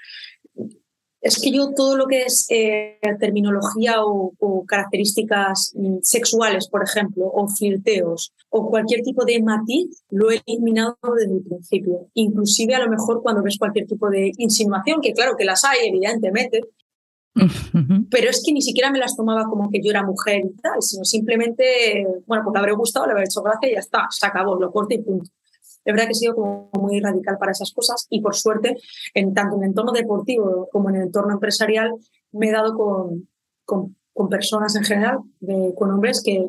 es 1.20 1.40
que 1.40 1.50
yo 1.50 1.72
todo 1.74 1.96
lo 1.96 2.06
que 2.06 2.22
es 2.22 2.46
eh, 2.50 2.98
terminología 3.18 4.04
o, 4.04 4.32
características 4.66 5.72
mm, 5.74 5.98
sexuales, 6.02 6.68
por 6.68 6.84
ejemplo, 6.84 7.26
o 7.26 7.48
flirteos, 7.48 8.32
o 8.50 8.68
cualquier 8.68 9.02
tipo 9.02 9.24
de 9.24 9.42
matiz, 9.42 10.04
lo 10.10 10.30
he 10.30 10.40
eliminado 10.46 10.96
desde 11.16 11.34
el 11.34 11.42
principio. 11.42 12.08
Inclusive 12.14 12.74
a 12.74 12.84
lo 12.84 12.90
mejor 12.90 13.22
cuando 13.22 13.42
ves 13.42 13.58
cualquier 13.58 13.86
tipo 13.86 14.08
de 14.10 14.32
insinuación, 14.36 15.00
que 15.00 15.12
claro 15.12 15.36
que 15.36 15.44
las 15.44 15.64
hay, 15.64 15.88
evidentemente, 15.88 16.60
pero 18.10 18.30
es 18.30 18.42
que 18.44 18.52
ni 18.52 18.62
siquiera 18.62 18.90
me 18.90 18.98
las 18.98 19.16
tomaba 19.16 19.44
como 19.44 19.70
que 19.70 19.80
yo 19.82 19.90
era 19.90 20.02
mujer 20.02 20.42
y 20.44 20.56
tal, 20.60 20.80
sino 20.82 21.04
simplemente, 21.04 22.06
bueno, 22.26 22.42
porque 22.44 22.58
habré 22.58 22.72
gustado, 22.72 23.06
le 23.06 23.12
habré 23.12 23.24
hecho 23.24 23.42
gracia 23.42 23.68
y 23.68 23.74
ya 23.74 23.80
está, 23.80 24.06
se 24.10 24.26
acabó, 24.26 24.56
lo 24.56 24.72
corto 24.72 24.94
y 24.94 24.98
punto. 24.98 25.30
Es 25.84 25.94
verdad 25.94 26.06
que 26.06 26.12
he 26.12 26.14
sido 26.14 26.34
como 26.34 26.70
muy 26.74 27.00
radical 27.00 27.38
para 27.38 27.52
esas 27.52 27.72
cosas 27.72 28.06
y 28.10 28.20
por 28.20 28.34
suerte, 28.34 28.76
en, 29.14 29.32
tanto 29.32 29.56
en 29.56 29.62
el 29.62 29.68
entorno 29.70 29.92
deportivo 29.92 30.68
como 30.70 30.90
en 30.90 30.96
el 30.96 31.02
entorno 31.02 31.32
empresarial, 31.32 31.94
me 32.32 32.48
he 32.48 32.52
dado 32.52 32.76
con, 32.76 33.28
con, 33.64 33.96
con 34.12 34.28
personas 34.28 34.74
en 34.76 34.84
general, 34.84 35.18
de, 35.40 35.74
con 35.74 35.90
hombres 35.90 36.22
que 36.22 36.46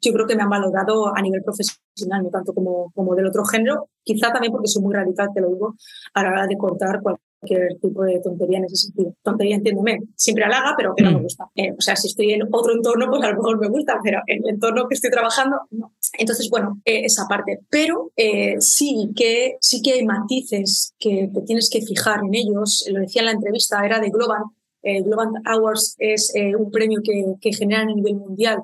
yo 0.00 0.12
creo 0.12 0.26
que 0.26 0.36
me 0.36 0.42
han 0.42 0.50
valorado 0.50 1.16
a 1.16 1.22
nivel 1.22 1.42
profesional, 1.42 2.22
no 2.22 2.30
tanto 2.30 2.52
como, 2.52 2.92
como 2.92 3.14
del 3.14 3.26
otro 3.26 3.44
género, 3.44 3.88
quizá 4.02 4.32
también 4.32 4.52
porque 4.52 4.68
soy 4.68 4.82
muy 4.82 4.94
radical, 4.94 5.28
te 5.34 5.40
lo 5.40 5.48
digo, 5.48 5.74
a 6.12 6.22
la 6.22 6.30
hora 6.30 6.46
de 6.46 6.56
cortar 6.56 7.00
cualquier 7.00 7.23
cualquier 7.44 7.78
tipo 7.80 8.02
de 8.02 8.20
tontería 8.20 8.58
en 8.58 8.64
ese 8.64 8.76
sentido. 8.76 9.14
Tontería, 9.22 9.56
entiéndeme, 9.56 10.00
siempre 10.16 10.44
halaga, 10.44 10.74
pero 10.76 10.94
que 10.94 11.04
no 11.04 11.12
me 11.12 11.18
mm. 11.18 11.22
gusta. 11.22 11.44
Eh, 11.54 11.72
o 11.72 11.80
sea, 11.80 11.96
si 11.96 12.08
estoy 12.08 12.32
en 12.32 12.42
otro 12.50 12.72
entorno, 12.72 13.08
pues 13.08 13.22
a 13.22 13.30
lo 13.30 13.36
mejor 13.36 13.60
me 13.60 13.68
gusta, 13.68 13.98
pero 14.02 14.20
en 14.26 14.42
el 14.44 14.54
entorno 14.54 14.88
que 14.88 14.94
estoy 14.94 15.10
trabajando, 15.10 15.56
no. 15.70 15.92
Entonces, 16.18 16.48
bueno, 16.50 16.80
eh, 16.84 17.04
esa 17.04 17.26
parte. 17.28 17.60
Pero 17.70 18.12
eh, 18.16 18.56
sí, 18.60 19.10
que, 19.14 19.56
sí 19.60 19.82
que 19.82 19.92
hay 19.92 20.04
matices 20.04 20.94
que 20.98 21.30
te 21.32 21.42
tienes 21.42 21.68
que 21.70 21.82
fijar 21.82 22.20
en 22.24 22.34
ellos. 22.34 22.84
Lo 22.90 23.00
decía 23.00 23.22
en 23.22 23.26
la 23.26 23.32
entrevista, 23.32 23.84
era 23.84 24.00
de 24.00 24.10
Global. 24.10 24.42
Global 24.86 25.30
Awards 25.46 25.96
es 25.98 26.30
un 26.58 26.70
premio 26.70 27.00
que, 27.02 27.36
que 27.40 27.54
generan 27.54 27.88
a 27.88 27.94
nivel 27.94 28.16
mundial 28.16 28.58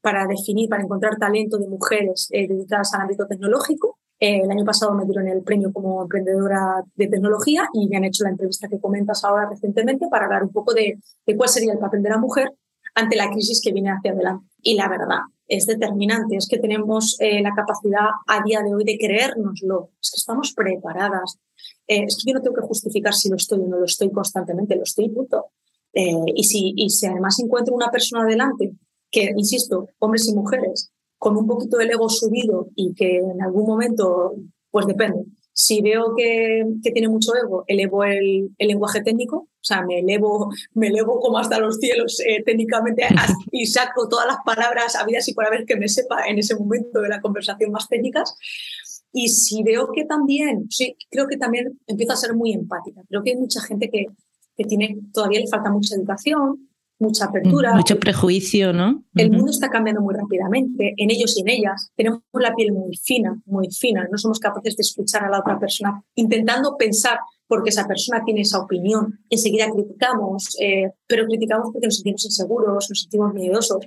para 0.00 0.26
definir, 0.26 0.70
para 0.70 0.82
encontrar 0.82 1.18
talento 1.18 1.58
de 1.58 1.68
mujeres 1.68 2.28
dedicadas 2.30 2.94
al 2.94 3.02
ámbito 3.02 3.26
tecnológico. 3.26 3.98
Eh, 4.18 4.40
el 4.42 4.50
año 4.50 4.64
pasado 4.64 4.94
me 4.94 5.04
dieron 5.04 5.28
el 5.28 5.42
premio 5.42 5.72
como 5.72 6.02
emprendedora 6.02 6.82
de 6.94 7.06
tecnología 7.06 7.68
y 7.74 7.86
me 7.88 7.98
han 7.98 8.04
hecho 8.04 8.24
la 8.24 8.30
entrevista 8.30 8.68
que 8.68 8.80
comentas 8.80 9.22
ahora 9.24 9.48
recientemente 9.48 10.06
para 10.08 10.24
hablar 10.24 10.44
un 10.44 10.52
poco 10.52 10.72
de, 10.72 10.98
cuál 11.36 11.48
sería 11.48 11.74
el 11.74 11.78
papel 11.78 12.02
de 12.02 12.10
la 12.10 12.18
mujer 12.18 12.54
ante 12.94 13.16
la 13.16 13.30
crisis 13.30 13.60
que 13.62 13.72
viene 13.72 13.90
hacia 13.90 14.12
adelante. 14.12 14.46
Y 14.62 14.74
la 14.74 14.88
verdad 14.88 15.18
es 15.46 15.66
determinante, 15.66 16.36
es 16.36 16.48
que 16.48 16.58
tenemos 16.58 17.16
eh, 17.20 17.42
la 17.42 17.54
capacidad 17.54 18.08
a 18.26 18.42
día 18.42 18.62
de 18.62 18.74
hoy 18.74 18.84
de 18.84 18.98
creérnoslo, 18.98 19.90
es 20.00 20.10
que 20.10 20.16
estamos 20.16 20.52
preparadas. 20.54 21.38
Eh, 21.86 22.04
es 22.04 22.16
que 22.16 22.30
yo 22.30 22.38
no 22.38 22.42
tengo 22.42 22.56
que 22.56 22.66
justificar 22.66 23.12
si 23.12 23.28
lo 23.28 23.36
estoy 23.36 23.60
o 23.60 23.68
no 23.68 23.78
lo 23.78 23.84
estoy 23.84 24.10
constantemente, 24.10 24.76
lo 24.76 24.82
estoy, 24.82 25.10
punto. 25.10 25.46
y, 25.92 26.44
si, 26.44 26.72
y 26.74 26.90
si 26.90 27.06
además 27.06 27.38
encuentro 27.38 27.74
una 27.74 27.90
persona 27.90 28.24
adelante, 28.24 28.72
que, 29.10 29.32
insisto, 29.36 29.88
hombres 29.98 30.26
y 30.28 30.34
mujeres, 30.34 30.90
con 31.18 31.36
un 31.36 31.46
poquito 31.46 31.78
del 31.78 31.90
ego 31.90 32.08
subido 32.08 32.68
y 32.74 32.94
que 32.94 33.16
en 33.16 33.42
algún 33.42 33.66
momento, 33.66 34.34
pues 34.70 34.86
depende. 34.86 35.24
Si 35.52 35.80
veo 35.80 36.14
que, 36.14 36.64
que 36.82 36.90
tiene 36.90 37.08
mucho 37.08 37.32
ego, 37.34 37.64
elevo 37.66 38.04
el, 38.04 38.50
el, 38.58 38.68
lenguaje 38.68 39.02
técnico, 39.02 39.36
o 39.38 39.48
sea, 39.62 39.82
me 39.86 40.00
elevo, 40.00 40.50
me 40.74 40.88
elevo 40.88 41.18
como 41.18 41.38
hasta 41.38 41.58
los 41.58 41.78
cielos 41.78 42.20
eh, 42.20 42.42
técnicamente 42.44 43.04
y 43.52 43.64
saco 43.66 44.06
todas 44.08 44.26
las 44.26 44.36
palabras 44.44 44.96
habidas 44.96 45.26
y 45.28 45.34
por 45.34 45.46
haber 45.46 45.64
que 45.64 45.76
me 45.76 45.88
sepa 45.88 46.26
en 46.28 46.38
ese 46.38 46.56
momento 46.56 47.00
de 47.00 47.08
la 47.08 47.22
conversación 47.22 47.70
más 47.70 47.88
técnicas. 47.88 48.36
Y 49.12 49.28
si 49.28 49.62
veo 49.62 49.92
que 49.92 50.04
también, 50.04 50.66
sí, 50.68 50.94
creo 51.10 51.26
que 51.26 51.38
también 51.38 51.80
empiezo 51.86 52.12
a 52.12 52.16
ser 52.16 52.34
muy 52.34 52.52
empática. 52.52 53.00
Creo 53.08 53.22
que 53.22 53.30
hay 53.30 53.36
mucha 53.36 53.62
gente 53.62 53.88
que, 53.88 54.08
que 54.56 54.64
tiene, 54.64 54.98
todavía 55.14 55.40
le 55.40 55.48
falta 55.48 55.70
mucha 55.70 55.94
educación, 55.94 56.65
mucha 56.98 57.26
apertura. 57.26 57.74
Mucho 57.74 57.98
prejuicio, 57.98 58.72
¿no? 58.72 59.04
El 59.14 59.30
mundo 59.30 59.50
está 59.50 59.68
cambiando 59.68 60.00
muy 60.00 60.14
rápidamente, 60.14 60.94
en 60.96 61.10
ellos 61.10 61.36
y 61.36 61.42
en 61.42 61.48
ellas. 61.48 61.90
Tenemos 61.96 62.22
la 62.32 62.54
piel 62.54 62.72
muy 62.72 62.96
fina, 62.96 63.40
muy 63.44 63.70
fina. 63.70 64.08
No 64.10 64.18
somos 64.18 64.38
capaces 64.38 64.76
de 64.76 64.82
escuchar 64.82 65.24
a 65.24 65.30
la 65.30 65.40
otra 65.40 65.58
persona 65.58 66.02
intentando 66.14 66.76
pensar 66.76 67.18
porque 67.48 67.70
esa 67.70 67.86
persona 67.86 68.22
tiene 68.24 68.40
esa 68.40 68.58
opinión. 68.58 69.20
Enseguida 69.30 69.70
criticamos, 69.70 70.56
eh, 70.60 70.90
pero 71.06 71.26
criticamos 71.26 71.68
porque 71.72 71.86
nos 71.86 71.96
sentimos 71.96 72.24
inseguros, 72.24 72.86
nos 72.88 73.00
sentimos 73.00 73.32
miedosos. 73.34 73.84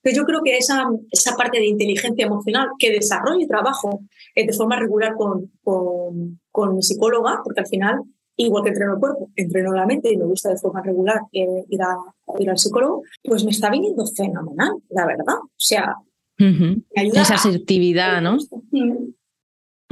Pero 0.00 0.16
yo 0.16 0.24
creo 0.24 0.40
que 0.42 0.56
esa, 0.56 0.86
esa 1.10 1.36
parte 1.36 1.58
de 1.58 1.66
inteligencia 1.66 2.26
emocional 2.26 2.68
que 2.78 2.90
desarrollo 2.90 3.40
y 3.40 3.46
trabajo 3.46 4.00
eh, 4.34 4.46
de 4.46 4.52
forma 4.52 4.78
regular 4.78 5.14
con, 5.14 5.50
con, 5.62 6.40
con 6.50 6.76
mi 6.76 6.82
psicóloga, 6.82 7.40
porque 7.44 7.60
al 7.60 7.66
final 7.66 8.02
igual 8.36 8.64
que 8.64 8.70
entreno 8.70 8.94
el 8.94 9.00
cuerpo, 9.00 9.30
entreno 9.36 9.72
la 9.72 9.86
mente 9.86 10.12
y 10.12 10.16
me 10.16 10.24
gusta 10.24 10.50
de 10.50 10.56
forma 10.56 10.82
regular 10.82 11.20
eh, 11.32 11.64
ir, 11.68 11.82
a, 11.82 11.96
ir 12.38 12.50
al 12.50 12.58
psicólogo, 12.58 13.02
pues 13.22 13.44
me 13.44 13.50
está 13.50 13.70
viniendo 13.70 14.04
fenomenal, 14.06 14.72
la 14.90 15.06
verdad. 15.06 15.36
O 15.40 15.50
sea, 15.56 15.96
me 16.38 16.82
ayuda. 16.96 17.22
Esa 17.22 17.34
asertividad, 17.34 18.20
¿no? 18.20 18.38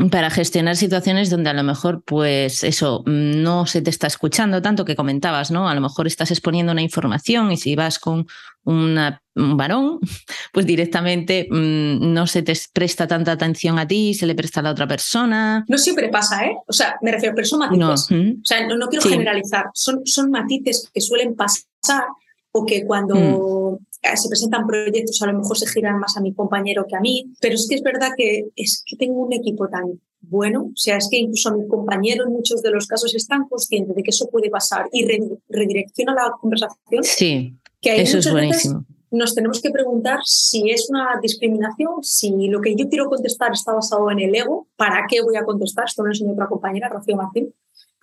Para 0.09 0.30
gestionar 0.30 0.76
situaciones 0.76 1.28
donde 1.28 1.51
a 1.51 1.53
lo 1.53 1.62
mejor, 1.62 2.03
pues 2.05 2.64
eso, 2.64 3.03
no 3.07 3.66
se 3.66 3.82
te 3.82 3.90
está 3.90 4.07
escuchando 4.07 4.62
tanto 4.62 4.84
que 4.84 4.96
comentabas, 4.96 5.51
¿no? 5.51 5.68
A 5.68 5.74
lo 5.74 5.80
mejor 5.80 6.07
estás 6.07 6.30
exponiendo 6.30 6.72
una 6.72 6.82
información 6.82 7.53
y 7.53 7.57
si 7.57 7.76
vas 7.76 7.98
con 7.98 8.26
un 8.64 8.96
varón, 9.34 9.98
pues 10.53 10.64
directamente 10.64 11.48
mm, 11.51 12.12
no 12.12 12.26
se 12.26 12.42
te 12.42 12.55
presta 12.72 13.07
tanta 13.07 13.32
atención 13.32 13.78
a 13.78 13.86
ti, 13.86 14.14
se 14.14 14.26
le 14.26 14.34
presta 14.34 14.61
a 14.61 14.62
la 14.62 14.70
otra 14.70 14.86
persona. 14.86 15.64
No 15.68 15.76
siempre 15.76 16.09
pasa, 16.09 16.44
¿eh? 16.46 16.57
O 16.66 16.72
sea, 16.72 16.96
me 17.03 17.12
refiero, 17.12 17.34
pero 17.34 17.46
son 17.46 17.59
matices. 17.59 18.09
O 18.11 18.44
sea, 18.44 18.66
no, 18.66 18.88
quiero 18.88 19.09
generalizar, 19.09 19.66
son, 19.74 20.01
son 20.07 20.30
matices 20.30 20.88
que 20.94 21.01
suelen 21.01 21.34
pasar 21.34 22.05
o 22.53 22.64
que 22.64 22.84
cuando 22.84 23.78
mm. 23.80 23.89
Se 24.03 24.28
presentan 24.28 24.66
proyectos 24.66 25.20
a 25.22 25.26
lo 25.26 25.38
mejor 25.38 25.59
se 25.59 25.66
giran 25.66 25.98
más 25.98 26.16
a 26.16 26.20
mi 26.20 26.34
compañero 26.34 26.86
que 26.88 26.96
a 26.96 27.01
mí, 27.01 27.32
pero 27.40 27.55
es 27.55 27.66
que 27.68 27.76
es 27.76 27.82
verdad 27.82 28.11
que 28.16 28.48
es 28.57 28.82
que 28.86 28.96
tengo 28.96 29.22
un 29.22 29.32
equipo 29.32 29.68
tan 29.68 30.01
bueno, 30.22 30.70
o 30.72 30.76
sea, 30.76 30.96
es 30.96 31.09
que 31.11 31.16
incluso 31.16 31.48
a 31.48 31.57
mi 31.57 31.66
compañero 31.66 32.24
en 32.24 32.32
muchos 32.32 32.62
de 32.62 32.70
los 32.70 32.86
casos 32.86 33.14
están 33.14 33.48
conscientes 33.48 33.96
de 33.96 34.03
que 34.03 34.11
eso 34.11 34.28
puede 34.28 34.51
pasar 34.51 34.86
y 34.92 35.07
redirecciona 35.48 36.14
la 36.14 36.32
conversación. 36.40 37.03
Sí, 37.03 37.55
que 37.80 38.03
eso 38.03 38.18
es 38.18 38.30
buenísimo. 38.30 38.84
Nos 39.11 39.34
tenemos 39.34 39.61
que 39.61 39.70
preguntar 39.70 40.20
si 40.24 40.70
es 40.70 40.88
una 40.88 41.18
discriminación, 41.20 42.03
si 42.03 42.46
lo 42.46 42.61
que 42.61 42.76
yo 42.76 42.88
quiero 42.88 43.09
contestar 43.09 43.51
está 43.53 43.72
basado 43.72 44.09
en 44.11 44.20
el 44.20 44.34
ego, 44.34 44.68
¿para 44.76 45.07
qué 45.09 45.20
voy 45.20 45.36
a 45.36 45.44
contestar? 45.44 45.86
Esto 45.86 46.03
me 46.03 46.09
lo 46.09 46.12
enseñó 46.12 46.32
otra 46.32 46.46
compañera, 46.46 46.88
Rocío 46.88 47.16
Martín, 47.16 47.53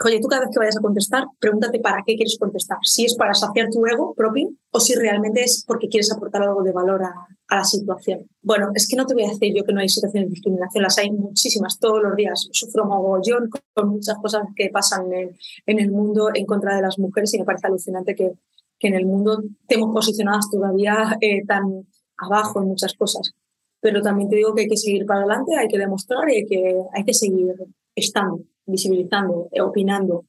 Oye, 0.06 0.20
tú 0.20 0.28
cada 0.28 0.42
vez 0.42 0.52
que 0.54 0.60
vayas 0.60 0.78
a 0.78 0.82
contestar, 0.82 1.26
pregúntate 1.40 1.80
para 1.80 2.04
qué 2.06 2.16
quieres 2.16 2.38
contestar. 2.40 2.78
Si 2.84 3.06
es 3.06 3.16
para 3.16 3.34
saciar 3.34 3.70
tu 3.72 3.84
ego 3.88 4.14
propio 4.14 4.52
o 4.70 4.80
si 4.80 4.94
realmente 4.94 5.42
es 5.44 5.64
porque 5.66 5.90
quieres 5.90 6.12
aportar 6.12 6.44
algo 6.44 6.62
de 6.62 6.72
valor 6.72 7.04
a, 7.04 7.14
la 7.50 7.64
situación. 7.64 8.28
Bueno, 8.42 8.70
es 8.76 8.88
que 8.88 8.96
no 8.96 9.06
te 9.06 9.16
voy 9.16 9.24
a 9.24 9.30
decir 9.30 9.56
yo 9.56 9.64
que 9.64 9.74
no 9.74 9.80
hay 9.80 9.90
situaciones 9.90 10.30
de 10.30 10.36
discriminación, 10.36 10.84
las 10.84 10.98
hay 10.98 11.10
muchísimas 11.10 11.80
todos 11.80 12.04
los 12.04 12.16
días. 12.16 12.48
Sufro 12.52 12.86
mogollón 12.86 13.50
con 13.74 13.90
muchas 13.90 14.18
cosas 14.18 14.44
que 14.56 14.70
pasan 14.70 15.12
en, 15.14 15.80
el 15.80 15.92
mundo 15.92 16.30
en 16.34 16.46
contra 16.46 16.76
de 16.76 16.82
las 16.82 17.00
mujeres 17.00 17.34
y 17.34 17.40
me 17.40 17.46
parece 17.46 17.68
alucinante 17.68 18.16
que, 18.16 18.34
que 18.78 18.88
en 18.90 18.96
el 18.96 19.06
mundo 19.06 19.42
estemos 19.62 19.94
posicionadas 19.94 20.50
todavía 20.52 21.18
eh, 21.22 21.44
tan 21.46 21.88
abajo 22.18 22.62
en 22.62 22.68
muchas 22.68 22.94
cosas. 22.94 23.32
Pero 23.80 24.02
también 24.02 24.30
te 24.30 24.36
digo 24.36 24.54
que 24.54 24.64
hay 24.64 24.68
que 24.68 24.78
seguir 24.78 25.06
para 25.06 25.22
adelante, 25.22 25.56
hay 25.58 25.70
que 25.70 25.80
demostrar 25.80 26.30
y 26.30 26.46
que 26.46 26.76
hay 26.94 27.04
que 27.04 27.14
seguir 27.14 27.56
estando 27.96 28.44
visibilizando, 28.68 29.50
eh, 29.52 29.62
opinando, 29.62 30.26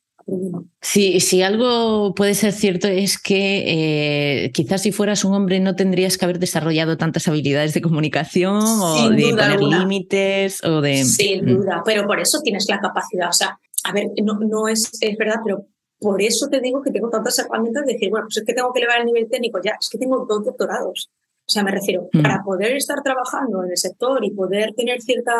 Sí, 0.82 1.20
si 1.20 1.42
algo 1.42 2.14
puede 2.14 2.34
ser 2.34 2.52
cierto 2.52 2.86
es 2.86 3.18
que 3.18 4.44
eh, 4.44 4.52
quizás 4.52 4.82
si 4.82 4.92
fueras 4.92 5.24
un 5.24 5.32
hombre 5.32 5.58
no 5.58 5.74
tendrías 5.74 6.18
que 6.18 6.24
haber 6.26 6.38
desarrollado 6.38 6.98
tantas 6.98 7.28
habilidades 7.28 7.72
de 7.72 7.80
comunicación 7.80 8.60
o 8.60 9.08
de 9.08 9.30
poner 9.30 9.62
límites 9.62 10.62
o 10.64 10.82
de... 10.82 11.04
Sin 11.04 11.44
mm. 11.44 11.56
duda, 11.56 11.82
pero 11.84 12.06
por 12.06 12.20
eso 12.20 12.40
tienes 12.42 12.68
la 12.68 12.78
capacidad. 12.78 13.30
O 13.30 13.32
sea, 13.32 13.58
a 13.84 13.92
ver, 13.92 14.08
no, 14.22 14.38
no 14.38 14.68
es, 14.68 14.90
es 15.00 15.16
verdad, 15.16 15.36
pero 15.42 15.64
por 15.98 16.20
eso 16.20 16.48
te 16.48 16.60
digo 16.60 16.82
que 16.82 16.90
tengo 16.90 17.08
tantas 17.08 17.38
herramientas 17.38 17.86
de 17.86 17.94
decir, 17.94 18.10
bueno, 18.10 18.26
pues 18.26 18.36
es 18.36 18.44
que 18.44 18.52
tengo 18.52 18.72
que 18.72 18.80
elevar 18.80 19.00
el 19.00 19.06
nivel 19.06 19.28
técnico, 19.30 19.60
ya, 19.64 19.72
es 19.80 19.88
que 19.88 19.98
tengo 19.98 20.26
dos 20.28 20.44
doctorados. 20.44 21.10
O 21.48 21.50
sea, 21.50 21.62
me 21.62 21.70
refiero, 21.70 22.10
mm. 22.12 22.20
para 22.20 22.42
poder 22.42 22.76
estar 22.76 23.02
trabajando 23.02 23.64
en 23.64 23.70
el 23.70 23.78
sector 23.78 24.22
y 24.22 24.30
poder 24.32 24.74
tener 24.74 25.00
cierta, 25.00 25.32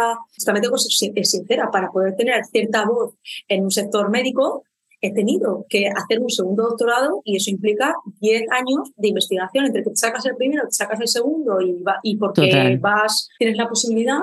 también 0.43 0.63
tengo 0.63 0.77
que 0.77 0.81
ser 0.81 1.27
sincera, 1.27 1.71
para 1.71 1.91
poder 1.91 2.17
tener 2.17 2.43
cierta 2.47 2.87
voz 2.87 3.15
en 3.47 3.65
un 3.65 3.71
sector 3.71 4.09
médico, 4.09 4.63
he 5.03 5.13
tenido 5.13 5.67
que 5.69 5.87
hacer 5.89 6.21
un 6.21 6.31
segundo 6.31 6.63
doctorado 6.65 7.21
y 7.25 7.37
eso 7.37 7.51
implica 7.51 7.95
10 8.21 8.43
años 8.51 8.91
de 8.97 9.09
investigación 9.09 9.67
entre 9.67 9.85
que 9.85 9.91
te 9.91 9.97
sacas 9.97 10.25
el 10.25 10.35
primero, 10.35 10.65
te 10.65 10.75
sacas 10.75 10.99
el 11.01 11.09
segundo 11.09 11.61
y, 11.61 11.85
y 12.03 12.17
porque 12.17 12.79
vas, 12.81 13.29
tienes 13.39 13.59
la 13.59 13.69
posibilidad, 13.69 14.23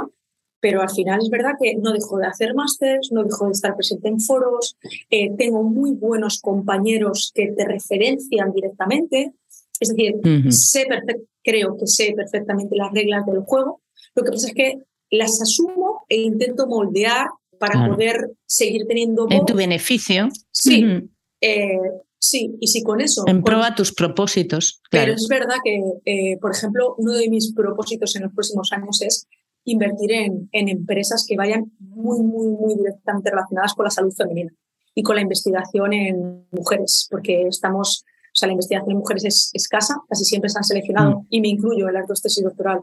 pero 0.60 0.82
al 0.82 0.90
final 0.90 1.20
es 1.22 1.30
verdad 1.30 1.52
que 1.62 1.76
no 1.76 1.94
dejo 1.94 2.18
de 2.18 2.26
hacer 2.26 2.56
másters, 2.56 3.12
no 3.12 3.24
dejo 3.24 3.46
de 3.46 3.52
estar 3.52 3.76
presente 3.76 4.10
en 4.10 4.20
foros, 4.20 4.76
eh, 5.12 5.32
tengo 5.38 5.62
muy 5.62 5.92
buenos 5.92 6.42
compañeros 6.42 7.32
que 7.34 7.52
te 7.56 7.66
referencian 7.66 8.52
directamente, 8.52 9.34
es 9.80 9.90
decir, 9.90 10.16
sé 10.50 10.88
creo 11.46 11.78
que 11.78 11.88
sé 11.88 12.14
perfectamente 12.16 12.76
las 12.76 12.91
reglas 12.91 13.26
del 13.26 13.41
juego, 13.41 13.82
lo 14.16 14.24
que 14.24 14.32
pasa 14.32 14.48
es 14.48 14.54
que 14.54 14.80
las 15.12 15.41
asumo 15.41 16.04
e 16.10 16.18
intento 16.18 16.68
moldear 16.68 17.28
para 17.60 17.88
poder 17.88 18.32
seguir 18.46 18.86
teniendo... 18.88 19.28
En 19.30 19.46
tu 19.46 19.54
beneficio. 19.54 20.28
Sí, 20.52 20.84
eh, 21.39 21.80
sí, 22.18 22.58
y 22.60 22.68
si 22.68 22.84
con 22.84 23.00
eso... 23.00 23.24
En 23.28 23.43
prueba 23.43 23.76
tus 23.76 23.93
propósitos. 23.93 24.82
Pero 24.91 25.14
es 25.14 25.28
verdad 25.30 25.56
que, 25.64 25.82
eh, 26.06 26.38
por 26.41 26.52
ejemplo, 26.52 26.96
uno 26.98 27.14
de 27.14 27.30
mis 27.30 27.54
propósitos 27.54 28.16
en 28.16 28.24
los 28.24 28.34
próximos 28.34 28.72
años 28.74 29.02
es 29.02 29.28
invertir 29.64 30.12
en, 30.12 30.50
en 30.52 30.70
empresas 30.70 31.26
que 31.28 31.38
vayan 31.38 31.72
muy, 31.80 32.20
muy, 32.22 32.48
muy 32.48 32.76
directamente 32.76 33.30
relacionadas 33.30 33.74
con 33.74 33.86
la 33.86 33.91
salud 33.91 34.14
femenina 34.14 34.52
y 34.93 35.04
con 35.04 35.16
la 35.16 35.22
investigación 35.22 35.93
en 35.93 36.48
mujeres, 36.52 37.08
porque 37.12 37.48
estamos, 37.48 38.06
o 38.36 38.38
sea, 38.38 38.48
la 38.48 38.54
investigación 38.54 38.92
en 38.92 38.98
mujeres 38.98 39.24
es 39.24 39.50
escasa, 39.54 39.96
casi 40.10 40.26
siempre 40.26 40.50
se 40.50 40.58
han 40.58 40.66
seleccionado, 40.66 41.22
mm. 41.22 41.28
y 41.30 41.40
me 41.40 41.48
incluyo 41.48 41.88
en 41.88 41.94
las 41.94 42.06
dos 42.06 42.22
tesis 42.22 42.44
doctoral, 42.44 42.82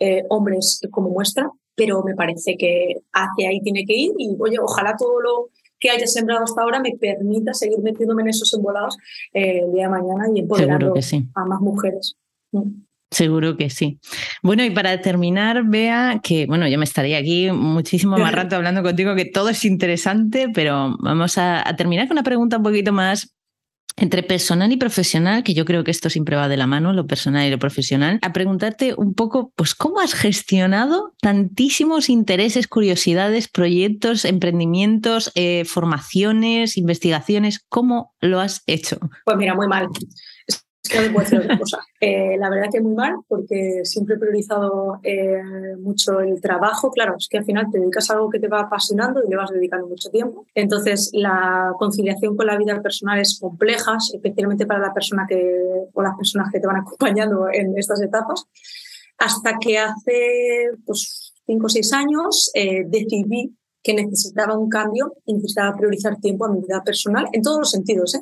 eh, 0.00 0.24
hombres 0.28 0.80
como 0.90 1.10
muestra, 1.10 1.48
pero 1.76 2.02
me 2.02 2.16
parece 2.16 2.56
que 2.56 2.96
hacia 3.12 3.48
ahí 3.48 3.60
tiene 3.60 3.84
que 3.86 3.94
ir 3.94 4.10
y, 4.18 4.36
oye, 4.40 4.58
ojalá 4.58 4.96
todo 4.96 5.20
lo 5.20 5.50
que 5.78 5.90
haya 5.90 6.08
sembrado 6.08 6.42
hasta 6.42 6.62
ahora 6.62 6.80
me 6.80 6.96
permita 6.96 7.54
seguir 7.54 7.78
metiéndome 7.78 8.22
en 8.22 8.28
esos 8.30 8.52
embolados 8.54 8.96
eh, 9.32 9.60
el 9.64 9.72
día 9.72 9.84
de 9.84 9.90
mañana 9.90 10.24
y 10.34 10.40
empoderando 10.40 10.94
a 11.34 11.44
más 11.44 11.60
mujeres. 11.60 12.16
Mm. 12.50 12.82
Seguro 13.12 13.56
que 13.56 13.70
sí. 13.70 14.00
Bueno, 14.42 14.64
y 14.64 14.70
para 14.70 15.00
terminar, 15.00 15.64
vea 15.66 16.20
que, 16.22 16.46
bueno, 16.46 16.66
yo 16.66 16.78
me 16.78 16.84
estaría 16.84 17.18
aquí 17.18 17.50
muchísimo 17.52 18.16
más 18.16 18.32
rato 18.32 18.56
hablando 18.56 18.82
contigo, 18.82 19.14
que 19.14 19.26
todo 19.26 19.50
es 19.50 19.64
interesante, 19.64 20.48
pero 20.52 20.96
vamos 20.98 21.36
a, 21.36 21.62
terminar 21.76 22.08
con 22.08 22.16
una 22.16 22.24
pregunta 22.24 22.56
un 22.56 22.62
poquito 22.62 22.92
más 22.92 23.32
entre 23.96 24.22
personal 24.22 24.72
y 24.72 24.76
profesional, 24.76 25.42
que 25.42 25.54
yo 25.54 25.64
creo 25.64 25.84
que 25.84 25.90
esto 25.90 26.10
siempre 26.10 26.36
va 26.36 26.48
de 26.48 26.56
la 26.56 26.66
mano, 26.66 26.92
lo 26.92 27.06
personal 27.06 27.46
y 27.46 27.50
lo 27.50 27.58
profesional, 27.58 28.18
a 28.22 28.32
preguntarte 28.32 28.94
un 28.96 29.14
poco, 29.14 29.52
pues, 29.56 29.74
¿cómo 29.74 30.00
has 30.00 30.14
gestionado 30.14 31.14
tantísimos 31.20 32.08
intereses, 32.08 32.68
curiosidades, 32.68 33.48
proyectos, 33.48 34.24
emprendimientos, 34.24 35.30
eh, 35.34 35.64
formaciones, 35.64 36.76
investigaciones? 36.76 37.64
¿Cómo 37.68 38.14
lo 38.20 38.40
has 38.40 38.62
hecho? 38.66 38.98
Pues 39.24 39.36
mira, 39.36 39.54
muy 39.54 39.68
mal. 39.68 39.88
Que 40.88 40.98
puedo 41.10 41.24
decir 41.24 41.40
otra 41.40 41.58
cosa. 41.58 41.78
Eh, 42.04 42.36
la 42.36 42.50
verdad 42.50 42.66
que 42.72 42.80
muy 42.80 42.96
mal, 42.96 43.14
porque 43.28 43.82
siempre 43.84 44.16
he 44.16 44.18
priorizado 44.18 44.98
eh, 45.04 45.40
mucho 45.78 46.18
el 46.18 46.40
trabajo. 46.40 46.90
Claro, 46.90 47.14
es 47.16 47.28
que 47.28 47.38
al 47.38 47.44
final 47.44 47.68
te 47.70 47.78
dedicas 47.78 48.10
a 48.10 48.14
algo 48.14 48.28
que 48.28 48.40
te 48.40 48.48
va 48.48 48.62
apasionando 48.62 49.22
y 49.24 49.30
le 49.30 49.36
vas 49.36 49.50
dedicando 49.50 49.86
mucho 49.86 50.10
tiempo. 50.10 50.44
Entonces, 50.52 51.10
la 51.12 51.72
conciliación 51.78 52.36
con 52.36 52.48
la 52.48 52.58
vida 52.58 52.82
personal 52.82 53.20
es 53.20 53.38
compleja, 53.38 53.96
especialmente 54.12 54.66
para 54.66 54.80
la 54.80 54.92
persona 54.92 55.26
que, 55.28 55.62
o 55.94 56.02
las 56.02 56.16
personas 56.16 56.50
que 56.52 56.58
te 56.58 56.66
van 56.66 56.76
acompañando 56.80 57.46
en 57.52 57.78
estas 57.78 58.02
etapas. 58.02 58.46
Hasta 59.18 59.58
que 59.60 59.78
hace 59.78 60.70
pues, 60.84 61.34
cinco 61.46 61.66
o 61.66 61.68
seis 61.68 61.92
años 61.92 62.50
eh, 62.54 62.82
decidí 62.84 63.56
que 63.82 63.94
necesitaba 63.94 64.58
un 64.58 64.68
cambio 64.68 65.14
y 65.24 65.34
necesitaba 65.34 65.76
priorizar 65.76 66.16
tiempo 66.18 66.46
a 66.46 66.52
mi 66.52 66.60
vida 66.60 66.82
personal 66.84 67.26
en 67.32 67.42
todos 67.42 67.58
los 67.58 67.70
sentidos. 67.70 68.16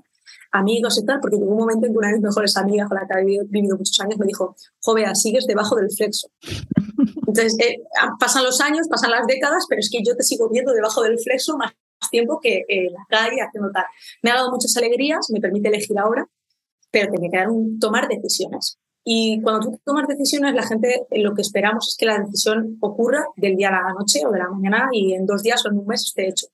Amigos 0.53 0.98
y 0.98 1.05
tal, 1.05 1.20
porque 1.20 1.36
llegó 1.36 1.53
un 1.53 1.59
momento 1.59 1.86
en 1.86 1.92
que 1.92 1.98
una 1.98 2.09
de 2.09 2.14
mis 2.14 2.22
mejores 2.22 2.57
amigas 2.57 2.88
con 2.88 2.98
la 2.98 3.07
que 3.07 3.14
había 3.14 3.42
vivido 3.46 3.76
muchos 3.76 3.98
años 4.01 4.18
me 4.18 4.26
dijo, 4.26 4.57
joven, 4.82 5.14
sigues 5.14 5.46
debajo 5.46 5.76
del 5.76 5.90
flexo. 5.90 6.28
Entonces, 7.26 7.57
eh, 7.61 7.82
pasan 8.18 8.44
los 8.44 8.61
años, 8.61 8.88
pasan 8.88 9.11
las 9.11 9.26
décadas, 9.26 9.66
pero 9.68 9.80
es 9.80 9.90
que 9.90 10.03
yo 10.05 10.16
te 10.16 10.22
sigo 10.22 10.48
viendo 10.48 10.72
debajo 10.72 11.03
del 11.03 11.18
flexo 11.18 11.57
más 11.57 11.72
tiempo 12.11 12.40
que 12.40 12.64
en 12.68 12.92
la 12.92 13.07
calle 13.09 13.42
haciendo 13.42 13.70
tal. 13.72 13.84
Me 14.22 14.30
ha 14.30 14.34
dado 14.34 14.51
muchas 14.51 14.76
alegrías, 14.76 15.28
me 15.30 15.40
permite 15.40 15.68
elegir 15.68 15.98
ahora, 15.98 16.26
pero 16.90 17.11
tiene 17.11 17.30
que 17.30 17.36
dar 17.36 17.51
un, 17.51 17.78
tomar 17.78 18.09
decisiones. 18.09 18.78
Y 19.05 19.40
cuando 19.42 19.70
tú 19.70 19.80
tomas 19.84 20.07
decisiones, 20.09 20.55
la 20.55 20.66
gente 20.66 21.07
eh, 21.11 21.22
lo 21.22 21.34
que 21.34 21.42
esperamos 21.42 21.88
es 21.88 21.96
que 21.96 22.07
la 22.07 22.18
decisión 22.18 22.76
ocurra 22.80 23.24
del 23.36 23.57
día 23.57 23.68
a 23.68 23.82
la 23.82 23.94
noche 23.94 24.20
o 24.26 24.30
de 24.30 24.38
la 24.38 24.48
mañana 24.48 24.88
y 24.92 25.14
en 25.14 25.26
dos 25.26 25.42
días 25.42 25.64
o 25.64 25.68
en 25.68 25.78
un 25.78 25.86
mes 25.86 26.03
esté 26.03 26.28
hecho. 26.28 26.46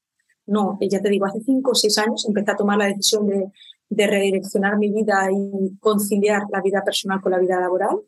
No, 0.47 0.79
ya 0.81 1.01
te 1.01 1.09
digo, 1.09 1.27
hace 1.27 1.41
cinco 1.41 1.73
o 1.73 1.75
seis 1.75 1.99
años 1.99 2.25
empecé 2.27 2.53
a 2.53 2.57
tomar 2.57 2.79
la 2.79 2.87
decisión 2.87 3.27
de 3.27 3.51
de 3.89 4.07
redireccionar 4.07 4.79
mi 4.79 4.91
vida 4.91 5.29
y 5.31 5.77
conciliar 5.79 6.43
la 6.51 6.61
vida 6.61 6.83
personal 6.85 7.21
con 7.21 7.33
la 7.33 7.39
vida 7.39 7.61
laboral, 7.61 8.01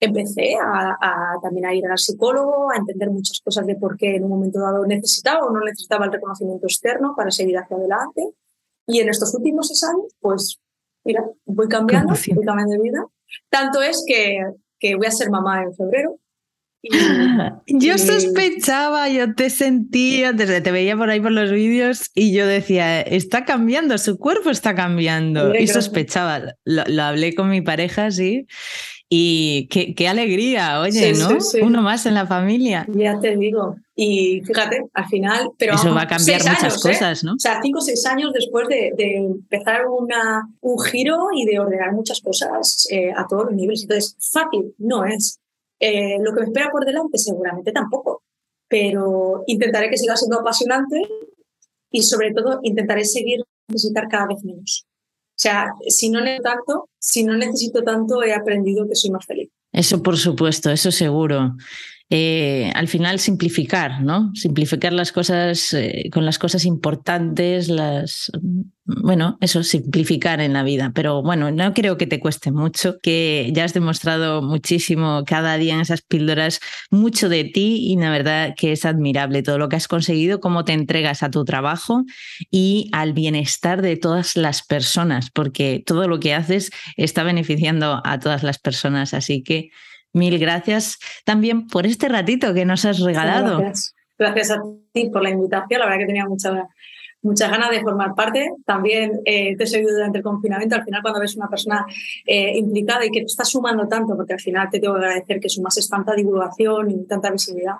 empecé 0.00 0.54
a, 0.56 0.96
también 1.42 1.66
a 1.66 1.74
ir 1.74 1.86
al 1.86 1.98
psicólogo, 1.98 2.70
a 2.70 2.76
entender 2.76 3.10
muchas 3.10 3.40
cosas 3.40 3.66
de 3.66 3.76
por 3.76 3.96
qué 3.96 4.16
en 4.16 4.24
un 4.24 4.30
momento 4.30 4.60
dado 4.60 4.86
necesitaba 4.86 5.46
o 5.46 5.52
no 5.52 5.60
necesitaba 5.60 6.06
el 6.06 6.12
reconocimiento 6.12 6.66
externo 6.66 7.14
para 7.16 7.30
seguir 7.30 7.58
hacia 7.58 7.76
adelante. 7.76 8.30
Y 8.86 9.00
en 9.00 9.08
estos 9.08 9.34
últimos 9.34 9.68
seis 9.68 9.84
años, 9.84 10.14
pues, 10.20 10.60
mira, 11.04 11.28
voy 11.44 11.68
cambiando, 11.68 12.14
voy 12.34 12.44
cambiando 12.44 12.72
de 12.72 12.80
vida. 12.80 13.04
Tanto 13.50 13.82
es 13.82 14.04
que, 14.06 14.40
que 14.78 14.94
voy 14.94 15.06
a 15.06 15.10
ser 15.10 15.30
mamá 15.30 15.62
en 15.62 15.74
febrero 15.74 16.18
yo 17.66 17.98
sospechaba, 17.98 19.08
yo 19.08 19.34
te 19.34 19.50
sentía, 19.50 20.32
desde 20.32 20.60
te 20.60 20.70
veía 20.70 20.96
por 20.96 21.10
ahí 21.10 21.20
por 21.20 21.32
los 21.32 21.50
vídeos 21.50 22.10
y 22.14 22.32
yo 22.32 22.46
decía, 22.46 23.00
está 23.00 23.44
cambiando, 23.44 23.98
su 23.98 24.18
cuerpo 24.18 24.50
está 24.50 24.74
cambiando. 24.74 25.54
y 25.54 25.66
sospechaba, 25.66 26.54
lo, 26.64 27.02
hablé 27.02 27.34
con 27.34 27.50
mi 27.50 27.60
pareja, 27.60 28.10
sí. 28.10 28.46
Y 29.10 29.68
qué, 29.68 29.94
qué 29.94 30.06
alegría, 30.06 30.80
oye, 30.80 31.14
¿no? 31.14 31.38
Uno 31.62 31.80
más 31.80 32.04
en 32.04 32.12
la 32.12 32.26
familia. 32.26 32.86
Ya 32.88 33.18
te 33.18 33.38
digo. 33.38 33.76
Y 33.96 34.42
fíjate, 34.44 34.84
al 34.92 35.06
final, 35.06 35.50
pero... 35.56 35.74
Eso 35.74 35.94
va 35.94 36.02
a 36.02 36.06
cambiar 36.06 36.40
muchas 36.40 36.76
¿eh? 36.76 36.80
cosas, 36.88 37.24
¿no? 37.24 37.32
O 37.32 37.38
sea, 37.38 37.58
cinco 37.62 37.78
o 37.78 37.82
seis 37.82 38.04
años 38.04 38.32
después 38.34 38.68
de, 38.68 38.92
de 38.96 39.16
empezar 39.16 39.86
una, 39.86 40.46
un 40.60 40.78
giro 40.78 41.28
y 41.34 41.46
de 41.46 41.58
ordenar 41.58 41.92
muchas 41.92 42.20
cosas 42.20 42.86
eh, 42.90 43.10
a 43.16 43.26
todos 43.26 43.46
los 43.46 43.54
niveles. 43.54 43.82
Entonces, 43.82 44.14
fácil 44.30 44.74
no 44.76 45.06
es. 45.06 45.40
Eh, 45.80 46.18
lo 46.20 46.32
que 46.32 46.40
me 46.40 46.46
espera 46.46 46.70
por 46.70 46.84
delante 46.84 47.18
seguramente 47.18 47.72
tampoco, 47.72 48.22
pero 48.68 49.44
intentaré 49.46 49.90
que 49.90 49.96
siga 49.96 50.16
siendo 50.16 50.40
apasionante 50.40 51.00
y 51.90 52.02
sobre 52.02 52.32
todo 52.32 52.60
intentaré 52.62 53.04
seguir 53.04 53.42
necesitar 53.68 54.08
cada 54.08 54.26
vez 54.26 54.42
menos. 54.44 54.86
O 55.30 55.40
sea, 55.40 55.72
si 55.86 56.10
no 56.10 56.20
necesito 56.20 56.42
tanto, 56.50 56.88
si 56.98 57.22
no 57.22 57.36
necesito 57.36 57.84
tanto, 57.84 58.22
he 58.24 58.34
aprendido 58.34 58.88
que 58.88 58.96
soy 58.96 59.10
más 59.10 59.24
feliz. 59.24 59.50
Eso 59.72 60.02
por 60.02 60.16
supuesto, 60.16 60.70
eso 60.70 60.90
seguro. 60.90 61.54
Eh, 62.10 62.70
al 62.74 62.88
final 62.88 63.18
simplificar, 63.18 64.02
¿no? 64.02 64.30
Simplificar 64.34 64.92
las 64.92 65.12
cosas 65.12 65.74
eh, 65.74 66.08
con 66.12 66.24
las 66.24 66.38
cosas 66.38 66.64
importantes, 66.64 67.68
las 67.68 68.30
bueno, 68.88 69.36
eso, 69.42 69.62
simplificar 69.62 70.40
en 70.40 70.54
la 70.54 70.62
vida. 70.62 70.92
Pero 70.94 71.22
bueno, 71.22 71.50
no 71.50 71.74
creo 71.74 71.98
que 71.98 72.06
te 72.06 72.20
cueste 72.20 72.50
mucho, 72.50 72.96
que 73.02 73.50
ya 73.54 73.64
has 73.64 73.74
demostrado 73.74 74.40
muchísimo 74.40 75.24
cada 75.26 75.58
día 75.58 75.74
en 75.74 75.80
esas 75.80 76.00
píldoras, 76.00 76.60
mucho 76.90 77.28
de 77.28 77.44
ti 77.44 77.80
y 77.90 77.96
la 77.96 78.10
verdad 78.10 78.54
que 78.56 78.72
es 78.72 78.86
admirable 78.86 79.42
todo 79.42 79.58
lo 79.58 79.68
que 79.68 79.76
has 79.76 79.88
conseguido, 79.88 80.40
cómo 80.40 80.64
te 80.64 80.72
entregas 80.72 81.22
a 81.22 81.30
tu 81.30 81.44
trabajo 81.44 82.04
y 82.50 82.88
al 82.92 83.12
bienestar 83.12 83.82
de 83.82 83.98
todas 83.98 84.36
las 84.36 84.62
personas, 84.62 85.30
porque 85.30 85.82
todo 85.84 86.08
lo 86.08 86.18
que 86.18 86.32
haces 86.32 86.70
está 86.96 87.22
beneficiando 87.24 88.00
a 88.02 88.18
todas 88.18 88.42
las 88.42 88.58
personas. 88.58 89.12
Así 89.12 89.42
que 89.42 89.70
Mil 90.12 90.38
gracias 90.38 90.98
también 91.24 91.66
por 91.66 91.86
este 91.86 92.08
ratito 92.08 92.54
que 92.54 92.64
nos 92.64 92.84
has 92.84 93.00
regalado. 93.00 93.58
Gracias. 94.18 94.50
a 94.50 94.60
ti 94.92 95.10
por 95.10 95.22
la 95.22 95.30
invitación. 95.30 95.80
La 95.80 95.86
verdad 95.86 96.00
que 96.00 96.06
tenía 96.06 96.26
muchas 96.26 96.54
muchas 97.22 97.50
ganas 97.50 97.70
de 97.70 97.80
formar 97.80 98.14
parte. 98.14 98.50
También 98.64 99.20
eh, 99.24 99.56
te 99.56 99.64
he 99.64 99.66
seguido 99.66 99.92
durante 99.92 100.18
el 100.18 100.24
confinamiento. 100.24 100.76
Al 100.76 100.84
final, 100.84 101.02
cuando 101.02 101.20
ves 101.20 101.36
una 101.36 101.48
persona 101.48 101.86
eh, 102.26 102.56
implicada 102.56 103.04
y 103.04 103.10
que 103.10 103.20
te 103.20 103.26
está 103.26 103.44
sumando 103.44 103.86
tanto, 103.88 104.16
porque 104.16 104.34
al 104.34 104.40
final 104.40 104.68
te 104.70 104.80
tengo 104.80 104.94
que 104.94 105.04
agradecer 105.04 105.40
que 105.40 105.48
sumases 105.48 105.88
tanta 105.88 106.14
divulgación 106.14 106.90
y 106.90 107.06
tanta 107.06 107.30
visibilidad, 107.30 107.76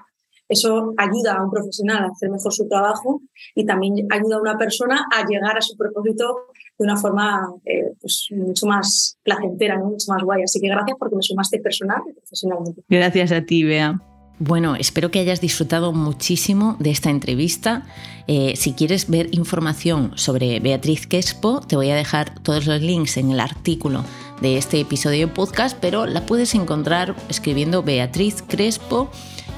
eso 0.49 0.95
ayuda 0.97 1.35
a 1.35 1.45
un 1.45 1.51
profesional 1.51 2.05
a 2.05 2.09
hacer 2.09 2.31
mejor 2.31 2.53
su 2.53 2.67
trabajo 2.67 3.21
y 3.55 3.67
también 3.67 4.07
ayuda 4.11 4.37
a 4.37 4.41
una 4.41 4.57
persona 4.57 5.07
a 5.13 5.27
llegar 5.27 5.59
a 5.59 5.61
su 5.61 5.77
propósito 5.77 6.47
de 6.79 6.85
una 6.85 6.97
forma 6.97 7.53
eh, 7.65 7.93
pues, 8.01 8.29
mucho 8.31 8.67
más 8.67 9.19
placentera, 9.23 9.79
mucho 9.79 10.13
más 10.13 10.23
guay. 10.23 10.43
Así 10.43 10.61
que 10.61 10.69
gracias 10.69 10.97
porque 10.99 11.17
me 11.17 11.23
sumaste 11.23 11.59
personal 11.59 12.03
y 12.09 12.13
profesionalmente. 12.13 12.83
Gracias 12.89 13.33
a 13.33 13.43
ti, 13.43 13.65
Bea. 13.65 14.01
Bueno, 14.41 14.77
espero 14.77 15.11
que 15.11 15.19
hayas 15.19 15.41
disfrutado 15.41 15.93
muchísimo 15.93 16.77
de 16.79 16.91
esta 16.91 17.11
entrevista. 17.11 17.83
Eh, 18.29 18.55
si 18.55 18.73
quieres 18.73 19.11
ver 19.11 19.35
información 19.35 20.13
sobre 20.15 20.61
Beatriz 20.61 21.09
Quespo, 21.09 21.61
te 21.61 21.75
voy 21.75 21.91
a 21.91 21.97
dejar 21.97 22.39
todos 22.45 22.67
los 22.67 22.81
links 22.81 23.17
en 23.17 23.33
el 23.33 23.41
artículo 23.41 24.05
de 24.41 24.57
este 24.57 24.79
episodio 24.79 25.27
de 25.27 25.33
podcast, 25.33 25.77
pero 25.81 26.07
la 26.07 26.25
puedes 26.25 26.55
encontrar 26.55 27.17
escribiendo 27.29 27.83
Beatriz 27.83 28.45
Crespo 28.47 29.11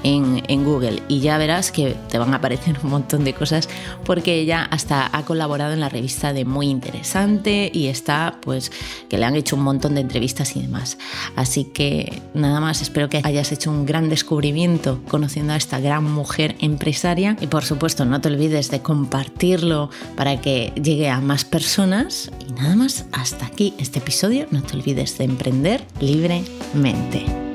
en, 0.02 0.64
Google 0.64 1.02
y 1.08 1.20
ya 1.20 1.38
verás 1.38 1.72
que 1.72 1.96
te 2.10 2.18
van 2.18 2.32
a 2.34 2.36
aparecer 2.36 2.76
un 2.82 2.90
montón 2.90 3.24
de 3.24 3.32
cosas 3.32 3.68
porque 4.04 4.34
ella 4.34 4.64
hasta 4.70 5.08
ha 5.16 5.24
colaborado 5.24 5.72
en 5.72 5.80
la 5.80 5.88
revista 5.88 6.32
de 6.32 6.44
Muy 6.44 6.68
Interesante 6.68 7.70
y 7.72 7.86
está 7.86 8.38
pues 8.42 8.70
que 9.08 9.18
le 9.18 9.24
han 9.24 9.36
hecho 9.36 9.56
un 9.56 9.62
montón 9.62 9.94
de 9.94 10.02
entrevistas 10.02 10.54
y 10.56 10.62
demás. 10.62 10.98
Así 11.36 11.64
que 11.64 12.22
nada 12.34 12.60
más, 12.60 12.82
espero 12.82 13.08
que 13.08 13.20
hayas 13.24 13.52
hecho 13.52 13.70
un 13.70 13.86
gran 13.86 14.08
descubrimiento 14.08 15.00
conociendo 15.08 15.54
a 15.54 15.56
esta 15.56 15.80
gran 15.80 16.04
mujer 16.04 16.56
empresaria 16.60 17.36
y 17.40 17.46
por 17.46 17.64
supuesto 17.64 18.04
no 18.04 18.20
te 18.20 18.28
olvides 18.28 18.70
de 18.70 18.80
compartirlo 18.82 19.90
para 20.16 20.40
que 20.40 20.72
llegue 20.82 21.08
a 21.08 21.20
más 21.20 21.44
personas 21.44 22.30
y 22.46 22.52
nada 22.52 22.76
más, 22.76 23.06
hasta 23.12 23.46
aquí 23.46 23.74
este 23.78 23.98
episodio, 23.98 24.46
no 24.50 24.62
te 24.62 24.76
olvides 24.76 25.18
de 25.18 25.24
emprender 25.24 25.84
libremente. 26.00 27.49